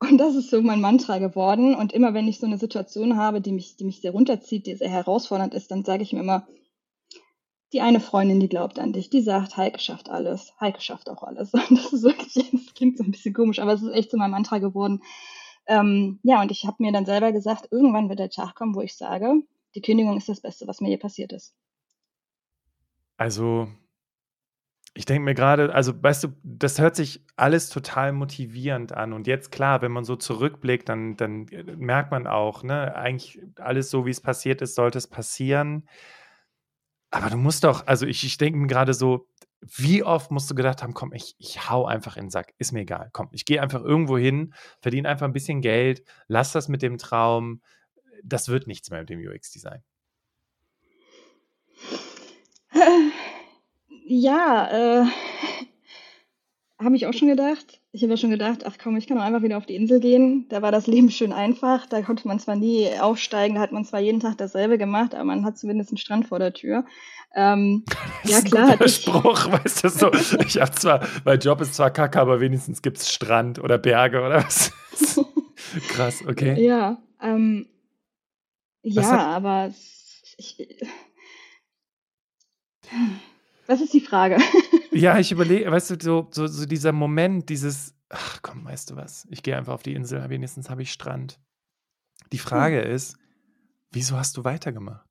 Und 0.00 0.16
das 0.18 0.34
ist 0.34 0.50
so 0.50 0.62
mein 0.62 0.80
Mantra 0.80 1.18
geworden. 1.18 1.74
Und 1.74 1.92
immer 1.92 2.14
wenn 2.14 2.26
ich 2.26 2.40
so 2.40 2.46
eine 2.46 2.58
Situation 2.58 3.16
habe, 3.16 3.40
die 3.40 3.52
mich, 3.52 3.76
die 3.76 3.84
mich 3.84 4.00
sehr 4.00 4.12
runterzieht, 4.12 4.66
die 4.66 4.74
sehr 4.74 4.88
herausfordernd 4.88 5.54
ist, 5.54 5.70
dann 5.70 5.84
sage 5.84 6.02
ich 6.02 6.12
mir 6.12 6.20
immer, 6.20 6.46
die 7.72 7.82
eine 7.82 8.00
Freundin, 8.00 8.40
die 8.40 8.48
glaubt 8.48 8.78
an 8.78 8.92
dich, 8.92 9.10
die 9.10 9.20
sagt, 9.20 9.56
Heike 9.56 9.78
schafft 9.78 10.10
alles. 10.10 10.54
Heike 10.58 10.80
schafft 10.80 11.08
auch 11.10 11.22
alles. 11.22 11.52
Und 11.54 11.70
das 11.70 11.92
ist 11.92 12.02
wirklich, 12.02 12.50
das 12.50 12.74
klingt 12.74 12.98
so 12.98 13.04
ein 13.04 13.10
bisschen 13.10 13.34
komisch, 13.34 13.58
aber 13.58 13.74
es 13.74 13.82
ist 13.82 13.92
echt 13.92 14.10
so 14.10 14.16
mein 14.16 14.30
Mantra 14.30 14.58
geworden. 14.58 15.02
Ähm, 15.66 16.18
ja, 16.22 16.40
und 16.42 16.50
ich 16.50 16.64
habe 16.64 16.82
mir 16.82 16.90
dann 16.90 17.06
selber 17.06 17.30
gesagt, 17.30 17.68
irgendwann 17.70 18.08
wird 18.08 18.18
der 18.18 18.30
Tag 18.30 18.56
kommen, 18.56 18.74
wo 18.74 18.80
ich 18.80 18.96
sage, 18.96 19.34
die 19.76 19.82
Kündigung 19.82 20.16
ist 20.16 20.28
das 20.28 20.40
Beste, 20.40 20.66
was 20.66 20.80
mir 20.80 20.88
hier 20.88 20.98
passiert 20.98 21.32
ist. 21.32 21.54
Also, 23.16 23.68
ich 24.92 25.04
denke 25.04 25.22
mir 25.22 25.34
gerade, 25.34 25.72
also 25.72 25.92
weißt 26.02 26.24
du, 26.24 26.28
das 26.42 26.80
hört 26.80 26.96
sich 26.96 27.24
alles 27.36 27.68
total 27.68 28.12
motivierend 28.12 28.92
an. 28.92 29.12
Und 29.12 29.26
jetzt 29.26 29.52
klar, 29.52 29.82
wenn 29.82 29.92
man 29.92 30.04
so 30.04 30.16
zurückblickt, 30.16 30.88
dann, 30.88 31.16
dann 31.16 31.46
merkt 31.76 32.10
man 32.10 32.26
auch, 32.26 32.64
ne, 32.64 32.94
eigentlich 32.96 33.40
alles 33.56 33.90
so, 33.90 34.04
wie 34.04 34.10
es 34.10 34.20
passiert 34.20 34.62
ist, 34.62 34.74
sollte 34.74 34.98
es 34.98 35.06
passieren. 35.06 35.88
Aber 37.10 37.30
du 37.30 37.36
musst 37.36 37.64
doch, 37.64 37.86
also 37.86 38.06
ich, 38.06 38.24
ich 38.24 38.36
denke 38.36 38.58
mir 38.58 38.66
gerade 38.66 38.94
so, 38.94 39.28
wie 39.62 40.02
oft 40.02 40.30
musst 40.30 40.50
du 40.50 40.54
gedacht 40.54 40.82
haben, 40.82 40.94
komm, 40.94 41.12
ich, 41.12 41.36
ich 41.38 41.70
hau 41.70 41.84
einfach 41.86 42.16
in 42.16 42.24
den 42.24 42.30
Sack, 42.30 42.54
ist 42.58 42.72
mir 42.72 42.80
egal, 42.80 43.10
komm, 43.12 43.28
ich 43.32 43.44
gehe 43.44 43.62
einfach 43.62 43.82
irgendwo 43.82 44.16
hin, 44.16 44.54
verdiene 44.80 45.08
einfach 45.08 45.26
ein 45.26 45.32
bisschen 45.32 45.60
Geld, 45.60 46.02
lass 46.28 46.52
das 46.52 46.68
mit 46.68 46.82
dem 46.82 46.98
Traum, 46.98 47.60
das 48.24 48.48
wird 48.48 48.66
nichts 48.66 48.90
mehr 48.90 49.00
mit 49.00 49.10
dem 49.10 49.20
UX-Design. 49.20 49.82
Ja, 54.12 55.02
äh, 55.02 55.06
habe 56.82 56.96
ich 56.96 57.06
auch 57.06 57.12
schon 57.12 57.28
gedacht. 57.28 57.80
Ich 57.92 58.02
habe 58.02 58.14
ja 58.14 58.16
schon 58.16 58.30
gedacht, 58.30 58.66
ach 58.66 58.74
komm, 58.82 58.96
ich 58.96 59.06
kann 59.06 59.16
doch 59.16 59.22
einfach 59.22 59.42
wieder 59.42 59.56
auf 59.56 59.66
die 59.66 59.76
Insel 59.76 60.00
gehen. 60.00 60.46
Da 60.48 60.62
war 60.62 60.72
das 60.72 60.86
Leben 60.88 61.12
schön 61.12 61.32
einfach. 61.32 61.86
Da 61.86 62.02
konnte 62.02 62.26
man 62.26 62.40
zwar 62.40 62.56
nie 62.56 62.88
aufsteigen, 62.98 63.54
da 63.54 63.60
hat 63.60 63.70
man 63.70 63.84
zwar 63.84 64.00
jeden 64.00 64.18
Tag 64.18 64.36
dasselbe 64.38 64.78
gemacht, 64.78 65.14
aber 65.14 65.26
man 65.26 65.44
hat 65.44 65.58
zumindest 65.58 65.90
einen 65.90 65.98
Strand 65.98 66.26
vor 66.26 66.40
der 66.40 66.52
Tür. 66.52 66.84
Ähm, 67.36 67.84
ja, 68.24 68.40
klar. 68.40 68.80
Ein 68.80 68.88
Spruch, 68.88 69.52
weißt 69.52 69.84
du 69.84 69.88
so. 69.90 70.10
Ich 70.44 70.60
habe 70.60 70.72
zwar, 70.72 71.06
mein 71.24 71.38
Job 71.38 71.60
ist 71.60 71.74
zwar 71.74 71.92
kacke, 71.92 72.20
aber 72.20 72.40
wenigstens 72.40 72.82
gibt 72.82 72.98
es 72.98 73.12
Strand 73.12 73.60
oder 73.60 73.78
Berge 73.78 74.22
oder 74.22 74.42
was. 74.42 74.72
Krass, 75.88 76.24
okay. 76.26 76.60
Ja, 76.60 76.98
ähm, 77.22 77.68
ja, 78.82 79.20
aber 79.20 79.72
ich, 80.36 80.66
was 83.70 83.80
ist 83.80 83.94
die 83.94 84.00
Frage? 84.00 84.36
ja, 84.90 85.18
ich 85.18 85.30
überlege, 85.30 85.70
weißt 85.70 85.90
du, 85.90 85.96
so, 86.00 86.28
so, 86.32 86.48
so 86.48 86.66
dieser 86.66 86.90
Moment, 86.90 87.48
dieses, 87.48 87.94
ach 88.08 88.40
komm, 88.42 88.64
weißt 88.64 88.90
du 88.90 88.96
was, 88.96 89.28
ich 89.30 89.44
gehe 89.44 89.56
einfach 89.56 89.72
auf 89.72 89.84
die 89.84 89.94
Insel, 89.94 90.28
wenigstens 90.28 90.68
habe 90.68 90.82
ich 90.82 90.92
Strand. 90.92 91.38
Die 92.32 92.38
Frage 92.38 92.82
hm. 92.82 92.90
ist, 92.90 93.16
wieso 93.92 94.16
hast 94.16 94.36
du 94.36 94.44
weitergemacht? 94.44 95.06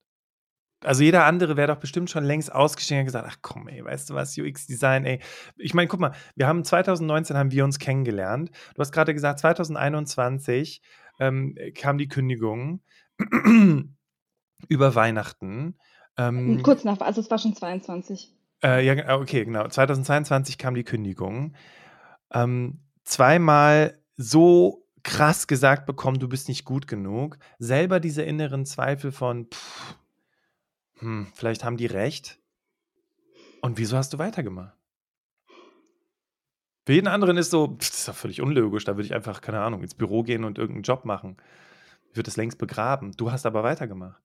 Also 0.82 1.02
jeder 1.02 1.24
andere 1.24 1.56
wäre 1.56 1.68
doch 1.72 1.80
bestimmt 1.80 2.10
schon 2.10 2.24
längst 2.24 2.52
ausgestiegen 2.52 3.00
und 3.00 3.06
gesagt, 3.06 3.26
ach 3.28 3.36
komm, 3.40 3.68
ey, 3.68 3.82
weißt 3.84 4.10
du 4.10 4.14
was, 4.14 4.36
UX-Design, 4.36 5.04
ey. 5.04 5.20
Ich 5.56 5.72
meine, 5.72 5.88
guck 5.88 6.00
mal, 6.00 6.12
wir 6.36 6.46
haben 6.46 6.62
2019 6.62 7.36
haben 7.36 7.52
wir 7.52 7.64
uns 7.64 7.78
kennengelernt. 7.78 8.50
Du 8.74 8.80
hast 8.80 8.92
gerade 8.92 9.14
gesagt, 9.14 9.40
2021 9.40 10.82
ähm, 11.18 11.54
kam 11.74 11.98
die 11.98 12.08
Kündigung 12.08 12.82
über 14.68 14.94
Weihnachten. 14.94 15.78
Ähm, 16.16 16.62
Kurz 16.62 16.84
nach, 16.84 17.00
also 17.00 17.20
es 17.20 17.30
war 17.30 17.38
schon 17.38 17.54
22. 17.54 18.34
Äh, 18.62 18.84
ja, 18.84 18.94
äh, 18.94 19.20
okay, 19.20 19.44
genau. 19.44 19.66
2022 19.66 20.58
kam 20.58 20.74
die 20.74 20.84
Kündigung. 20.84 21.54
Ähm, 22.32 22.80
zweimal 23.04 23.98
so 24.16 24.86
krass 25.02 25.46
gesagt 25.46 25.86
bekommen, 25.86 26.18
du 26.18 26.28
bist 26.28 26.48
nicht 26.48 26.64
gut 26.64 26.86
genug. 26.86 27.38
Selber 27.58 28.00
diese 28.00 28.22
inneren 28.22 28.66
Zweifel 28.66 29.12
von, 29.12 29.46
pff, 29.46 29.96
hm, 30.98 31.28
vielleicht 31.34 31.64
haben 31.64 31.76
die 31.76 31.86
recht. 31.86 32.38
Und 33.62 33.78
wieso 33.78 33.96
hast 33.96 34.12
du 34.12 34.18
weitergemacht? 34.18 34.76
Für 36.86 36.94
jeden 36.94 37.08
anderen 37.08 37.36
ist 37.36 37.50
so, 37.50 37.68
pff, 37.68 37.88
das 37.88 37.98
ist 38.00 38.08
doch 38.08 38.14
völlig 38.14 38.40
unlogisch. 38.40 38.84
Da 38.84 38.96
würde 38.96 39.06
ich 39.06 39.14
einfach, 39.14 39.40
keine 39.40 39.60
Ahnung, 39.60 39.82
ins 39.82 39.94
Büro 39.94 40.22
gehen 40.22 40.44
und 40.44 40.58
irgendeinen 40.58 40.82
Job 40.82 41.04
machen. 41.04 41.36
Ich 42.10 42.16
würde 42.16 42.28
es 42.28 42.36
längst 42.36 42.58
begraben. 42.58 43.12
Du 43.16 43.30
hast 43.30 43.46
aber 43.46 43.62
weitergemacht. 43.62 44.20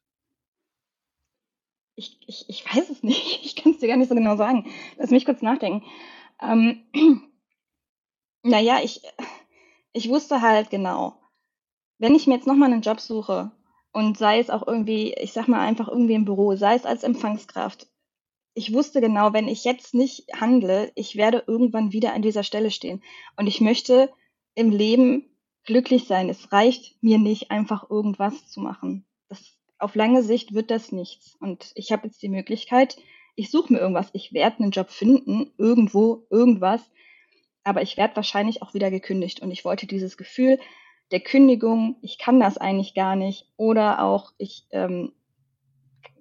Ich, 1.95 2.19
ich, 2.27 2.45
ich 2.49 2.65
weiß 2.65 2.89
es 2.89 3.03
nicht. 3.03 3.41
Ich 3.45 3.55
kann 3.55 3.71
es 3.71 3.79
dir 3.79 3.87
gar 3.87 3.97
nicht 3.97 4.09
so 4.09 4.15
genau 4.15 4.35
sagen. 4.35 4.69
Lass 4.97 5.11
mich 5.11 5.25
kurz 5.25 5.41
nachdenken. 5.41 5.85
Ähm, 6.41 6.83
naja, 8.43 8.79
ich, 8.83 9.01
ich 9.93 10.09
wusste 10.09 10.41
halt 10.41 10.69
genau, 10.69 11.17
wenn 11.97 12.15
ich 12.15 12.27
mir 12.27 12.35
jetzt 12.35 12.47
nochmal 12.47 12.71
einen 12.71 12.81
Job 12.81 12.99
suche 12.99 13.51
und 13.91 14.17
sei 14.17 14.39
es 14.39 14.49
auch 14.49 14.67
irgendwie, 14.67 15.13
ich 15.13 15.31
sag 15.31 15.47
mal 15.47 15.61
einfach 15.61 15.87
irgendwie 15.87 16.15
im 16.15 16.25
Büro, 16.25 16.55
sei 16.55 16.75
es 16.75 16.85
als 16.85 17.03
Empfangskraft, 17.03 17.87
ich 18.55 18.73
wusste 18.73 19.01
genau, 19.01 19.33
wenn 19.33 19.47
ich 19.47 19.65
jetzt 19.65 19.93
nicht 19.93 20.33
handle, 20.33 20.91
ich 20.95 21.17
werde 21.17 21.43
irgendwann 21.45 21.91
wieder 21.91 22.13
an 22.13 22.21
dieser 22.21 22.43
Stelle 22.43 22.71
stehen. 22.71 23.03
Und 23.35 23.47
ich 23.47 23.59
möchte 23.59 24.09
im 24.55 24.71
Leben 24.71 25.25
glücklich 25.65 26.07
sein. 26.07 26.29
Es 26.29 26.51
reicht 26.53 27.01
mir 27.03 27.17
nicht, 27.17 27.51
einfach 27.51 27.89
irgendwas 27.89 28.47
zu 28.47 28.61
machen. 28.61 29.05
Auf 29.77 29.95
lange 29.95 30.23
Sicht 30.23 30.53
wird 30.53 30.71
das 30.71 30.91
nichts. 30.91 31.35
Und 31.39 31.71
ich 31.75 31.91
habe 31.91 32.07
jetzt 32.07 32.21
die 32.21 32.29
Möglichkeit, 32.29 32.97
ich 33.35 33.51
suche 33.51 33.73
mir 33.73 33.79
irgendwas. 33.79 34.09
Ich 34.13 34.33
werde 34.33 34.59
einen 34.59 34.71
Job 34.71 34.89
finden, 34.89 35.51
irgendwo, 35.57 36.25
irgendwas. 36.29 36.81
Aber 37.63 37.81
ich 37.81 37.97
werde 37.97 38.15
wahrscheinlich 38.15 38.61
auch 38.61 38.73
wieder 38.73 38.89
gekündigt. 38.89 39.41
Und 39.41 39.51
ich 39.51 39.65
wollte 39.65 39.87
dieses 39.87 40.17
Gefühl 40.17 40.59
der 41.11 41.19
Kündigung, 41.19 41.97
ich 42.01 42.17
kann 42.17 42.39
das 42.39 42.57
eigentlich 42.57 42.93
gar 42.93 43.15
nicht. 43.15 43.47
Oder 43.57 44.03
auch, 44.03 44.31
ich, 44.37 44.67
ähm, 44.71 45.11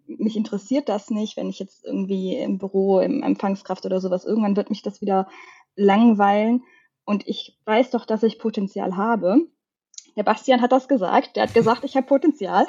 mich 0.07 0.37
interessiert 0.37 0.88
das 0.88 1.11
nicht, 1.11 1.37
wenn 1.37 1.49
ich 1.49 1.59
jetzt 1.59 1.85
irgendwie 1.85 2.37
im 2.37 2.59
Büro, 2.59 3.01
im 3.01 3.23
Empfangskraft 3.23 3.87
oder 3.87 4.01
sowas, 4.01 4.25
irgendwann 4.25 4.57
wird 4.57 4.71
mich 4.71 4.83
das 4.83 5.01
wieder 5.01 5.29
langweilen. 5.77 6.64
Und 7.05 7.27
ich 7.29 7.59
weiß 7.64 7.90
doch, 7.90 8.07
dass 8.07 8.23
ich 8.23 8.38
Potenzial 8.38 8.97
habe. 8.97 9.47
Der 10.16 10.22
Bastian 10.22 10.61
hat 10.61 10.72
das 10.72 10.88
gesagt. 10.88 11.37
Der 11.37 11.44
hat 11.44 11.55
gesagt, 11.55 11.85
ich 11.85 11.96
habe 11.96 12.07
Potenzial. 12.07 12.66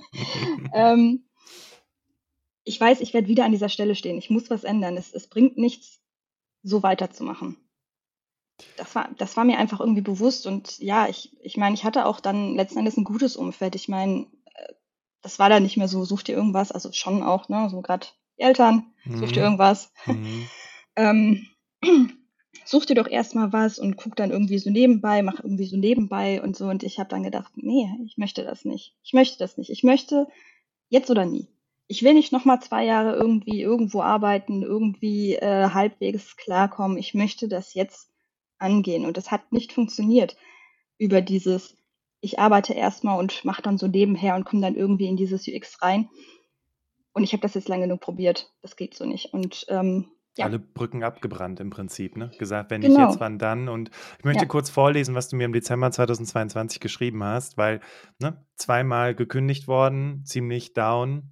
ähm, 0.74 1.24
ich 2.64 2.80
weiß, 2.80 3.00
ich 3.00 3.14
werde 3.14 3.28
wieder 3.28 3.44
an 3.44 3.52
dieser 3.52 3.68
Stelle 3.68 3.94
stehen. 3.94 4.18
Ich 4.18 4.30
muss 4.30 4.50
was 4.50 4.64
ändern. 4.64 4.96
Es, 4.96 5.12
es 5.12 5.28
bringt 5.28 5.56
nichts, 5.56 6.00
so 6.62 6.82
weiterzumachen. 6.82 7.56
Das 8.76 8.94
war, 8.94 9.08
das 9.16 9.36
war 9.36 9.44
mir 9.44 9.58
einfach 9.58 9.80
irgendwie 9.80 10.02
bewusst. 10.02 10.46
Und 10.46 10.78
ja, 10.78 11.08
ich, 11.08 11.36
ich 11.40 11.56
meine, 11.56 11.74
ich 11.74 11.84
hatte 11.84 12.06
auch 12.06 12.20
dann 12.20 12.54
letzten 12.54 12.78
Endes 12.78 12.96
ein 12.96 13.04
gutes 13.04 13.36
Umfeld. 13.36 13.74
Ich 13.74 13.88
meine, 13.88 14.26
äh, 14.54 14.72
das 15.22 15.38
war 15.38 15.48
da 15.48 15.60
nicht 15.60 15.76
mehr 15.76 15.88
so, 15.88 16.04
such 16.04 16.24
dir 16.24 16.34
irgendwas, 16.34 16.72
also 16.72 16.92
schon 16.92 17.22
auch, 17.22 17.48
ne, 17.48 17.68
so 17.70 17.80
gerade 17.80 18.06
Eltern, 18.36 18.92
such 19.04 19.32
dir 19.32 19.40
mhm. 19.40 19.44
irgendwas. 19.44 19.92
Mhm. 20.06 20.48
ähm, 20.96 21.46
such 22.64 22.86
dir 22.86 22.94
doch 22.94 23.08
erstmal 23.08 23.52
was 23.52 23.78
und 23.78 23.96
guck 23.96 24.16
dann 24.16 24.30
irgendwie 24.30 24.58
so 24.58 24.70
nebenbei, 24.70 25.22
mach 25.22 25.40
irgendwie 25.42 25.66
so 25.66 25.76
nebenbei 25.76 26.42
und 26.42 26.56
so. 26.56 26.66
Und 26.66 26.82
ich 26.82 26.98
habe 26.98 27.08
dann 27.08 27.22
gedacht, 27.22 27.52
nee, 27.56 27.88
ich 28.04 28.18
möchte 28.18 28.44
das 28.44 28.64
nicht. 28.64 28.94
Ich 29.02 29.12
möchte 29.12 29.38
das 29.38 29.56
nicht. 29.56 29.70
Ich 29.70 29.82
möchte 29.82 30.26
jetzt 30.88 31.10
oder 31.10 31.24
nie. 31.24 31.48
Ich 31.86 32.02
will 32.02 32.14
nicht 32.14 32.32
nochmal 32.32 32.60
zwei 32.60 32.84
Jahre 32.84 33.14
irgendwie 33.16 33.62
irgendwo 33.62 34.02
arbeiten, 34.02 34.62
irgendwie 34.62 35.34
äh, 35.36 35.70
halbwegs 35.70 36.36
klarkommen. 36.36 36.98
Ich 36.98 37.14
möchte 37.14 37.48
das 37.48 37.74
jetzt 37.74 38.10
angehen. 38.58 39.06
Und 39.06 39.16
das 39.16 39.30
hat 39.30 39.52
nicht 39.52 39.72
funktioniert 39.72 40.36
über 40.98 41.20
dieses, 41.20 41.76
ich 42.20 42.38
arbeite 42.38 42.74
erstmal 42.74 43.18
und 43.18 43.44
mache 43.44 43.62
dann 43.62 43.78
so 43.78 43.86
nebenher 43.86 44.34
und 44.34 44.44
komme 44.44 44.62
dann 44.62 44.76
irgendwie 44.76 45.06
in 45.06 45.16
dieses 45.16 45.48
UX 45.48 45.80
rein. 45.80 46.10
Und 47.14 47.24
ich 47.24 47.32
habe 47.32 47.40
das 47.42 47.54
jetzt 47.54 47.68
lange 47.68 47.84
genug 47.84 48.00
probiert. 48.00 48.52
Das 48.62 48.76
geht 48.76 48.94
so 48.94 49.04
nicht. 49.04 49.32
Und 49.32 49.66
ähm, 49.68 50.10
ja. 50.38 50.46
alle 50.46 50.58
Brücken 50.58 51.02
abgebrannt 51.02 51.60
im 51.60 51.70
Prinzip, 51.70 52.16
ne? 52.16 52.30
Gesagt, 52.38 52.70
wenn 52.70 52.80
genau. 52.80 52.98
nicht 52.98 53.08
jetzt, 53.10 53.20
wann 53.20 53.38
dann? 53.38 53.68
Und 53.68 53.90
ich 54.18 54.24
möchte 54.24 54.44
ja. 54.44 54.48
kurz 54.48 54.70
vorlesen, 54.70 55.14
was 55.14 55.28
du 55.28 55.36
mir 55.36 55.44
im 55.44 55.52
Dezember 55.52 55.90
2022 55.90 56.80
geschrieben 56.80 57.22
hast, 57.22 57.56
weil 57.56 57.80
ne, 58.18 58.44
zweimal 58.56 59.14
gekündigt 59.14 59.68
worden, 59.68 60.24
ziemlich 60.24 60.72
down 60.72 61.30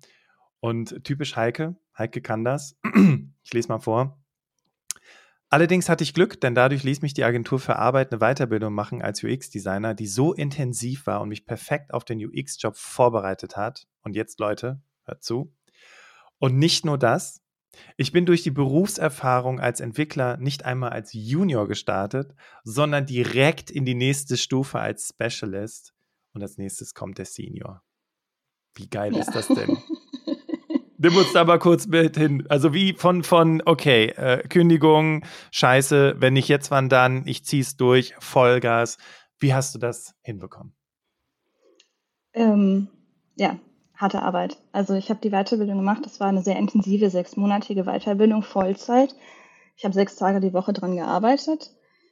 und 0.61 1.05
typisch 1.05 1.37
Heike. 1.37 1.77
Heike 1.97 2.21
kann 2.21 2.45
das. 2.45 2.79
Ich 3.49 3.53
lese 3.53 3.69
mal 3.69 3.79
vor. 3.79 4.19
Allerdings 5.49 5.88
hatte 5.88 6.03
ich 6.03 6.14
Glück, 6.14 6.40
denn 6.40 6.57
dadurch 6.57 6.83
ließ 6.83 7.03
mich 7.03 7.14
die 7.14 7.23
Agentur 7.23 7.61
für 7.61 7.77
Arbeit 7.77 8.11
eine 8.11 8.19
Weiterbildung 8.19 8.75
machen 8.75 9.03
als 9.03 9.23
UX-Designer, 9.23 9.95
die 9.95 10.09
so 10.09 10.33
intensiv 10.33 11.07
war 11.07 11.21
und 11.21 11.29
mich 11.29 11.47
perfekt 11.47 11.95
auf 11.95 12.05
den 12.05 12.19
UX-Job 12.19 12.77
vorbereitet 12.77 13.57
hat. 13.57 13.87
Und 14.03 14.16
jetzt, 14.16 14.40
Leute, 14.40 14.81
hört 15.05 15.23
zu. 15.23 15.55
Und 16.38 16.59
nicht 16.59 16.85
nur 16.85 16.99
das, 16.99 17.42
ich 17.97 18.12
bin 18.12 18.27
durch 18.27 18.43
die 18.43 18.51
Berufserfahrung 18.51 19.61
als 19.61 19.81
Entwickler 19.81 20.37
nicht 20.37 20.65
einmal 20.65 20.91
als 20.91 21.11
Junior 21.12 21.69
gestartet, 21.69 22.35
sondern 22.65 23.07
direkt 23.07 23.71
in 23.71 23.85
die 23.85 23.95
nächste 23.95 24.37
Stufe 24.37 24.79
als 24.81 25.09
Specialist. 25.09 25.93
Und 26.33 26.43
als 26.43 26.59
nächstes 26.59 26.95
kommt 26.95 27.19
der 27.19 27.25
Senior. 27.25 27.83
Wie 28.75 28.89
geil 28.89 29.15
ja. 29.15 29.21
ist 29.21 29.35
das 29.35 29.49
denn? 29.49 29.79
Nimm 30.99 31.17
uns 31.17 31.33
da 31.33 31.45
mal 31.45 31.59
kurz 31.59 31.87
mit 31.87 32.17
hin. 32.17 32.47
Also 32.49 32.73
wie 32.73 32.95
von, 32.95 33.23
von 33.23 33.62
okay, 33.65 34.07
äh, 34.17 34.47
Kündigung, 34.49 35.25
scheiße, 35.51 36.17
wenn 36.19 36.33
nicht 36.33 36.49
jetzt, 36.49 36.71
wann 36.71 36.89
dann, 36.89 37.27
ich 37.27 37.45
zieh's 37.45 37.77
durch, 37.77 38.15
Vollgas. 38.19 38.99
Wie 39.39 39.53
hast 39.53 39.75
du 39.75 39.79
das 39.79 40.15
hinbekommen? 40.23 40.75
Ähm, 42.33 42.89
ja, 43.37 43.59
harte 43.96 44.22
Arbeit. 44.22 44.59
Also 44.72 44.94
ich 44.94 45.11
habe 45.11 45.20
die 45.22 45.30
Weiterbildung 45.30 45.78
gemacht. 45.78 46.02
Das 46.04 46.20
war 46.20 46.28
eine 46.28 46.42
sehr 46.42 46.56
intensive 46.56 47.11
sechsmonatige 47.11 47.85
Weiterbildung, 47.85 48.42
Vollzeit. 48.42 49.14
Ich 49.76 49.85
habe 49.85 49.94
sechs 49.94 50.16
Tage 50.16 50.40
die 50.40 50.52
Woche 50.52 50.72
dran 50.72 50.96
gearbeitet. 50.96 51.70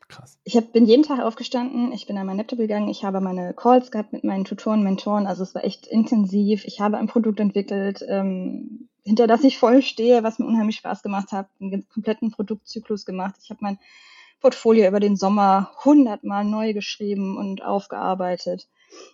Krass. 0.09 0.39
Ich 0.45 0.57
hab, 0.57 0.73
bin 0.73 0.85
jeden 0.85 1.03
Tag 1.03 1.21
aufgestanden, 1.21 1.93
ich 1.93 2.07
bin 2.07 2.19
an 2.19 2.27
meinen 2.27 2.37
Laptop 2.37 2.59
gegangen, 2.59 2.89
ich 2.89 3.05
habe 3.05 3.23
meine 3.23 3.55
Calls 3.55 3.91
gehabt 3.91 4.13
mit 4.13 4.23
meinen 4.23 4.45
Tutoren, 4.45 4.83
Mentoren, 4.83 5.27
also 5.27 5.43
es 5.43 5.55
war 5.55 5.65
echt 5.65 5.87
intensiv. 5.87 6.67
Ich 6.67 6.81
habe 6.81 6.99
ein 6.99 7.07
Produkt 7.07 7.41
entwickelt, 7.41 8.05
ähm, 8.07 8.89
hinter 9.03 9.27
das 9.27 9.45
ich 9.45 9.59
voll 9.59 9.81
stehe, 9.83 10.23
was 10.23 10.39
mir 10.39 10.47
unheimlich 10.47 10.77
Spaß 10.77 11.03
gemacht 11.03 11.33
hat, 11.33 11.49
einen 11.61 11.89
kompletten 11.89 12.31
Produktzyklus 12.31 13.07
gemacht. 13.07 13.37
Ich 13.43 13.51
habe 13.51 13.61
mein 13.63 13.79
Portfolio 14.41 14.87
über 14.87 15.01
den 15.01 15.17
Sommer 15.17 15.71
hundertmal 15.85 16.45
neu 16.45 16.75
geschrieben 16.75 17.39
und 17.39 17.65
aufgearbeitet 17.65 18.69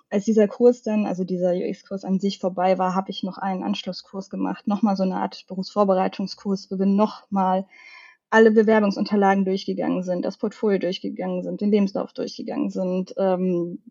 als 0.08 0.24
dieser 0.24 0.48
Kurs 0.48 0.82
dann, 0.82 1.06
also 1.06 1.24
dieser 1.24 1.52
UX-Kurs 1.52 2.04
an 2.04 2.18
sich 2.18 2.38
vorbei 2.38 2.78
war, 2.78 2.94
habe 2.94 3.10
ich 3.10 3.22
noch 3.22 3.38
einen 3.38 3.62
Anschlusskurs 3.62 4.30
gemacht, 4.30 4.66
nochmal 4.66 4.96
so 4.96 5.02
eine 5.02 5.16
Art 5.16 5.44
Berufsvorbereitungskurs, 5.48 6.70
wo 6.70 6.78
wir 6.78 6.86
nochmal 6.86 7.66
alle 8.30 8.50
Bewerbungsunterlagen 8.52 9.44
durchgegangen 9.44 10.02
sind, 10.02 10.24
das 10.24 10.36
Portfolio 10.36 10.78
durchgegangen 10.78 11.42
sind, 11.42 11.60
den 11.60 11.70
Lebenslauf 11.70 12.12
durchgegangen 12.12 12.70
sind. 12.70 13.14
Ähm, 13.18 13.82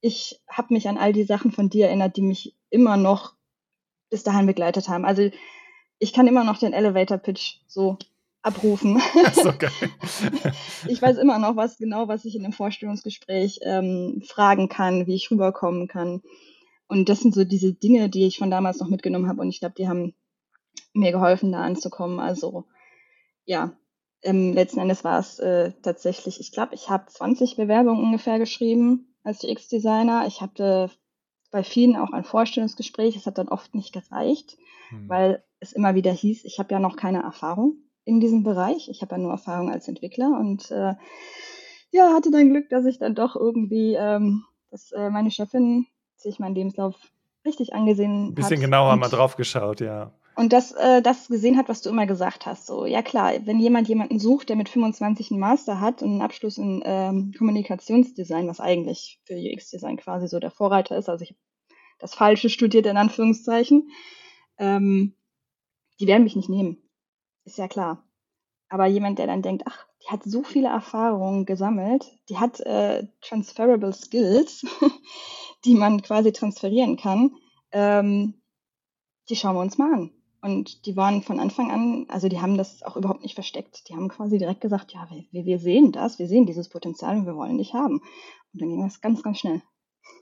ich 0.00 0.42
habe 0.48 0.74
mich 0.74 0.88
an 0.88 0.98
all 0.98 1.12
die 1.12 1.24
Sachen 1.24 1.50
von 1.50 1.70
dir 1.70 1.86
erinnert, 1.86 2.16
die 2.16 2.22
mich 2.22 2.54
immer 2.70 2.96
noch 2.96 3.34
bis 4.10 4.22
dahin 4.22 4.46
begleitet 4.46 4.88
haben. 4.88 5.04
Also 5.04 5.30
ich 5.98 6.12
kann 6.12 6.26
immer 6.26 6.44
noch 6.44 6.58
den 6.58 6.74
Elevator 6.74 7.18
Pitch 7.18 7.58
so 7.66 7.98
abrufen. 8.46 9.02
So 9.32 9.52
ich 10.88 11.02
weiß 11.02 11.18
immer 11.18 11.38
noch 11.38 11.56
was 11.56 11.76
genau, 11.78 12.08
was 12.08 12.24
ich 12.24 12.36
in 12.36 12.44
einem 12.44 12.52
Vorstellungsgespräch 12.52 13.60
ähm, 13.62 14.22
fragen 14.24 14.68
kann, 14.68 15.06
wie 15.06 15.14
ich 15.14 15.30
rüberkommen 15.30 15.88
kann. 15.88 16.22
Und 16.88 17.08
das 17.08 17.20
sind 17.20 17.34
so 17.34 17.44
diese 17.44 17.74
Dinge, 17.74 18.08
die 18.08 18.26
ich 18.26 18.38
von 18.38 18.50
damals 18.50 18.78
noch 18.78 18.88
mitgenommen 18.88 19.28
habe. 19.28 19.40
Und 19.40 19.48
ich 19.48 19.58
glaube, 19.58 19.74
die 19.76 19.88
haben 19.88 20.14
mir 20.94 21.10
geholfen, 21.10 21.50
da 21.50 21.62
anzukommen. 21.62 22.20
Also 22.20 22.64
ja, 23.44 23.76
ähm, 24.22 24.52
letzten 24.52 24.78
Endes 24.78 25.02
war 25.02 25.18
es 25.18 25.40
äh, 25.40 25.72
tatsächlich, 25.82 26.38
ich 26.40 26.52
glaube, 26.52 26.74
ich 26.74 26.88
habe 26.88 27.06
20 27.06 27.56
Bewerbungen 27.56 28.02
ungefähr 28.02 28.38
geschrieben 28.38 29.16
als 29.24 29.42
UX-Designer. 29.42 30.24
Ich 30.28 30.40
hatte 30.40 30.90
bei 31.50 31.64
vielen 31.64 31.96
auch 31.96 32.12
ein 32.12 32.24
Vorstellungsgespräch. 32.24 33.16
Es 33.16 33.26
hat 33.26 33.38
dann 33.38 33.48
oft 33.48 33.74
nicht 33.74 33.92
gereicht, 33.92 34.56
hm. 34.90 35.08
weil 35.08 35.44
es 35.58 35.72
immer 35.72 35.96
wieder 35.96 36.12
hieß, 36.12 36.44
ich 36.44 36.60
habe 36.60 36.72
ja 36.72 36.78
noch 36.78 36.96
keine 36.96 37.22
Erfahrung 37.22 37.78
in 38.06 38.20
diesem 38.20 38.42
Bereich. 38.42 38.88
Ich 38.88 39.02
habe 39.02 39.16
ja 39.16 39.18
nur 39.18 39.32
Erfahrung 39.32 39.70
als 39.70 39.88
Entwickler 39.88 40.38
und 40.38 40.70
äh, 40.70 40.94
ja, 41.90 42.14
hatte 42.14 42.30
dann 42.30 42.50
Glück, 42.50 42.70
dass 42.70 42.86
ich 42.86 42.98
dann 42.98 43.14
doch 43.14 43.36
irgendwie, 43.36 43.94
ähm, 43.94 44.44
dass 44.70 44.92
äh, 44.92 45.10
meine 45.10 45.30
Chefin 45.30 45.86
sich 46.16 46.38
meinen 46.38 46.54
Lebenslauf 46.54 46.94
richtig 47.44 47.74
angesehen 47.74 48.22
hat. 48.22 48.28
Ein 48.30 48.34
bisschen 48.34 48.60
genauer 48.60 48.96
mal 48.96 49.08
drauf 49.08 49.36
geschaut, 49.36 49.80
ja. 49.80 50.12
Und 50.36 50.52
das, 50.52 50.72
äh, 50.72 51.00
das 51.02 51.28
gesehen 51.28 51.56
hat, 51.56 51.68
was 51.68 51.80
du 51.80 51.88
immer 51.88 52.06
gesagt 52.06 52.46
hast. 52.46 52.66
So, 52.66 52.84
ja 52.84 53.02
klar, 53.02 53.32
wenn 53.44 53.58
jemand 53.58 53.88
jemanden 53.88 54.18
sucht, 54.18 54.50
der 54.50 54.56
mit 54.56 54.68
25 54.68 55.30
einen 55.30 55.40
Master 55.40 55.80
hat 55.80 56.02
und 56.02 56.10
einen 56.10 56.22
Abschluss 56.22 56.58
in 56.58 56.82
ähm, 56.84 57.32
Kommunikationsdesign, 57.36 58.46
was 58.46 58.60
eigentlich 58.60 59.18
für 59.24 59.34
UX-Design 59.34 59.96
quasi 59.96 60.28
so 60.28 60.38
der 60.38 60.50
Vorreiter 60.50 60.96
ist, 60.96 61.08
also 61.08 61.22
ich 61.22 61.30
habe 61.30 61.40
das 61.98 62.14
Falsche 62.14 62.50
studiert 62.50 62.84
in 62.84 62.98
Anführungszeichen, 62.98 63.88
ähm, 64.58 65.14
die 65.98 66.06
werden 66.06 66.24
mich 66.24 66.36
nicht 66.36 66.50
nehmen. 66.50 66.85
Ist 67.46 67.58
ja 67.58 67.68
klar. 67.68 68.02
Aber 68.68 68.86
jemand, 68.86 69.20
der 69.20 69.28
dann 69.28 69.42
denkt, 69.42 69.62
ach, 69.66 69.86
die 70.02 70.08
hat 70.08 70.24
so 70.24 70.42
viele 70.42 70.68
Erfahrungen 70.68 71.46
gesammelt, 71.46 72.04
die 72.28 72.38
hat 72.38 72.60
äh, 72.60 73.06
transferable 73.20 73.92
Skills, 73.92 74.66
die 75.64 75.74
man 75.74 76.02
quasi 76.02 76.32
transferieren 76.32 76.96
kann, 76.96 77.36
ähm, 77.70 78.34
die 79.30 79.36
schauen 79.36 79.54
wir 79.54 79.60
uns 79.60 79.78
mal 79.78 79.94
an. 79.94 80.10
Und 80.42 80.86
die 80.86 80.96
waren 80.96 81.22
von 81.22 81.40
Anfang 81.40 81.70
an, 81.70 82.06
also 82.08 82.28
die 82.28 82.40
haben 82.40 82.58
das 82.58 82.82
auch 82.82 82.96
überhaupt 82.96 83.22
nicht 83.22 83.34
versteckt. 83.34 83.88
Die 83.88 83.94
haben 83.94 84.08
quasi 84.08 84.38
direkt 84.38 84.60
gesagt, 84.60 84.92
ja, 84.92 85.08
wir, 85.30 85.44
wir 85.44 85.58
sehen 85.58 85.92
das, 85.92 86.18
wir 86.18 86.28
sehen 86.28 86.46
dieses 86.46 86.68
Potenzial 86.68 87.16
und 87.16 87.26
wir 87.26 87.36
wollen 87.36 87.58
dich 87.58 87.74
haben. 87.74 88.00
Und 88.52 88.60
dann 88.60 88.68
ging 88.68 88.82
das 88.82 89.00
ganz, 89.00 89.22
ganz 89.22 89.38
schnell. 89.38 89.62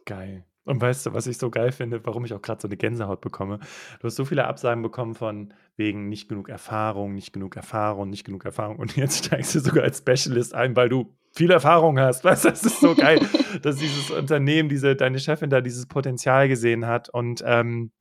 Geil. 0.05 0.47
Und 0.65 0.81
weißt 0.81 1.07
du, 1.07 1.13
was 1.13 1.27
ich 1.27 1.37
so 1.37 1.51
geil 1.51 1.73
finde, 1.73 2.05
warum 2.07 2.25
ich 2.25 2.33
auch 2.33 2.41
gerade 2.41 2.61
so 2.61 2.69
eine 2.69 2.77
Gänsehaut 2.77 3.21
bekomme? 3.21 3.59
Du 4.01 4.07
hast 4.07 4.17
so 4.17 4.25
viele 4.25 4.47
Absagen 4.47 4.83
bekommen 4.83 5.15
von 5.15 5.53
wegen 5.77 6.09
nicht 6.09 6.29
genug 6.29 6.49
Erfahrung, 6.49 7.15
nicht 7.15 7.33
genug 7.33 7.57
Erfahrung, 7.57 8.09
nicht 8.09 8.25
genug 8.25 8.45
Erfahrung. 8.45 8.79
Und 8.79 8.97
jetzt 8.97 9.27
steigst 9.27 9.55
du 9.55 9.61
sogar 9.61 9.85
als 9.85 9.99
Specialist 9.99 10.55
ein, 10.55 10.75
weil 10.75 10.89
du 10.89 11.15
viel 11.33 11.51
Erfahrung 11.51 11.99
hast. 11.99 12.25
Weißt 12.25 12.47
du, 12.47 12.51
das 12.51 12.65
ist 12.65 12.81
so 12.81 12.95
geil, 12.95 13.21
dass 13.63 13.77
dieses 13.77 14.11
Unternehmen, 14.11 14.69
diese, 14.69 14.97
deine 14.97 15.19
Chefin 15.19 15.51
da 15.51 15.61
dieses 15.61 15.87
Potenzial 15.87 16.49
gesehen 16.49 16.87
hat. 16.87 17.11
Und 17.11 17.43
ähm, 17.45 17.93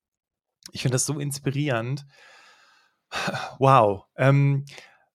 ich 0.72 0.84
finde 0.84 0.96
das 0.96 1.06
so 1.06 1.20
inspirierend. 1.20 2.06
Wow. 3.60 4.06
Ähm, 4.16 4.66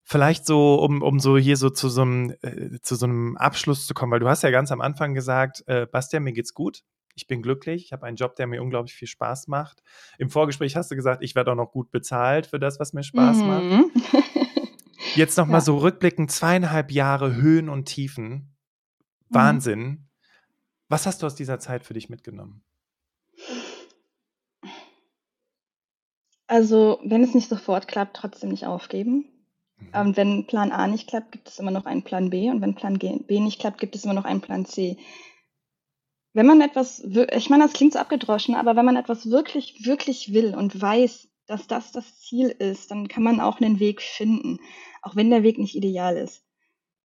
vielleicht 0.04 0.46
so, 0.46 0.76
um, 0.76 1.02
um 1.02 1.18
so 1.18 1.38
hier 1.38 1.56
so 1.56 1.70
zu 1.70 1.88
so, 1.88 2.02
einem, 2.02 2.34
äh, 2.42 2.78
zu 2.82 2.94
so 2.94 3.06
einem 3.06 3.36
Abschluss 3.36 3.86
zu 3.86 3.94
kommen, 3.94 4.12
weil 4.12 4.20
du 4.20 4.28
hast 4.28 4.42
ja 4.42 4.50
ganz 4.50 4.70
am 4.70 4.80
Anfang 4.80 5.14
gesagt, 5.14 5.64
äh, 5.66 5.86
Bastian, 5.86 6.24
mir 6.24 6.32
geht's 6.32 6.52
gut. 6.52 6.82
Ich 7.18 7.26
bin 7.26 7.42
glücklich. 7.42 7.86
Ich 7.86 7.92
habe 7.92 8.06
einen 8.06 8.16
Job, 8.16 8.36
der 8.36 8.46
mir 8.46 8.62
unglaublich 8.62 8.94
viel 8.94 9.08
Spaß 9.08 9.48
macht. 9.48 9.82
Im 10.18 10.30
Vorgespräch 10.30 10.76
hast 10.76 10.88
du 10.88 10.94
gesagt, 10.94 11.20
ich 11.24 11.34
werde 11.34 11.50
auch 11.50 11.56
noch 11.56 11.72
gut 11.72 11.90
bezahlt 11.90 12.46
für 12.46 12.60
das, 12.60 12.78
was 12.78 12.92
mir 12.92 13.02
Spaß 13.02 13.38
mhm. 13.38 13.46
macht. 13.48 13.90
Jetzt 15.16 15.36
nochmal 15.36 15.58
ja. 15.58 15.62
so 15.62 15.78
rückblickend, 15.78 16.30
zweieinhalb 16.30 16.92
Jahre 16.92 17.34
Höhen 17.34 17.68
und 17.68 17.86
Tiefen. 17.86 18.30
Mhm. 18.30 18.46
Wahnsinn. 19.30 19.80
Mhm. 19.80 20.08
Was 20.88 21.06
hast 21.06 21.22
du 21.22 21.26
aus 21.26 21.34
dieser 21.34 21.58
Zeit 21.58 21.84
für 21.84 21.94
dich 21.94 22.08
mitgenommen? 22.08 22.62
Also, 26.46 27.00
wenn 27.04 27.24
es 27.24 27.34
nicht 27.34 27.48
sofort 27.48 27.88
klappt, 27.88 28.16
trotzdem 28.16 28.50
nicht 28.50 28.64
aufgeben. 28.64 29.24
Mhm. 29.80 30.00
Und 30.00 30.16
wenn 30.16 30.46
Plan 30.46 30.70
A 30.70 30.86
nicht 30.86 31.08
klappt, 31.08 31.32
gibt 31.32 31.48
es 31.48 31.58
immer 31.58 31.72
noch 31.72 31.84
einen 31.84 32.04
Plan 32.04 32.30
B. 32.30 32.48
Und 32.48 32.60
wenn 32.60 32.76
Plan 32.76 32.96
B 32.96 33.40
nicht 33.40 33.60
klappt, 33.60 33.80
gibt 33.80 33.96
es 33.96 34.04
immer 34.04 34.14
noch 34.14 34.24
einen 34.24 34.40
Plan 34.40 34.66
C. 34.66 34.96
Wenn 36.34 36.46
man 36.46 36.60
etwas, 36.60 37.02
ich 37.32 37.50
meine, 37.50 37.64
das 37.64 37.72
klingt 37.72 37.94
so 37.94 37.98
abgedroschen, 37.98 38.54
aber 38.54 38.76
wenn 38.76 38.84
man 38.84 38.96
etwas 38.96 39.30
wirklich, 39.30 39.84
wirklich 39.84 40.32
will 40.32 40.54
und 40.54 40.80
weiß, 40.80 41.28
dass 41.46 41.66
das 41.66 41.92
das 41.92 42.20
Ziel 42.20 42.48
ist, 42.48 42.90
dann 42.90 43.08
kann 43.08 43.22
man 43.22 43.40
auch 43.40 43.60
einen 43.60 43.80
Weg 43.80 44.02
finden, 44.02 44.58
auch 45.02 45.16
wenn 45.16 45.30
der 45.30 45.42
Weg 45.42 45.58
nicht 45.58 45.74
ideal 45.74 46.16
ist. 46.16 46.44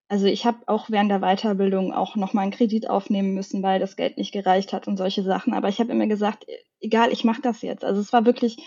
Also 0.08 0.26
ich 0.26 0.44
habe 0.44 0.58
auch 0.66 0.90
während 0.90 1.10
der 1.10 1.20
Weiterbildung 1.20 1.92
auch 1.92 2.14
nochmal 2.14 2.42
einen 2.42 2.52
Kredit 2.52 2.90
aufnehmen 2.90 3.32
müssen, 3.32 3.62
weil 3.62 3.80
das 3.80 3.96
Geld 3.96 4.18
nicht 4.18 4.32
gereicht 4.32 4.72
hat 4.74 4.86
und 4.86 4.98
solche 4.98 5.22
Sachen. 5.22 5.54
Aber 5.54 5.70
ich 5.70 5.80
habe 5.80 5.92
immer 5.92 6.06
gesagt, 6.06 6.46
egal, 6.80 7.10
ich 7.10 7.24
mache 7.24 7.40
das 7.40 7.62
jetzt. 7.62 7.84
Also 7.84 8.02
es 8.02 8.12
war 8.12 8.26
wirklich, 8.26 8.58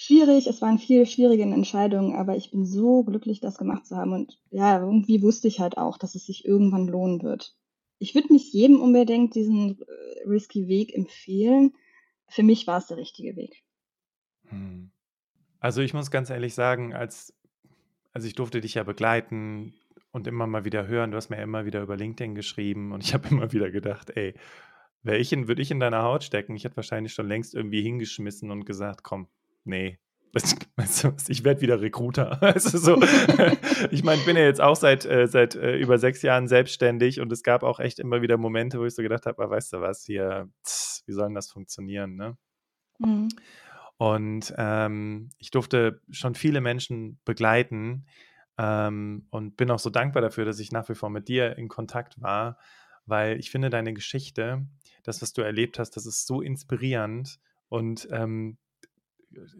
schwierig, 0.00 0.46
es 0.46 0.62
waren 0.62 0.78
viele 0.78 1.04
schwierige 1.04 1.42
Entscheidungen, 1.42 2.16
aber 2.16 2.34
ich 2.34 2.50
bin 2.50 2.64
so 2.64 3.04
glücklich, 3.04 3.40
das 3.40 3.58
gemacht 3.58 3.86
zu 3.86 3.96
haben. 3.96 4.12
Und 4.12 4.38
ja, 4.50 4.80
irgendwie 4.80 5.22
wusste 5.22 5.46
ich 5.46 5.60
halt 5.60 5.76
auch, 5.76 5.98
dass 5.98 6.14
es 6.14 6.24
sich 6.24 6.46
irgendwann 6.46 6.88
lohnen 6.88 7.22
wird. 7.22 7.54
Ich 8.00 8.14
würde 8.14 8.32
nicht 8.32 8.52
jedem 8.52 8.80
unbedingt 8.80 9.34
diesen 9.34 9.80
äh, 9.82 10.28
risky 10.28 10.66
Weg 10.66 10.94
empfehlen. 10.94 11.74
Für 12.28 12.42
mich 12.42 12.66
war 12.66 12.78
es 12.78 12.86
der 12.86 12.96
richtige 12.96 13.36
Weg. 13.36 13.62
Hm. 14.48 14.90
Also 15.60 15.82
ich 15.82 15.92
muss 15.92 16.10
ganz 16.10 16.30
ehrlich 16.30 16.54
sagen, 16.54 16.94
als, 16.94 17.34
also 18.12 18.26
ich 18.26 18.34
durfte 18.34 18.62
dich 18.62 18.74
ja 18.74 18.82
begleiten 18.82 19.74
und 20.10 20.26
immer 20.26 20.46
mal 20.46 20.64
wieder 20.64 20.86
hören, 20.86 21.10
du 21.10 21.18
hast 21.18 21.28
mir 21.28 21.42
immer 21.42 21.66
wieder 21.66 21.82
über 21.82 21.96
LinkedIn 21.96 22.34
geschrieben 22.34 22.92
und 22.92 23.04
ich 23.04 23.12
habe 23.14 23.28
immer 23.28 23.52
wieder 23.52 23.70
gedacht, 23.70 24.10
ey, 24.16 24.34
wäre 25.02 25.18
ich 25.18 25.32
in, 25.32 25.46
würde 25.46 25.62
ich 25.62 25.70
in 25.70 25.80
deiner 25.80 26.02
Haut 26.02 26.24
stecken, 26.24 26.56
ich 26.56 26.64
hätte 26.64 26.76
wahrscheinlich 26.76 27.12
schon 27.12 27.28
längst 27.28 27.54
irgendwie 27.54 27.82
hingeschmissen 27.82 28.50
und 28.50 28.64
gesagt, 28.64 29.02
komm, 29.02 29.28
nee, 29.64 29.98
ich 31.28 31.44
werde 31.44 31.60
wieder 31.60 31.80
Recruiter. 31.80 32.38
Also 32.42 32.78
so, 32.78 33.02
ich 33.90 34.04
meine, 34.04 34.20
ich 34.20 34.26
bin 34.26 34.36
ja 34.36 34.44
jetzt 34.44 34.60
auch 34.60 34.76
seit, 34.76 35.04
äh, 35.04 35.26
seit 35.26 35.54
äh, 35.54 35.76
über 35.76 35.98
sechs 35.98 36.22
Jahren 36.22 36.48
selbstständig 36.48 37.20
und 37.20 37.32
es 37.32 37.42
gab 37.42 37.62
auch 37.62 37.80
echt 37.80 37.98
immer 37.98 38.22
wieder 38.22 38.36
Momente, 38.36 38.78
wo 38.78 38.84
ich 38.84 38.94
so 38.94 39.02
gedacht 39.02 39.26
habe, 39.26 39.42
ah, 39.42 39.50
weißt 39.50 39.72
du 39.72 39.80
was, 39.80 40.04
hier, 40.04 40.48
tss, 40.62 41.02
wie 41.06 41.12
soll 41.12 41.26
denn 41.26 41.34
das 41.34 41.50
funktionieren, 41.50 42.16
ne? 42.16 42.36
Mhm. 42.98 43.28
Und 43.96 44.54
ähm, 44.56 45.30
ich 45.38 45.50
durfte 45.50 46.00
schon 46.10 46.34
viele 46.34 46.60
Menschen 46.60 47.20
begleiten 47.24 48.06
ähm, 48.56 49.26
und 49.30 49.56
bin 49.56 49.70
auch 49.70 49.78
so 49.78 49.90
dankbar 49.90 50.22
dafür, 50.22 50.44
dass 50.44 50.58
ich 50.58 50.72
nach 50.72 50.88
wie 50.88 50.94
vor 50.94 51.10
mit 51.10 51.28
dir 51.28 51.58
in 51.58 51.68
Kontakt 51.68 52.20
war, 52.20 52.56
weil 53.04 53.38
ich 53.38 53.50
finde 53.50 53.68
deine 53.68 53.92
Geschichte, 53.92 54.66
das, 55.02 55.20
was 55.20 55.32
du 55.32 55.42
erlebt 55.42 55.78
hast, 55.78 55.96
das 55.96 56.06
ist 56.06 56.26
so 56.26 56.40
inspirierend 56.40 57.38
und 57.68 58.08
ähm, 58.10 58.56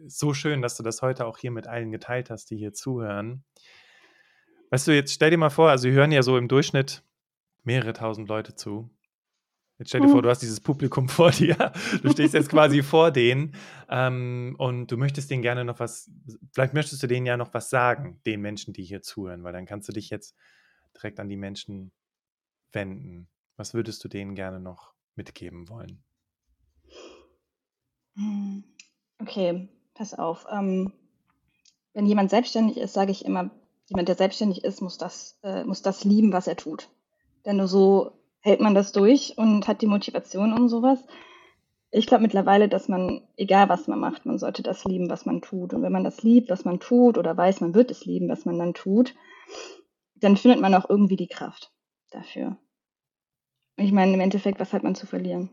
so 0.07 0.33
schön, 0.33 0.61
dass 0.61 0.75
du 0.77 0.83
das 0.83 1.01
heute 1.01 1.25
auch 1.25 1.37
hier 1.37 1.51
mit 1.51 1.67
allen 1.67 1.91
geteilt 1.91 2.29
hast, 2.29 2.49
die 2.51 2.57
hier 2.57 2.73
zuhören. 2.73 3.43
Weißt 4.69 4.87
du, 4.87 4.95
jetzt 4.95 5.13
stell 5.13 5.29
dir 5.29 5.37
mal 5.37 5.49
vor, 5.49 5.69
also 5.69 5.87
wir 5.87 5.93
hören 5.93 6.11
ja 6.11 6.23
so 6.23 6.37
im 6.37 6.47
Durchschnitt 6.47 7.03
mehrere 7.63 7.93
tausend 7.93 8.29
Leute 8.29 8.55
zu. 8.55 8.89
Jetzt 9.77 9.89
stell 9.89 10.01
dir 10.01 10.09
vor, 10.09 10.17
mhm. 10.17 10.23
du 10.23 10.29
hast 10.29 10.41
dieses 10.41 10.59
Publikum 10.59 11.09
vor 11.09 11.31
dir. 11.31 11.71
Du 12.03 12.11
stehst 12.11 12.33
jetzt 12.33 12.49
quasi 12.49 12.83
vor 12.83 13.11
denen 13.11 13.55
ähm, 13.89 14.55
und 14.59 14.91
du 14.91 14.97
möchtest 14.97 15.31
denen 15.31 15.41
gerne 15.41 15.65
noch 15.65 15.79
was, 15.79 16.11
vielleicht 16.53 16.73
möchtest 16.73 17.01
du 17.01 17.07
denen 17.07 17.25
ja 17.25 17.35
noch 17.35 17.53
was 17.53 17.69
sagen, 17.69 18.21
den 18.25 18.41
Menschen, 18.41 18.73
die 18.73 18.83
hier 18.83 19.01
zuhören, 19.01 19.43
weil 19.43 19.53
dann 19.53 19.65
kannst 19.65 19.89
du 19.89 19.93
dich 19.93 20.09
jetzt 20.09 20.35
direkt 20.95 21.19
an 21.19 21.29
die 21.29 21.37
Menschen 21.37 21.91
wenden. 22.71 23.27
Was 23.57 23.73
würdest 23.73 24.03
du 24.03 24.07
denen 24.07 24.35
gerne 24.35 24.59
noch 24.59 24.93
mitgeben 25.15 25.67
wollen? 25.67 26.03
Hm. 28.15 28.63
Okay, 29.21 29.67
pass 29.93 30.13
auf. 30.13 30.47
Ähm, 30.51 30.93
wenn 31.93 32.05
jemand 32.05 32.29
selbstständig 32.29 32.77
ist, 32.77 32.93
sage 32.93 33.11
ich 33.11 33.25
immer, 33.25 33.51
jemand, 33.87 34.07
der 34.07 34.15
selbstständig 34.15 34.63
ist, 34.63 34.81
muss 34.81 34.97
das, 34.97 35.37
äh, 35.43 35.63
muss 35.63 35.81
das 35.81 36.03
lieben, 36.03 36.33
was 36.33 36.47
er 36.47 36.55
tut. 36.55 36.89
Denn 37.45 37.57
nur 37.57 37.67
so 37.67 38.11
hält 38.39 38.61
man 38.61 38.73
das 38.73 38.91
durch 38.91 39.37
und 39.37 39.67
hat 39.67 39.81
die 39.81 39.87
Motivation 39.87 40.53
und 40.53 40.69
sowas. 40.69 40.99
Ich 41.91 42.07
glaube 42.07 42.23
mittlerweile, 42.23 42.69
dass 42.69 42.87
man, 42.87 43.21
egal 43.35 43.67
was 43.67 43.87
man 43.87 43.99
macht, 43.99 44.25
man 44.25 44.39
sollte 44.39 44.63
das 44.63 44.85
lieben, 44.85 45.09
was 45.09 45.25
man 45.25 45.41
tut. 45.41 45.73
Und 45.73 45.81
wenn 45.81 45.91
man 45.91 46.05
das 46.05 46.23
liebt, 46.23 46.49
was 46.49 46.63
man 46.63 46.79
tut, 46.79 47.17
oder 47.17 47.35
weiß, 47.35 47.61
man 47.61 47.75
wird 47.75 47.91
es 47.91 48.05
lieben, 48.05 48.29
was 48.29 48.45
man 48.45 48.57
dann 48.57 48.73
tut, 48.73 49.13
dann 50.15 50.37
findet 50.37 50.61
man 50.61 50.73
auch 50.73 50.89
irgendwie 50.89 51.17
die 51.17 51.27
Kraft 51.27 51.71
dafür. 52.11 52.57
Ich 53.75 53.91
meine, 53.91 54.13
im 54.13 54.19
Endeffekt, 54.21 54.59
was 54.59 54.73
hat 54.73 54.83
man 54.83 54.95
zu 54.95 55.05
verlieren? 55.05 55.49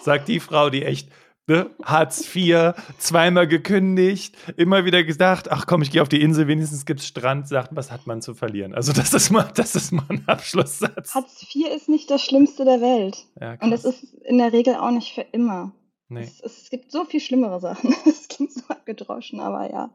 Sagt 0.00 0.28
die 0.28 0.40
Frau, 0.40 0.68
die 0.68 0.84
echt 0.84 1.10
Ne? 1.48 1.70
Hartz 1.82 2.36
IV, 2.36 2.74
zweimal 2.98 3.48
gekündigt, 3.48 4.36
immer 4.58 4.84
wieder 4.84 5.02
gedacht, 5.02 5.50
ach 5.50 5.66
komm, 5.66 5.80
ich 5.80 5.90
gehe 5.90 6.02
auf 6.02 6.10
die 6.10 6.20
Insel, 6.20 6.46
wenigstens 6.46 6.84
gibt 6.84 7.00
es 7.00 7.06
Strand, 7.06 7.48
sagt, 7.48 7.74
was 7.74 7.90
hat 7.90 8.06
man 8.06 8.20
zu 8.20 8.34
verlieren? 8.34 8.74
Also 8.74 8.92
das 8.92 9.14
ist 9.14 9.30
mal, 9.30 9.50
das 9.54 9.74
ist 9.74 9.90
mal 9.90 10.04
ein 10.10 10.28
Abschlusssatz. 10.28 11.14
Hartz 11.14 11.42
IV 11.54 11.66
ist 11.74 11.88
nicht 11.88 12.10
das 12.10 12.22
Schlimmste 12.22 12.66
der 12.66 12.82
Welt. 12.82 13.24
Ja, 13.40 13.56
Und 13.60 13.72
es 13.72 13.86
ist 13.86 14.04
in 14.26 14.36
der 14.36 14.52
Regel 14.52 14.74
auch 14.74 14.90
nicht 14.90 15.14
für 15.14 15.22
immer. 15.22 15.72
Nee. 16.10 16.22
Es, 16.22 16.40
es, 16.40 16.70
gibt 16.70 16.92
so 16.92 17.06
viel 17.06 17.20
schlimmere 17.20 17.60
Sachen. 17.60 17.94
Es 18.06 18.28
klingt 18.28 18.52
so 18.52 18.62
abgedroschen, 18.68 19.40
aber 19.40 19.70
ja. 19.70 19.90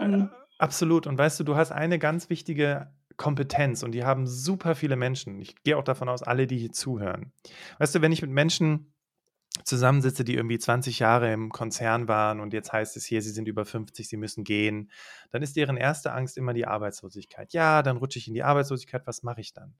Ähm. 0.00 0.14
Äh, 0.14 0.28
absolut. 0.58 1.06
Und 1.06 1.16
weißt 1.16 1.40
du, 1.40 1.44
du 1.44 1.56
hast 1.56 1.72
eine 1.72 1.98
ganz 1.98 2.28
wichtige 2.28 2.92
Kompetenz 3.16 3.82
und 3.82 3.92
die 3.92 4.04
haben 4.04 4.26
super 4.26 4.74
viele 4.74 4.96
Menschen. 4.96 5.40
Ich 5.40 5.62
gehe 5.64 5.78
auch 5.78 5.84
davon 5.84 6.08
aus, 6.08 6.22
alle, 6.22 6.46
die 6.46 6.58
hier 6.58 6.72
zuhören. 6.72 7.32
Weißt 7.78 7.94
du, 7.94 8.02
wenn 8.02 8.12
ich 8.12 8.22
mit 8.22 8.30
Menschen 8.30 8.91
zusammensitze, 9.64 10.24
die 10.24 10.34
irgendwie 10.34 10.58
20 10.58 10.98
Jahre 10.98 11.32
im 11.32 11.50
Konzern 11.50 12.08
waren 12.08 12.40
und 12.40 12.52
jetzt 12.52 12.72
heißt 12.72 12.96
es 12.96 13.04
hier, 13.04 13.22
sie 13.22 13.30
sind 13.30 13.48
über 13.48 13.64
50, 13.64 14.08
sie 14.08 14.16
müssen 14.16 14.44
gehen, 14.44 14.90
dann 15.30 15.42
ist 15.42 15.56
deren 15.56 15.76
erste 15.76 16.12
Angst 16.12 16.38
immer 16.38 16.54
die 16.54 16.66
Arbeitslosigkeit. 16.66 17.52
Ja, 17.52 17.82
dann 17.82 17.98
rutsche 17.98 18.18
ich 18.18 18.28
in 18.28 18.34
die 18.34 18.42
Arbeitslosigkeit, 18.42 19.06
was 19.06 19.22
mache 19.22 19.40
ich 19.40 19.52
dann? 19.52 19.74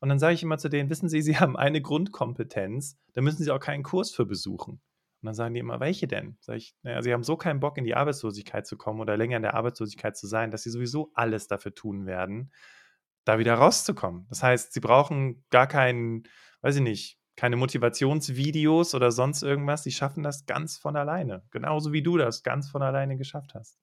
Und 0.00 0.10
dann 0.10 0.18
sage 0.18 0.34
ich 0.34 0.42
immer 0.42 0.58
zu 0.58 0.68
denen, 0.68 0.90
wissen 0.90 1.08
Sie, 1.08 1.22
Sie 1.22 1.38
haben 1.38 1.56
eine 1.56 1.80
Grundkompetenz, 1.80 2.98
da 3.14 3.22
müssen 3.22 3.42
Sie 3.42 3.50
auch 3.50 3.60
keinen 3.60 3.82
Kurs 3.82 4.10
für 4.10 4.26
besuchen. 4.26 4.80
Und 5.24 5.28
dann 5.28 5.34
sagen 5.34 5.54
die 5.54 5.60
immer, 5.60 5.80
welche 5.80 6.06
denn? 6.06 6.36
Sag 6.40 6.56
ich, 6.56 6.76
naja, 6.82 7.00
sie 7.00 7.14
haben 7.14 7.22
so 7.22 7.38
keinen 7.38 7.58
Bock, 7.58 7.78
in 7.78 7.84
die 7.84 7.94
Arbeitslosigkeit 7.94 8.66
zu 8.66 8.76
kommen 8.76 9.00
oder 9.00 9.16
länger 9.16 9.38
in 9.38 9.42
der 9.42 9.54
Arbeitslosigkeit 9.54 10.18
zu 10.18 10.26
sein, 10.26 10.50
dass 10.50 10.64
sie 10.64 10.70
sowieso 10.70 11.12
alles 11.14 11.48
dafür 11.48 11.74
tun 11.74 12.04
werden, 12.04 12.52
da 13.24 13.38
wieder 13.38 13.54
rauszukommen. 13.54 14.26
Das 14.28 14.42
heißt, 14.42 14.74
sie 14.74 14.80
brauchen 14.80 15.42
gar 15.48 15.66
keinen, 15.66 16.24
weiß 16.60 16.76
ich 16.76 16.82
nicht, 16.82 17.18
keine 17.36 17.56
Motivationsvideos 17.56 18.94
oder 18.94 19.10
sonst 19.10 19.42
irgendwas. 19.42 19.82
Sie 19.82 19.92
schaffen 19.92 20.22
das 20.22 20.46
ganz 20.46 20.76
von 20.76 20.96
alleine. 20.96 21.42
Genauso 21.50 21.92
wie 21.92 22.02
du 22.02 22.16
das 22.16 22.42
ganz 22.42 22.68
von 22.68 22.82
alleine 22.82 23.16
geschafft 23.16 23.54
hast. 23.54 23.78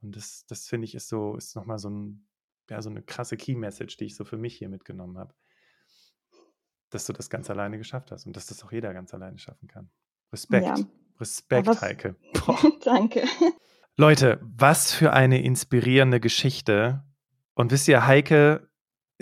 Und 0.00 0.16
das, 0.16 0.46
das 0.46 0.68
finde 0.68 0.86
ich, 0.86 0.94
ist 0.94 1.08
so, 1.08 1.36
ist 1.36 1.54
nochmal 1.54 1.78
so 1.78 1.90
ein, 1.90 2.26
ja, 2.70 2.80
so 2.80 2.90
eine 2.90 3.02
krasse 3.02 3.36
Key-Message, 3.36 3.96
die 3.98 4.06
ich 4.06 4.16
so 4.16 4.24
für 4.24 4.38
mich 4.38 4.56
hier 4.56 4.68
mitgenommen 4.68 5.18
habe. 5.18 5.34
Dass 6.90 7.06
du 7.06 7.12
das 7.12 7.30
ganz 7.30 7.50
alleine 7.50 7.78
geschafft 7.78 8.10
hast 8.10 8.26
und 8.26 8.36
dass 8.36 8.46
das 8.46 8.64
auch 8.64 8.72
jeder 8.72 8.92
ganz 8.94 9.14
alleine 9.14 9.38
schaffen 9.38 9.68
kann. 9.68 9.90
Respekt. 10.32 10.66
Ja. 10.66 10.76
Respekt, 11.20 11.66
was, 11.66 11.82
Heike. 11.82 12.16
Danke. 12.84 13.24
Leute, 13.96 14.40
was 14.42 14.92
für 14.92 15.12
eine 15.12 15.42
inspirierende 15.42 16.18
Geschichte. 16.18 17.04
Und 17.54 17.70
wisst 17.70 17.86
ihr, 17.86 18.06
Heike 18.06 18.68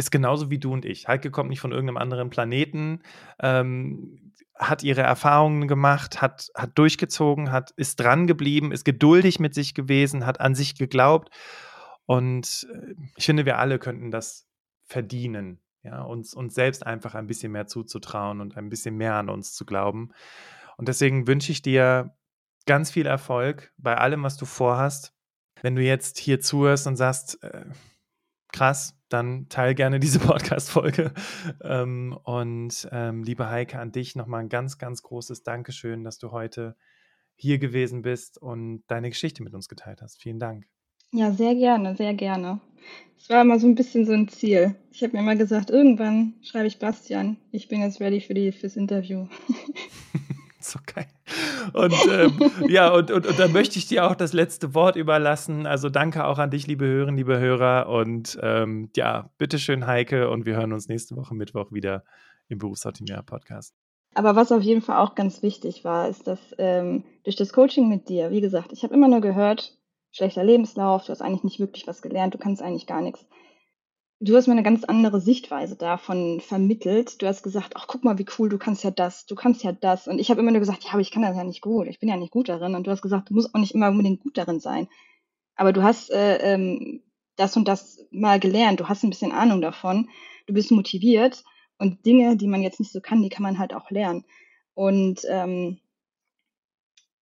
ist 0.00 0.10
genauso 0.10 0.50
wie 0.50 0.58
du 0.58 0.72
und 0.72 0.84
ich. 0.84 1.06
Heike 1.06 1.30
kommt 1.30 1.50
nicht 1.50 1.60
von 1.60 1.72
irgendeinem 1.72 1.98
anderen 1.98 2.30
Planeten, 2.30 3.02
ähm, 3.38 4.32
hat 4.56 4.82
ihre 4.82 5.02
Erfahrungen 5.02 5.68
gemacht, 5.68 6.22
hat, 6.22 6.50
hat 6.54 6.76
durchgezogen, 6.76 7.52
hat, 7.52 7.70
ist 7.76 8.00
dran 8.00 8.26
geblieben, 8.26 8.72
ist 8.72 8.84
geduldig 8.84 9.40
mit 9.40 9.54
sich 9.54 9.74
gewesen, 9.74 10.26
hat 10.26 10.40
an 10.40 10.54
sich 10.54 10.74
geglaubt. 10.74 11.30
Und 12.06 12.66
äh, 12.72 12.94
ich 13.16 13.26
finde, 13.26 13.44
wir 13.44 13.58
alle 13.58 13.78
könnten 13.78 14.10
das 14.10 14.48
verdienen, 14.84 15.60
ja, 15.82 16.02
uns, 16.02 16.34
uns 16.34 16.54
selbst 16.54 16.86
einfach 16.86 17.14
ein 17.14 17.26
bisschen 17.26 17.52
mehr 17.52 17.66
zuzutrauen 17.66 18.40
und 18.40 18.56
ein 18.56 18.70
bisschen 18.70 18.96
mehr 18.96 19.14
an 19.14 19.28
uns 19.28 19.52
zu 19.54 19.66
glauben. 19.66 20.12
Und 20.78 20.88
deswegen 20.88 21.26
wünsche 21.26 21.52
ich 21.52 21.60
dir 21.60 22.16
ganz 22.66 22.90
viel 22.90 23.06
Erfolg 23.06 23.72
bei 23.76 23.96
allem, 23.96 24.22
was 24.22 24.38
du 24.38 24.46
vorhast. 24.46 25.14
Wenn 25.60 25.76
du 25.76 25.82
jetzt 25.82 26.18
hier 26.18 26.40
zuhörst 26.40 26.86
und 26.86 26.96
sagst, 26.96 27.42
äh, 27.42 27.66
krass, 28.50 28.99
dann 29.12 29.48
teil 29.48 29.74
gerne 29.74 30.00
diese 30.00 30.18
Podcast-Folge. 30.20 31.12
Ähm, 31.62 32.18
und 32.24 32.88
ähm, 32.90 33.22
liebe 33.22 33.48
Heike, 33.50 33.78
an 33.78 33.92
dich 33.92 34.16
nochmal 34.16 34.40
ein 34.40 34.48
ganz, 34.48 34.78
ganz 34.78 35.02
großes 35.02 35.42
Dankeschön, 35.42 36.04
dass 36.04 36.18
du 36.18 36.30
heute 36.30 36.76
hier 37.36 37.58
gewesen 37.58 38.02
bist 38.02 38.38
und 38.38 38.82
deine 38.86 39.10
Geschichte 39.10 39.42
mit 39.42 39.54
uns 39.54 39.68
geteilt 39.68 40.02
hast. 40.02 40.20
Vielen 40.20 40.38
Dank. 40.38 40.66
Ja, 41.12 41.32
sehr 41.32 41.54
gerne, 41.54 41.96
sehr 41.96 42.14
gerne. 42.14 42.60
Es 43.18 43.28
war 43.28 43.42
immer 43.42 43.58
so 43.58 43.66
ein 43.66 43.74
bisschen 43.74 44.06
so 44.06 44.12
ein 44.12 44.28
Ziel. 44.28 44.76
Ich 44.92 45.02
habe 45.02 45.14
mir 45.14 45.20
immer 45.20 45.36
gesagt, 45.36 45.70
irgendwann 45.70 46.34
schreibe 46.42 46.68
ich 46.68 46.78
Bastian, 46.78 47.36
ich 47.50 47.68
bin 47.68 47.80
jetzt 47.80 48.00
ready 48.00 48.20
für 48.20 48.34
die, 48.34 48.52
fürs 48.52 48.76
Interview. 48.76 49.26
so 50.70 50.78
geil. 50.86 51.06
Und 51.72 51.94
ähm, 52.10 52.68
ja, 52.68 52.90
und, 52.90 53.10
und, 53.10 53.26
und 53.26 53.38
dann 53.38 53.52
möchte 53.52 53.78
ich 53.78 53.86
dir 53.86 54.08
auch 54.08 54.14
das 54.14 54.32
letzte 54.32 54.74
Wort 54.74 54.96
überlassen. 54.96 55.66
Also 55.66 55.88
danke 55.88 56.24
auch 56.24 56.38
an 56.38 56.50
dich, 56.50 56.66
liebe 56.66 56.84
Hörerinnen, 56.84 57.16
liebe 57.16 57.38
Hörer. 57.38 57.88
Und 57.88 58.38
ähm, 58.42 58.90
ja, 58.96 59.30
bitteschön, 59.38 59.86
Heike. 59.86 60.30
Und 60.30 60.46
wir 60.46 60.56
hören 60.56 60.72
uns 60.72 60.88
nächste 60.88 61.16
Woche 61.16 61.34
Mittwoch 61.34 61.72
wieder 61.72 62.04
im 62.48 62.58
Berufsoptimierer 62.58 63.22
Podcast. 63.22 63.74
Aber 64.14 64.34
was 64.34 64.50
auf 64.50 64.62
jeden 64.62 64.82
Fall 64.82 64.98
auch 64.98 65.14
ganz 65.14 65.42
wichtig 65.42 65.84
war, 65.84 66.08
ist, 66.08 66.26
dass 66.26 66.40
ähm, 66.58 67.04
durch 67.24 67.36
das 67.36 67.52
Coaching 67.52 67.88
mit 67.88 68.08
dir, 68.08 68.30
wie 68.30 68.40
gesagt, 68.40 68.72
ich 68.72 68.82
habe 68.82 68.94
immer 68.94 69.08
nur 69.08 69.20
gehört, 69.20 69.78
schlechter 70.10 70.42
Lebenslauf, 70.42 71.04
du 71.04 71.10
hast 71.10 71.22
eigentlich 71.22 71.44
nicht 71.44 71.60
wirklich 71.60 71.86
was 71.86 72.02
gelernt, 72.02 72.34
du 72.34 72.38
kannst 72.38 72.60
eigentlich 72.62 72.86
gar 72.86 73.00
nichts 73.00 73.24
du 74.20 74.36
hast 74.36 74.46
mir 74.46 74.52
eine 74.52 74.62
ganz 74.62 74.84
andere 74.84 75.20
Sichtweise 75.20 75.76
davon 75.76 76.40
vermittelt. 76.40 77.20
Du 77.22 77.26
hast 77.26 77.42
gesagt, 77.42 77.72
ach 77.74 77.86
guck 77.86 78.04
mal, 78.04 78.18
wie 78.18 78.26
cool, 78.38 78.48
du 78.50 78.58
kannst 78.58 78.84
ja 78.84 78.90
das, 78.90 79.26
du 79.26 79.34
kannst 79.34 79.64
ja 79.64 79.72
das. 79.72 80.06
Und 80.06 80.18
ich 80.18 80.30
habe 80.30 80.40
immer 80.40 80.50
nur 80.50 80.60
gesagt, 80.60 80.84
ja, 80.84 80.90
aber 80.92 81.00
ich 81.00 81.10
kann 81.10 81.22
das 81.22 81.36
ja 81.36 81.44
nicht 81.44 81.62
gut, 81.62 81.88
ich 81.88 81.98
bin 82.00 82.08
ja 82.08 82.16
nicht 82.16 82.30
gut 82.30 82.48
darin. 82.48 82.74
Und 82.74 82.86
du 82.86 82.90
hast 82.90 83.02
gesagt, 83.02 83.30
du 83.30 83.34
musst 83.34 83.54
auch 83.54 83.58
nicht 83.58 83.74
immer 83.74 83.88
unbedingt 83.88 84.20
gut 84.22 84.36
darin 84.36 84.60
sein. 84.60 84.88
Aber 85.56 85.72
du 85.72 85.82
hast 85.82 86.10
äh, 86.10 86.36
ähm, 86.38 87.02
das 87.36 87.56
und 87.56 87.66
das 87.66 88.06
mal 88.10 88.38
gelernt, 88.38 88.80
du 88.80 88.88
hast 88.88 89.02
ein 89.02 89.10
bisschen 89.10 89.32
Ahnung 89.32 89.60
davon, 89.62 90.10
du 90.46 90.52
bist 90.54 90.70
motiviert 90.70 91.42
und 91.78 92.04
Dinge, 92.04 92.36
die 92.36 92.46
man 92.46 92.62
jetzt 92.62 92.80
nicht 92.80 92.92
so 92.92 93.00
kann, 93.00 93.22
die 93.22 93.30
kann 93.30 93.42
man 93.42 93.58
halt 93.58 93.72
auch 93.74 93.90
lernen. 93.90 94.24
Und 94.74 95.22
ähm, 95.28 95.80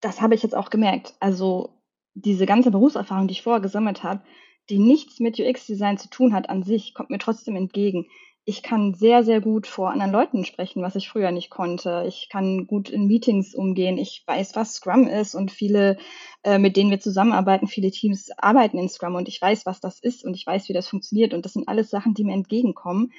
das 0.01 0.21
habe 0.23 0.35
ich 0.35 0.43
jetzt 0.43 0.55
auch 0.55 0.71
gemerkt. 0.71 1.15
Also 1.21 1.83
diese 2.15 2.47
ganze 2.47 2.71
Berufserfahrung, 2.71 3.29
die 3.29 3.33
ich 3.33 3.43
vorher 3.43 3.61
gesammelt 3.61 4.03
habe, 4.03 4.23
die 4.71 4.79
nichts 4.79 5.21
mit 5.21 5.39
UX-Design 5.39 5.99
zu 5.99 6.09
tun 6.09 6.33
hat 6.33 6.49
an 6.49 6.63
sich, 6.63 6.95
kommt 6.95 7.11
mir 7.11 7.19
trotzdem 7.19 7.57
entgegen. 7.57 8.07
Ich 8.45 8.63
kann 8.63 8.95
sehr, 8.95 9.25
sehr 9.25 9.41
gut 9.41 9.67
vor 9.67 9.91
anderen 9.91 10.13
Leuten 10.13 10.45
sprechen, 10.45 10.81
was 10.81 10.95
ich 10.95 11.09
früher 11.09 11.33
nicht 11.33 11.51
konnte. 11.51 12.05
Ich 12.07 12.29
kann 12.31 12.69
gut 12.69 12.89
in 12.89 13.07
Meetings 13.07 13.57
umgehen. 13.57 13.99
Ich 13.99 14.23
weiß, 14.25 14.55
was 14.55 14.75
Scrum 14.75 15.09
ist 15.09 15.35
und 15.35 15.51
viele, 15.51 15.99
äh, 16.45 16.59
mit 16.59 16.77
denen 16.77 16.91
wir 16.91 17.01
zusammenarbeiten, 17.01 17.67
viele 17.67 17.91
Teams 17.91 18.31
arbeiten 18.39 18.79
in 18.79 18.89
Scrum 18.89 19.17
und 19.17 19.27
ich 19.27 19.43
weiß, 19.43 19.67
was 19.67 19.81
das 19.81 19.99
ist 19.99 20.25
und 20.25 20.35
ich 20.35 20.47
weiß, 20.47 20.69
wie 20.69 20.75
das 20.75 20.87
funktioniert. 20.87 21.35
Und 21.35 21.45
das 21.45 21.55
sind 21.55 21.67
alles 21.67 21.91
Sachen, 21.91 22.15
die 22.15 22.23
mir 22.23 22.35
entgegenkommen. 22.35 23.13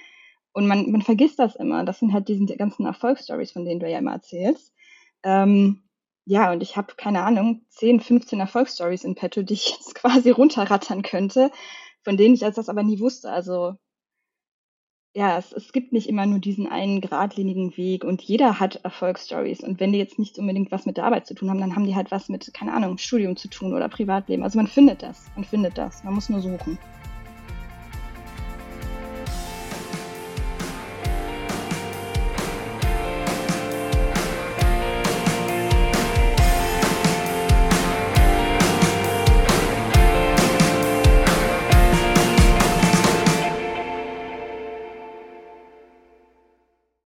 Und 0.53 0.65
man, 0.65 0.89
man 0.91 1.01
vergisst 1.01 1.39
das 1.39 1.57
immer. 1.57 1.83
Das 1.83 1.99
sind 1.99 2.13
halt 2.13 2.29
diese 2.29 2.55
ganzen 2.55 2.85
Erfolgsstories, 2.85 3.51
von 3.51 3.65
denen 3.65 3.81
du 3.81 3.89
ja 3.89 3.99
immer 3.99 4.13
erzählst. 4.13 4.73
Ähm, 5.23 5.83
ja, 6.29 6.51
und 6.51 6.61
ich 6.61 6.75
habe, 6.75 6.93
keine 6.97 7.23
Ahnung, 7.23 7.61
10, 7.69 8.01
15 8.01 8.41
Erfolgsstories 8.41 9.05
in 9.05 9.15
petto, 9.15 9.43
die 9.43 9.53
ich 9.53 9.69
jetzt 9.77 9.95
quasi 9.95 10.29
runterrattern 10.29 11.01
könnte, 11.01 11.51
von 12.03 12.17
denen 12.17 12.35
ich 12.35 12.41
das 12.41 12.69
aber 12.69 12.83
nie 12.83 12.99
wusste. 12.99 13.31
Also 13.31 13.75
ja, 15.15 15.37
es, 15.37 15.53
es 15.53 15.71
gibt 15.71 15.93
nicht 15.93 16.09
immer 16.09 16.25
nur 16.25 16.39
diesen 16.39 16.67
einen 16.67 16.99
geradlinigen 16.99 17.75
Weg 17.77 18.03
und 18.03 18.21
jeder 18.21 18.59
hat 18.59 18.75
Erfolgsstories. 18.83 19.61
Und 19.61 19.79
wenn 19.79 19.93
die 19.93 19.99
jetzt 19.99 20.19
nicht 20.19 20.37
unbedingt 20.37 20.69
was 20.69 20.85
mit 20.85 20.97
der 20.97 21.05
Arbeit 21.05 21.27
zu 21.27 21.33
tun 21.33 21.49
haben, 21.49 21.61
dann 21.61 21.75
haben 21.75 21.85
die 21.85 21.95
halt 21.95 22.11
was 22.11 22.27
mit, 22.27 22.53
keine 22.53 22.73
Ahnung, 22.73 22.97
Studium 22.97 23.37
zu 23.37 23.47
tun 23.47 23.73
oder 23.73 23.87
Privatleben. 23.87 24.43
Also 24.43 24.59
man 24.59 24.67
findet 24.67 25.01
das, 25.01 25.31
man 25.35 25.45
findet 25.45 25.77
das, 25.77 26.03
man 26.03 26.13
muss 26.13 26.29
nur 26.29 26.41
suchen. 26.41 26.77